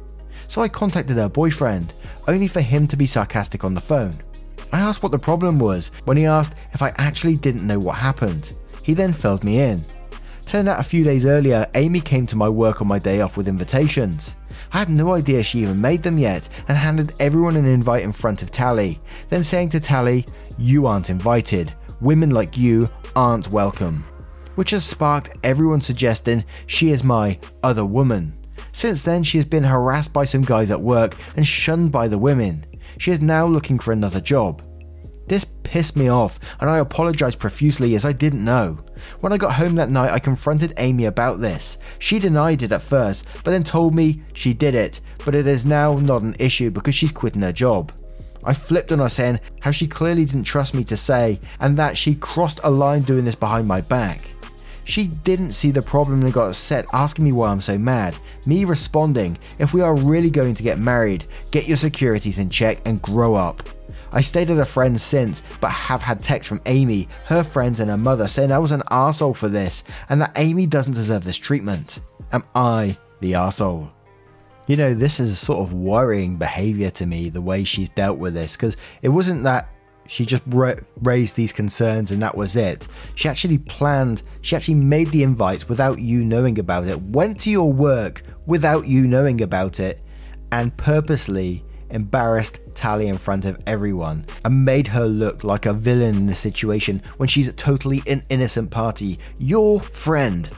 So 0.47 0.61
I 0.61 0.67
contacted 0.67 1.17
her 1.17 1.29
boyfriend, 1.29 1.93
only 2.27 2.47
for 2.47 2.61
him 2.61 2.87
to 2.87 2.97
be 2.97 3.05
sarcastic 3.05 3.63
on 3.63 3.73
the 3.73 3.81
phone. 3.81 4.21
I 4.71 4.79
asked 4.79 5.03
what 5.03 5.11
the 5.11 5.19
problem 5.19 5.59
was 5.59 5.91
when 6.05 6.17
he 6.17 6.25
asked 6.25 6.55
if 6.73 6.81
I 6.81 6.93
actually 6.97 7.35
didn't 7.35 7.67
know 7.67 7.79
what 7.79 7.95
happened. 7.95 8.53
He 8.83 8.93
then 8.93 9.13
filled 9.13 9.43
me 9.43 9.61
in. 9.61 9.85
Turned 10.45 10.69
out 10.69 10.79
a 10.79 10.83
few 10.83 11.03
days 11.03 11.25
earlier, 11.25 11.67
Amy 11.73 11.99
came 11.99 12.27
to 12.27 12.35
my 12.35 12.47
work 12.47 12.81
on 12.81 12.87
my 12.87 12.99
day 12.99 13.21
off 13.21 13.35
with 13.35 13.47
invitations. 13.47 14.35
I 14.71 14.79
had 14.79 14.89
no 14.89 15.13
idea 15.13 15.41
she 15.41 15.63
even 15.63 15.81
made 15.81 16.03
them 16.03 16.19
yet 16.19 16.49
and 16.67 16.77
handed 16.77 17.15
everyone 17.19 17.55
an 17.55 17.65
invite 17.65 18.03
in 18.03 18.11
front 18.11 18.43
of 18.43 18.51
Tally, 18.51 18.99
then 19.29 19.43
saying 19.43 19.69
to 19.69 19.79
Tally, 19.79 20.25
You 20.57 20.85
aren't 20.85 21.09
invited. 21.09 21.73
Women 21.99 22.29
like 22.29 22.57
you 22.57 22.89
aren't 23.15 23.49
welcome. 23.49 24.05
Which 24.55 24.71
has 24.71 24.85
sparked 24.85 25.37
everyone 25.43 25.81
suggesting 25.81 26.43
she 26.65 26.91
is 26.91 27.03
my 27.03 27.39
other 27.63 27.85
woman. 27.85 28.37
Since 28.71 29.03
then, 29.03 29.23
she 29.23 29.37
has 29.37 29.45
been 29.45 29.63
harassed 29.63 30.13
by 30.13 30.25
some 30.25 30.43
guys 30.43 30.71
at 30.71 30.81
work 30.81 31.15
and 31.35 31.45
shunned 31.45 31.91
by 31.91 32.07
the 32.07 32.17
women. 32.17 32.65
She 32.97 33.11
is 33.11 33.21
now 33.21 33.45
looking 33.45 33.79
for 33.79 33.91
another 33.91 34.21
job. 34.21 34.61
This 35.27 35.45
pissed 35.63 35.95
me 35.95 36.07
off, 36.07 36.39
and 36.59 36.69
I 36.69 36.77
apologized 36.77 37.39
profusely 37.39 37.95
as 37.95 38.05
I 38.05 38.11
didn't 38.11 38.45
know. 38.45 38.77
When 39.21 39.33
I 39.33 39.37
got 39.37 39.55
home 39.55 39.75
that 39.75 39.89
night, 39.89 40.11
I 40.11 40.19
confronted 40.19 40.73
Amy 40.77 41.05
about 41.05 41.39
this. 41.39 41.77
She 41.99 42.19
denied 42.19 42.61
it 42.61 42.71
at 42.71 42.83
first, 42.83 43.25
but 43.43 43.51
then 43.51 43.63
told 43.63 43.95
me 43.95 44.21
she 44.33 44.53
did 44.53 44.75
it, 44.75 45.01
but 45.25 45.35
it 45.35 45.47
is 45.47 45.65
now 45.65 45.97
not 45.97 46.21
an 46.21 46.35
issue 46.39 46.69
because 46.69 46.93
she's 46.95 47.11
quitting 47.11 47.41
her 47.41 47.51
job. 47.51 47.91
I 48.43 48.53
flipped 48.53 48.91
on 48.91 48.99
her 48.99 49.09
saying 49.09 49.39
how 49.59 49.71
she 49.71 49.87
clearly 49.87 50.25
didn't 50.25 50.43
trust 50.43 50.75
me 50.75 50.83
to 50.83 50.95
say, 50.95 51.39
and 51.59 51.75
that 51.77 51.97
she 51.97 52.13
crossed 52.13 52.59
a 52.63 52.69
line 52.69 53.01
doing 53.01 53.25
this 53.25 53.35
behind 53.35 53.67
my 53.67 53.81
back. 53.81 54.29
She 54.85 55.07
didn't 55.07 55.51
see 55.51 55.71
the 55.71 55.81
problem 55.81 56.21
and 56.21 56.31
got 56.31 56.49
upset, 56.49 56.85
asking 56.93 57.25
me 57.25 57.31
why 57.31 57.49
I'm 57.49 57.59
so 57.59 57.77
mad. 57.77 58.15
Me 58.45 58.65
responding, 58.65 59.37
if 59.57 59.73
we 59.73 59.81
are 59.81 59.95
really 59.95 60.29
going 60.29 60.53
to 60.53 60.63
get 60.63 60.79
married, 60.79 61.25
get 61.49 61.67
your 61.67 61.75
securities 61.75 62.37
in 62.37 62.51
check 62.51 62.81
and 62.85 63.01
grow 63.01 63.33
up. 63.33 63.67
I 64.11 64.21
stayed 64.21 64.51
at 64.51 64.59
a 64.59 64.65
friend's 64.65 65.01
since, 65.01 65.41
but 65.59 65.71
have 65.71 66.03
had 66.03 66.21
texts 66.21 66.47
from 66.47 66.61
Amy, 66.67 67.09
her 67.25 67.43
friends, 67.43 67.79
and 67.79 67.89
her 67.89 67.97
mother 67.97 68.27
saying 68.27 68.51
I 68.51 68.59
was 68.59 68.71
an 68.71 68.83
arsehole 68.91 69.35
for 69.35 69.49
this 69.49 69.83
and 70.07 70.21
that 70.21 70.33
Amy 70.37 70.67
doesn't 70.67 70.93
deserve 70.93 71.23
this 71.23 71.37
treatment. 71.37 71.99
Am 72.31 72.43
I 72.53 72.95
the 73.21 73.33
arsehole? 73.33 73.91
You 74.67 74.77
know, 74.77 74.93
this 74.93 75.19
is 75.19 75.31
a 75.31 75.35
sort 75.35 75.59
of 75.59 75.73
worrying 75.73 76.37
behavior 76.37 76.91
to 76.91 77.05
me, 77.05 77.29
the 77.29 77.41
way 77.41 77.63
she's 77.63 77.89
dealt 77.89 78.17
with 78.17 78.35
this, 78.35 78.55
because 78.55 78.77
it 79.01 79.09
wasn't 79.09 79.43
that 79.43 79.69
she 80.07 80.25
just 80.25 80.43
ra- 80.47 80.75
raised 81.01 81.35
these 81.35 81.53
concerns 81.53 82.11
and 82.11 82.21
that 82.21 82.37
was 82.37 82.55
it. 82.55 82.87
She 83.15 83.29
actually 83.29 83.57
planned, 83.57 84.23
she 84.41 84.55
actually 84.55 84.75
made 84.75 85.11
the 85.11 85.23
invites 85.23 85.67
without 85.67 85.99
you 85.99 86.23
knowing 86.23 86.59
about 86.59 86.87
it, 86.87 87.01
went 87.01 87.39
to 87.41 87.49
your 87.49 87.71
work 87.71 88.23
without 88.45 88.87
you 88.87 89.07
knowing 89.07 89.41
about 89.41 89.79
it, 89.79 90.01
and 90.51 90.75
purposely 90.77 91.63
embarrassed 91.89 92.59
Tally 92.75 93.07
in 93.07 93.17
front 93.17 93.45
of 93.45 93.57
everyone 93.65 94.25
and 94.43 94.65
made 94.65 94.87
her 94.87 95.05
look 95.05 95.43
like 95.43 95.65
a 95.65 95.73
villain 95.73 96.15
in 96.15 96.25
the 96.25 96.35
situation 96.35 97.01
when 97.17 97.29
she's 97.29 97.47
a 97.47 97.53
totally 97.53 98.03
an 98.05 98.23
innocent 98.29 98.69
party. 98.69 99.17
Your 99.37 99.79
friend. 99.79 100.49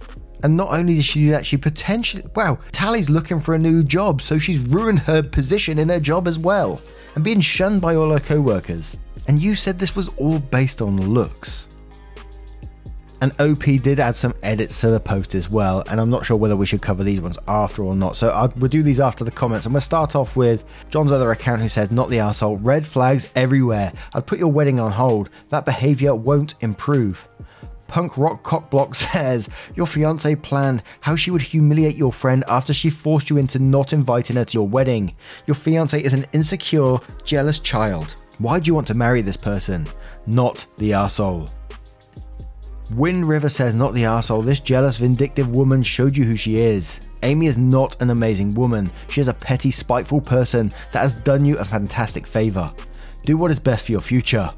And 0.43 0.57
not 0.57 0.71
only 0.71 0.95
did 0.95 1.05
she 1.05 1.25
do 1.25 1.31
that, 1.31 1.45
she 1.45 1.57
potentially. 1.57 2.23
Wow, 2.35 2.59
Tally's 2.71 3.09
looking 3.09 3.39
for 3.39 3.55
a 3.55 3.59
new 3.59 3.83
job, 3.83 4.21
so 4.21 4.37
she's 4.37 4.59
ruined 4.59 4.99
her 4.99 5.23
position 5.23 5.79
in 5.79 5.89
her 5.89 5.99
job 5.99 6.27
as 6.27 6.37
well. 6.37 6.81
And 7.15 7.23
being 7.23 7.41
shunned 7.41 7.81
by 7.81 7.95
all 7.95 8.11
her 8.11 8.19
co 8.19 8.39
workers. 8.39 8.97
And 9.27 9.41
you 9.41 9.55
said 9.55 9.77
this 9.77 9.95
was 9.95 10.09
all 10.17 10.39
based 10.39 10.81
on 10.81 11.13
looks. 11.13 11.67
And 13.19 13.33
OP 13.41 13.63
did 13.81 13.99
add 13.99 14.15
some 14.15 14.35
edits 14.43 14.79
to 14.81 14.91
the 14.91 14.99
post 14.99 15.33
as 15.33 15.49
well, 15.49 15.83
and 15.87 15.99
I'm 15.99 16.09
not 16.09 16.25
sure 16.25 16.37
whether 16.37 16.55
we 16.55 16.67
should 16.67 16.83
cover 16.83 17.03
these 17.03 17.19
ones 17.19 17.37
after 17.47 17.83
or 17.83 17.95
not. 17.95 18.15
So 18.15 18.29
I'll, 18.29 18.53
we'll 18.57 18.69
do 18.69 18.83
these 18.83 18.99
after 18.99 19.23
the 19.23 19.31
comments. 19.31 19.65
I'm 19.65 19.73
going 19.73 19.79
to 19.79 19.85
start 19.85 20.15
off 20.15 20.35
with 20.35 20.65
John's 20.89 21.11
other 21.11 21.31
account 21.31 21.61
who 21.61 21.69
says, 21.69 21.89
Not 21.89 22.09
the 22.09 22.19
asshole, 22.19 22.57
red 22.57 22.85
flags 22.85 23.27
everywhere. 23.35 23.91
I'd 24.13 24.27
put 24.27 24.37
your 24.37 24.51
wedding 24.51 24.79
on 24.79 24.91
hold. 24.91 25.31
That 25.49 25.65
behavior 25.65 26.13
won't 26.13 26.53
improve. 26.61 27.27
Punk 27.87 28.17
Rock 28.17 28.43
Cockblock 28.43 28.95
says, 29.13 29.49
Your 29.75 29.87
fiance 29.87 30.35
planned 30.35 30.83
how 31.01 31.15
she 31.15 31.31
would 31.31 31.41
humiliate 31.41 31.95
your 31.95 32.13
friend 32.13 32.43
after 32.47 32.71
she 32.71 32.91
forced 32.91 33.31
you 33.31 33.37
into 33.37 33.57
not 33.57 33.93
inviting 33.93 34.35
her 34.35 34.45
to 34.45 34.53
your 34.53 34.67
wedding. 34.67 35.15
Your 35.47 35.55
fiance 35.55 35.99
is 35.99 36.13
an 36.13 36.27
insecure, 36.33 36.99
jealous 37.23 37.57
child. 37.57 38.15
Why 38.39 38.59
do 38.59 38.69
you 38.69 38.75
want 38.75 38.87
to 38.87 38.93
marry 38.93 39.21
this 39.21 39.37
person? 39.37 39.87
Not 40.25 40.65
the 40.77 40.93
asshole. 40.93 41.49
Wind 42.91 43.27
River 43.27 43.49
says, 43.49 43.73
Not 43.73 43.93
the 43.93 44.05
asshole. 44.05 44.43
This 44.43 44.59
jealous, 44.59 44.97
vindictive 44.97 45.49
woman 45.53 45.83
showed 45.83 46.15
you 46.15 46.23
who 46.23 46.35
she 46.35 46.57
is. 46.57 46.99
Amy 47.23 47.47
is 47.47 47.57
not 47.57 47.99
an 48.01 48.11
amazing 48.11 48.53
woman. 48.53 48.91
She 49.09 49.21
is 49.21 49.27
a 49.27 49.33
petty, 49.33 49.71
spiteful 49.71 50.21
person 50.21 50.73
that 50.91 51.01
has 51.01 51.15
done 51.15 51.45
you 51.45 51.57
a 51.57 51.65
fantastic 51.65 52.27
favor. 52.27 52.71
Do 53.25 53.37
what 53.37 53.51
is 53.51 53.59
best 53.59 53.85
for 53.85 53.91
your 53.91 54.01
future. 54.01 54.53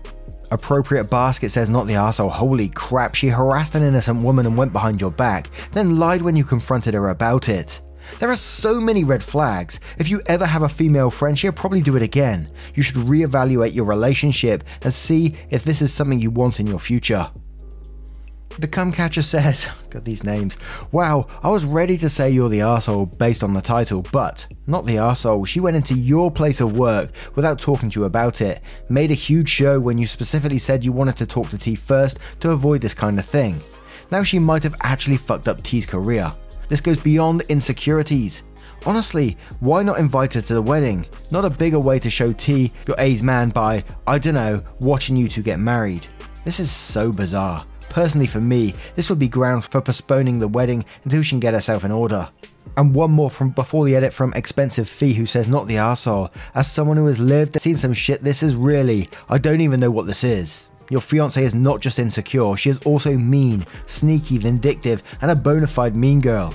Appropriate 0.51 1.05
Basket 1.05 1.49
says, 1.49 1.69
Not 1.69 1.87
the 1.87 1.95
asshole. 1.95 2.29
Holy 2.29 2.69
crap, 2.69 3.15
she 3.15 3.29
harassed 3.29 3.75
an 3.75 3.83
innocent 3.83 4.21
woman 4.21 4.45
and 4.45 4.57
went 4.57 4.73
behind 4.73 4.99
your 4.99 5.11
back, 5.11 5.49
then 5.71 5.97
lied 5.97 6.21
when 6.21 6.35
you 6.35 6.43
confronted 6.43 6.93
her 6.93 7.09
about 7.09 7.49
it. 7.49 7.81
There 8.19 8.29
are 8.29 8.35
so 8.35 8.81
many 8.81 9.03
red 9.03 9.23
flags. 9.23 9.79
If 9.97 10.09
you 10.09 10.21
ever 10.25 10.45
have 10.45 10.63
a 10.63 10.69
female 10.69 11.11
friend, 11.11 11.37
she'll 11.37 11.51
probably 11.51 11.81
do 11.81 11.95
it 11.95 12.01
again. 12.01 12.49
You 12.75 12.83
should 12.83 12.95
reevaluate 12.95 13.75
your 13.75 13.85
relationship 13.85 14.63
and 14.81 14.93
see 14.93 15.35
if 15.49 15.63
this 15.63 15.81
is 15.81 15.93
something 15.93 16.19
you 16.19 16.31
want 16.31 16.59
in 16.59 16.67
your 16.67 16.79
future. 16.79 17.29
The 18.59 18.67
Cumcatcher 18.67 19.23
says, 19.23 19.69
got 19.89 20.03
these 20.03 20.25
names. 20.25 20.57
Wow, 20.91 21.27
I 21.41 21.49
was 21.49 21.63
ready 21.63 21.97
to 21.99 22.09
say 22.09 22.29
you're 22.29 22.49
the 22.49 22.59
asshole 22.59 23.05
based 23.05 23.41
on 23.41 23.53
the 23.53 23.61
title, 23.61 24.05
but 24.11 24.45
not 24.67 24.85
the 24.85 24.97
asshole. 24.97 25.45
She 25.45 25.61
went 25.61 25.77
into 25.77 25.93
your 25.93 26.29
place 26.29 26.59
of 26.59 26.75
work 26.75 27.11
without 27.35 27.57
talking 27.57 27.89
to 27.91 28.01
you 28.01 28.05
about 28.05 28.41
it, 28.41 28.61
made 28.89 29.11
a 29.11 29.15
huge 29.15 29.47
show 29.47 29.79
when 29.79 29.97
you 29.97 30.05
specifically 30.05 30.57
said 30.57 30.83
you 30.83 30.91
wanted 30.91 31.15
to 31.17 31.25
talk 31.25 31.49
to 31.51 31.57
T 31.57 31.75
first 31.75 32.19
to 32.41 32.51
avoid 32.51 32.81
this 32.81 32.93
kind 32.93 33.17
of 33.17 33.23
thing. 33.23 33.63
Now 34.11 34.23
she 34.23 34.39
might 34.39 34.63
have 34.63 34.75
actually 34.81 35.17
fucked 35.17 35.47
up 35.47 35.63
T's 35.63 35.85
career. 35.85 36.33
This 36.69 36.81
goes 36.81 36.97
beyond 36.97 37.41
insecurities. 37.49 38.43
Honestly, 38.85 39.37
why 39.59 39.83
not 39.83 39.99
invite 39.99 40.35
her 40.35 40.41
to 40.41 40.53
the 40.53 40.61
wedding? 40.61 41.05
Not 41.31 41.43
a 41.43 41.49
bigger 41.49 41.79
way 41.79 41.99
to 41.99 42.09
show 42.09 42.31
T 42.31 42.71
your 42.87 42.95
A's 42.99 43.21
man 43.21 43.49
by, 43.49 43.83
I 44.07 44.19
don't 44.19 44.35
know, 44.35 44.63
watching 44.79 45.17
you 45.17 45.27
two 45.27 45.41
get 45.41 45.59
married. 45.59 46.07
This 46.45 46.59
is 46.59 46.71
so 46.71 47.11
bizarre. 47.11 47.65
Personally, 47.89 48.27
for 48.27 48.39
me, 48.39 48.73
this 48.95 49.09
would 49.09 49.19
be 49.19 49.27
grounds 49.27 49.65
for 49.65 49.81
postponing 49.81 50.39
the 50.39 50.47
wedding 50.47 50.85
until 51.03 51.21
she 51.21 51.31
can 51.31 51.39
get 51.39 51.55
herself 51.55 51.83
in 51.83 51.91
order. 51.91 52.29
And 52.77 52.93
one 52.93 53.11
more 53.11 53.31
from 53.31 53.49
before 53.49 53.85
the 53.85 53.95
edit 53.95 54.13
from 54.13 54.33
Expensive 54.33 54.87
Fee 54.87 55.13
who 55.13 55.25
says, 55.25 55.47
Not 55.47 55.67
the 55.67 55.75
arsehole. 55.75 56.31
As 56.53 56.71
someone 56.71 56.97
who 56.97 57.07
has 57.07 57.19
lived 57.19 57.55
and 57.55 57.61
seen 57.61 57.75
some 57.75 57.93
shit, 57.93 58.23
this 58.23 58.43
is 58.43 58.55
really, 58.55 59.09
I 59.27 59.39
don't 59.39 59.61
even 59.61 59.79
know 59.79 59.91
what 59.91 60.05
this 60.05 60.23
is. 60.23 60.68
Your 60.89 61.01
fiance 61.01 61.43
is 61.43 61.53
not 61.53 61.81
just 61.81 61.99
insecure, 61.99 62.57
she 62.57 62.69
is 62.69 62.81
also 62.83 63.15
mean, 63.15 63.65
sneaky, 63.85 64.37
vindictive, 64.37 65.03
and 65.21 65.31
a 65.31 65.35
bona 65.35 65.67
fide 65.67 65.95
mean 65.95 66.19
girl. 66.19 66.53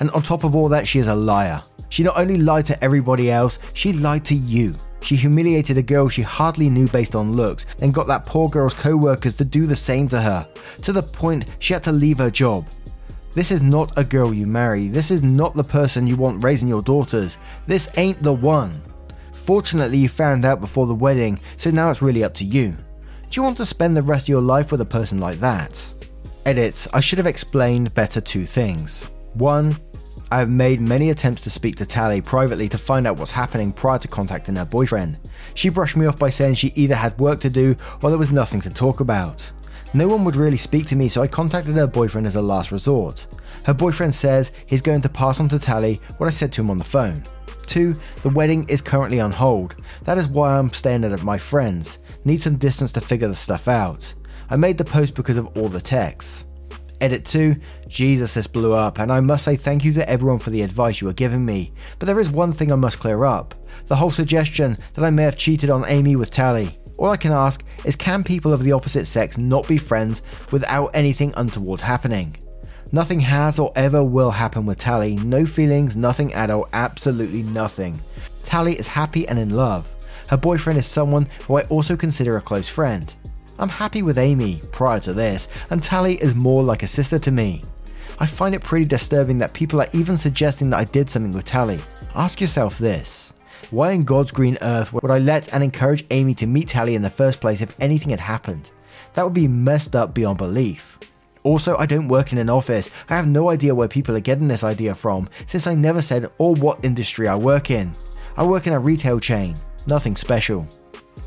And 0.00 0.10
on 0.10 0.22
top 0.22 0.44
of 0.44 0.56
all 0.56 0.68
that, 0.70 0.88
she 0.88 0.98
is 0.98 1.06
a 1.06 1.14
liar. 1.14 1.62
She 1.88 2.02
not 2.02 2.18
only 2.18 2.36
lied 2.36 2.66
to 2.66 2.84
everybody 2.84 3.30
else, 3.30 3.58
she 3.74 3.92
lied 3.92 4.24
to 4.26 4.34
you. 4.34 4.74
She 5.00 5.14
humiliated 5.14 5.78
a 5.78 5.82
girl 5.82 6.08
she 6.08 6.22
hardly 6.22 6.68
knew 6.68 6.88
based 6.88 7.14
on 7.14 7.32
looks, 7.32 7.66
and 7.80 7.94
got 7.94 8.08
that 8.08 8.26
poor 8.26 8.48
girl's 8.48 8.74
co 8.74 8.96
workers 8.96 9.34
to 9.36 9.44
do 9.44 9.66
the 9.66 9.76
same 9.76 10.08
to 10.08 10.20
her, 10.20 10.48
to 10.82 10.92
the 10.92 11.02
point 11.02 11.44
she 11.60 11.72
had 11.72 11.84
to 11.84 11.92
leave 11.92 12.18
her 12.18 12.30
job. 12.30 12.66
This 13.34 13.50
is 13.50 13.60
not 13.60 13.96
a 13.96 14.02
girl 14.02 14.34
you 14.34 14.46
marry. 14.46 14.88
This 14.88 15.10
is 15.10 15.22
not 15.22 15.54
the 15.54 15.62
person 15.62 16.06
you 16.06 16.16
want 16.16 16.42
raising 16.42 16.68
your 16.68 16.82
daughters. 16.82 17.36
This 17.66 17.88
ain't 17.98 18.22
the 18.22 18.32
one. 18.32 18.82
Fortunately, 19.32 19.98
you 19.98 20.08
found 20.08 20.44
out 20.44 20.60
before 20.60 20.86
the 20.86 20.94
wedding, 20.94 21.38
so 21.56 21.70
now 21.70 21.90
it's 21.90 22.02
really 22.02 22.24
up 22.24 22.34
to 22.34 22.44
you. 22.44 22.76
Do 23.28 23.40
you 23.40 23.42
want 23.42 23.56
to 23.58 23.66
spend 23.66 23.96
the 23.96 24.02
rest 24.02 24.26
of 24.26 24.28
your 24.28 24.40
life 24.40 24.70
with 24.70 24.80
a 24.80 24.86
person 24.86 25.18
like 25.18 25.40
that? 25.40 25.84
Edits, 26.46 26.86
I 26.92 27.00
should 27.00 27.18
have 27.18 27.26
explained 27.26 27.92
better 27.92 28.20
two 28.20 28.46
things. 28.46 29.08
One, 29.34 29.78
I 30.30 30.38
have 30.38 30.48
made 30.48 30.80
many 30.80 31.10
attempts 31.10 31.42
to 31.42 31.50
speak 31.50 31.76
to 31.76 31.86
Tally 31.86 32.20
privately 32.20 32.68
to 32.68 32.78
find 32.78 33.06
out 33.06 33.16
what's 33.16 33.32
happening 33.32 33.72
prior 33.72 33.98
to 33.98 34.08
contacting 34.08 34.56
her 34.56 34.64
boyfriend. 34.64 35.18
She 35.54 35.68
brushed 35.68 35.96
me 35.96 36.06
off 36.06 36.18
by 36.18 36.30
saying 36.30 36.54
she 36.54 36.72
either 36.76 36.94
had 36.94 37.18
work 37.18 37.40
to 37.40 37.50
do 37.50 37.76
or 38.00 38.10
there 38.10 38.18
was 38.18 38.30
nothing 38.30 38.60
to 38.62 38.70
talk 38.70 39.00
about. 39.00 39.50
No 39.92 40.08
one 40.08 40.24
would 40.24 40.36
really 40.36 40.56
speak 40.56 40.86
to 40.86 40.96
me, 40.96 41.08
so 41.08 41.20
I 41.20 41.26
contacted 41.26 41.74
her 41.74 41.86
boyfriend 41.86 42.26
as 42.26 42.36
a 42.36 42.42
last 42.42 42.70
resort. 42.70 43.26
Her 43.64 43.74
boyfriend 43.74 44.14
says 44.14 44.52
he's 44.66 44.82
going 44.82 45.00
to 45.02 45.08
pass 45.08 45.40
on 45.40 45.48
to 45.48 45.58
Tally 45.58 46.00
what 46.18 46.26
I 46.28 46.30
said 46.30 46.52
to 46.54 46.60
him 46.60 46.70
on 46.70 46.78
the 46.78 46.84
phone. 46.84 47.26
2. 47.66 47.96
The 48.22 48.30
wedding 48.30 48.68
is 48.68 48.80
currently 48.80 49.20
on 49.20 49.32
hold. 49.32 49.74
That 50.04 50.18
is 50.18 50.28
why 50.28 50.56
I'm 50.56 50.72
staying 50.72 51.04
at 51.04 51.22
my 51.22 51.38
friend's. 51.38 51.98
Need 52.26 52.42
some 52.42 52.56
distance 52.56 52.90
to 52.90 53.00
figure 53.00 53.28
the 53.28 53.36
stuff 53.36 53.68
out. 53.68 54.12
I 54.50 54.56
made 54.56 54.78
the 54.78 54.84
post 54.84 55.14
because 55.14 55.36
of 55.36 55.46
all 55.56 55.68
the 55.68 55.80
texts. 55.80 56.44
Edit 57.00 57.24
2 57.24 57.54
Jesus, 57.86 58.34
this 58.34 58.48
blew 58.48 58.72
up, 58.72 58.98
and 58.98 59.12
I 59.12 59.20
must 59.20 59.44
say 59.44 59.54
thank 59.54 59.84
you 59.84 59.92
to 59.92 60.10
everyone 60.10 60.40
for 60.40 60.50
the 60.50 60.62
advice 60.62 61.00
you 61.00 61.08
are 61.08 61.12
giving 61.12 61.44
me. 61.44 61.72
But 62.00 62.06
there 62.06 62.18
is 62.18 62.28
one 62.28 62.52
thing 62.52 62.72
I 62.72 62.74
must 62.74 62.98
clear 62.98 63.24
up 63.24 63.54
the 63.86 63.94
whole 63.94 64.10
suggestion 64.10 64.76
that 64.94 65.04
I 65.04 65.10
may 65.10 65.22
have 65.22 65.38
cheated 65.38 65.70
on 65.70 65.84
Amy 65.86 66.16
with 66.16 66.32
Tally. 66.32 66.76
All 66.96 67.10
I 67.10 67.16
can 67.16 67.30
ask 67.30 67.62
is 67.84 67.94
can 67.94 68.24
people 68.24 68.52
of 68.52 68.64
the 68.64 68.72
opposite 68.72 69.06
sex 69.06 69.38
not 69.38 69.68
be 69.68 69.78
friends 69.78 70.22
without 70.50 70.88
anything 70.94 71.32
untoward 71.36 71.80
happening? 71.80 72.36
Nothing 72.90 73.20
has 73.20 73.60
or 73.60 73.70
ever 73.76 74.02
will 74.02 74.32
happen 74.32 74.66
with 74.66 74.78
Tally. 74.78 75.14
No 75.14 75.46
feelings, 75.46 75.96
nothing 75.96 76.34
at 76.34 76.50
all, 76.50 76.68
absolutely 76.72 77.44
nothing. 77.44 78.00
Tally 78.42 78.76
is 78.76 78.88
happy 78.88 79.28
and 79.28 79.38
in 79.38 79.50
love. 79.50 79.88
Her 80.28 80.36
boyfriend 80.36 80.78
is 80.78 80.86
someone 80.86 81.28
who 81.46 81.58
I 81.58 81.62
also 81.64 81.96
consider 81.96 82.36
a 82.36 82.42
close 82.42 82.68
friend. 82.68 83.12
I'm 83.58 83.68
happy 83.68 84.02
with 84.02 84.18
Amy 84.18 84.60
prior 84.72 85.00
to 85.00 85.12
this, 85.12 85.48
and 85.70 85.82
Tally 85.82 86.16
is 86.16 86.34
more 86.34 86.62
like 86.62 86.82
a 86.82 86.88
sister 86.88 87.18
to 87.20 87.30
me. 87.30 87.64
I 88.18 88.26
find 88.26 88.54
it 88.54 88.64
pretty 88.64 88.84
disturbing 88.84 89.38
that 89.38 89.52
people 89.52 89.80
are 89.80 89.88
even 89.92 90.16
suggesting 90.16 90.70
that 90.70 90.78
I 90.80 90.84
did 90.84 91.10
something 91.10 91.32
with 91.32 91.44
Tally. 91.44 91.80
Ask 92.14 92.40
yourself 92.40 92.78
this 92.78 93.34
why 93.70 93.92
in 93.92 94.04
God's 94.04 94.32
green 94.32 94.58
earth 94.62 94.92
would 94.92 95.10
I 95.10 95.18
let 95.18 95.52
and 95.52 95.62
encourage 95.62 96.04
Amy 96.10 96.34
to 96.34 96.46
meet 96.46 96.68
Tally 96.68 96.94
in 96.94 97.02
the 97.02 97.10
first 97.10 97.40
place 97.40 97.60
if 97.60 97.76
anything 97.80 98.10
had 98.10 98.20
happened? 98.20 98.70
That 99.14 99.24
would 99.24 99.34
be 99.34 99.48
messed 99.48 99.96
up 99.96 100.14
beyond 100.14 100.38
belief. 100.38 100.98
Also, 101.42 101.76
I 101.76 101.86
don't 101.86 102.08
work 102.08 102.32
in 102.32 102.38
an 102.38 102.50
office. 102.50 102.90
I 103.08 103.16
have 103.16 103.26
no 103.26 103.50
idea 103.50 103.74
where 103.74 103.88
people 103.88 104.16
are 104.16 104.20
getting 104.20 104.48
this 104.48 104.64
idea 104.64 104.94
from, 104.94 105.28
since 105.46 105.66
I 105.66 105.74
never 105.74 106.02
said 106.02 106.30
or 106.38 106.54
what 106.54 106.84
industry 106.84 107.28
I 107.28 107.36
work 107.36 107.70
in. 107.70 107.94
I 108.36 108.44
work 108.44 108.66
in 108.66 108.72
a 108.72 108.78
retail 108.78 109.18
chain, 109.18 109.56
nothing 109.86 110.16
special. 110.16 110.66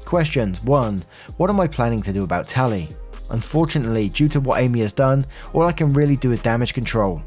Questions 0.06 0.62
1. 0.64 1.04
What 1.38 1.50
am 1.50 1.60
I 1.60 1.68
planning 1.68 2.02
to 2.04 2.14
do 2.14 2.24
about 2.24 2.48
Tally? 2.48 2.96
Unfortunately, 3.30 4.10
due 4.10 4.28
to 4.30 4.40
what 4.40 4.60
Amy 4.60 4.80
has 4.80 4.94
done, 4.94 5.26
all 5.54 5.64
I 5.64 5.72
can 5.72 5.94
really 5.94 6.16
do 6.16 6.32
is 6.32 6.40
damage 6.40 6.74
control. 6.74 7.22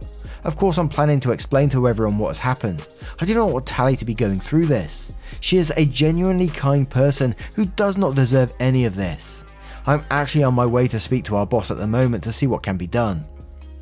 Of 0.45 0.57
course, 0.57 0.79
I'm 0.79 0.89
planning 0.89 1.21
to 1.21 1.31
explain 1.31 1.69
to 1.71 1.87
everyone 1.87 2.19
what 2.19 2.29
has 2.29 2.39
happened. 2.39 2.87
I 3.21 3.25
do 3.25 3.35
not 3.35 3.53
want 3.53 3.67
Tally 3.67 3.97
to 3.97 4.05
be 4.05 4.15
going 4.15 4.41
through 4.41 4.67
this. 4.67 5.13
She 5.41 5.59
is 5.59 5.73
a 5.77 5.85
genuinely 5.85 6.49
kind 6.49 6.89
person 6.89 7.37
who 7.55 7.67
does 7.67 7.97
not 7.97 8.17
deserve 8.17 8.53
any 8.59 8.85
of 8.85 8.97
this. 8.97 9.45
I'm 9.87 10.05
actually 10.11 10.45
on 10.45 10.55
my 10.55 10.67
way 10.67 10.89
to 10.89 10.99
speak 10.99 11.25
to 11.27 11.37
our 11.37 11.47
boss 11.47 11.71
at 11.71 11.79
the 11.79 11.87
moment 11.87 12.25
to 12.25 12.33
see 12.33 12.47
what 12.49 12.63
can 12.63 12.77
be 12.77 12.87
done. 12.87 13.25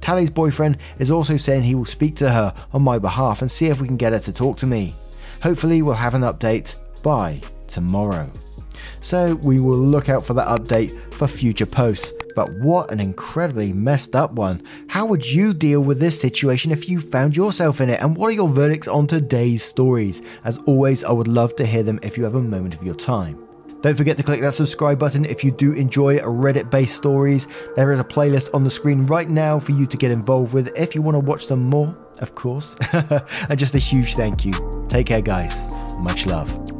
Tally's 0.01 0.31
boyfriend 0.31 0.79
is 0.99 1.11
also 1.11 1.37
saying 1.37 1.63
he 1.63 1.75
will 1.75 1.85
speak 1.85 2.17
to 2.17 2.31
her 2.31 2.55
on 2.73 2.83
my 2.83 2.99
behalf 2.99 3.43
and 3.43 3.51
see 3.51 3.67
if 3.67 3.81
we 3.81 3.87
can 3.87 3.97
get 3.97 4.13
her 4.13 4.19
to 4.21 4.33
talk 4.33 4.57
to 4.59 4.67
me. 4.67 4.95
Hopefully, 5.43 5.83
we'll 5.83 5.95
have 5.95 6.15
an 6.15 6.23
update 6.23 6.75
by 7.03 7.41
tomorrow. 7.67 8.31
So, 9.01 9.35
we 9.37 9.61
will 9.61 9.79
look 9.79 10.09
out 10.09 10.25
for 10.25 10.35
that 10.35 10.49
update 10.49 11.15
for 11.15 11.27
future 11.27 11.67
posts. 11.67 12.13
But 12.35 12.49
what 12.61 12.91
an 12.91 13.01
incredibly 13.01 13.73
messed 13.73 14.15
up 14.15 14.33
one. 14.33 14.63
How 14.89 15.05
would 15.07 15.31
you 15.31 15.53
deal 15.53 15.81
with 15.81 15.99
this 15.99 16.21
situation 16.21 16.73
if 16.73 16.89
you 16.89 17.01
found 17.01 17.37
yourself 17.37 17.81
in 17.81 17.91
it? 17.91 18.01
And 18.01 18.17
what 18.17 18.29
are 18.29 18.35
your 18.35 18.49
verdicts 18.49 18.89
on 18.89 19.07
today's 19.07 19.63
stories? 19.63 20.23
As 20.45 20.59
always, 20.59 21.05
I 21.05 21.13
would 21.13 21.29
love 21.29 21.57
to 21.57 21.67
hear 21.67 21.83
them 21.83 21.99
if 22.03 22.17
you 22.17 22.25
have 22.25 22.37
a 22.37 22.43
moment 22.43 22.75
of 22.75 22.83
your 22.83 22.95
time. 22.95 23.47
Don't 23.83 23.97
forget 23.97 24.19
to 24.19 24.23
click 24.23 24.43
that 24.43 24.53
subscribe 24.53 24.99
button 24.99 25.25
if 25.25 25.43
you 25.43 25.51
do 25.51 25.73
enjoy 25.73 26.19
Reddit 26.19 26.71
based 26.71 26.97
stories. 26.97 27.47
There 27.77 27.93
is 27.93 27.99
a 27.99 28.05
playlist 28.05 28.55
on 28.55 28.63
the 28.63 28.71
screen 28.71 29.07
right 29.07 29.29
now 29.29 29.59
for 29.59 29.73
you 29.73 29.87
to 29.87 29.97
get 29.97 30.11
involved 30.11 30.53
with 30.53 30.77
if 30.77 30.95
you 30.95 31.01
want 31.01 31.15
to 31.15 31.21
watch 31.21 31.47
some 31.47 31.65
more, 31.65 31.97
of 32.19 32.35
course. 32.35 32.77
and 32.93 33.59
just 33.59 33.75
a 33.75 33.79
huge 33.79 34.17
thank 34.17 34.45
you. 34.45 34.53
Take 34.89 35.07
care, 35.07 35.23
guys. 35.23 35.71
Much 35.97 36.27
love. 36.27 36.80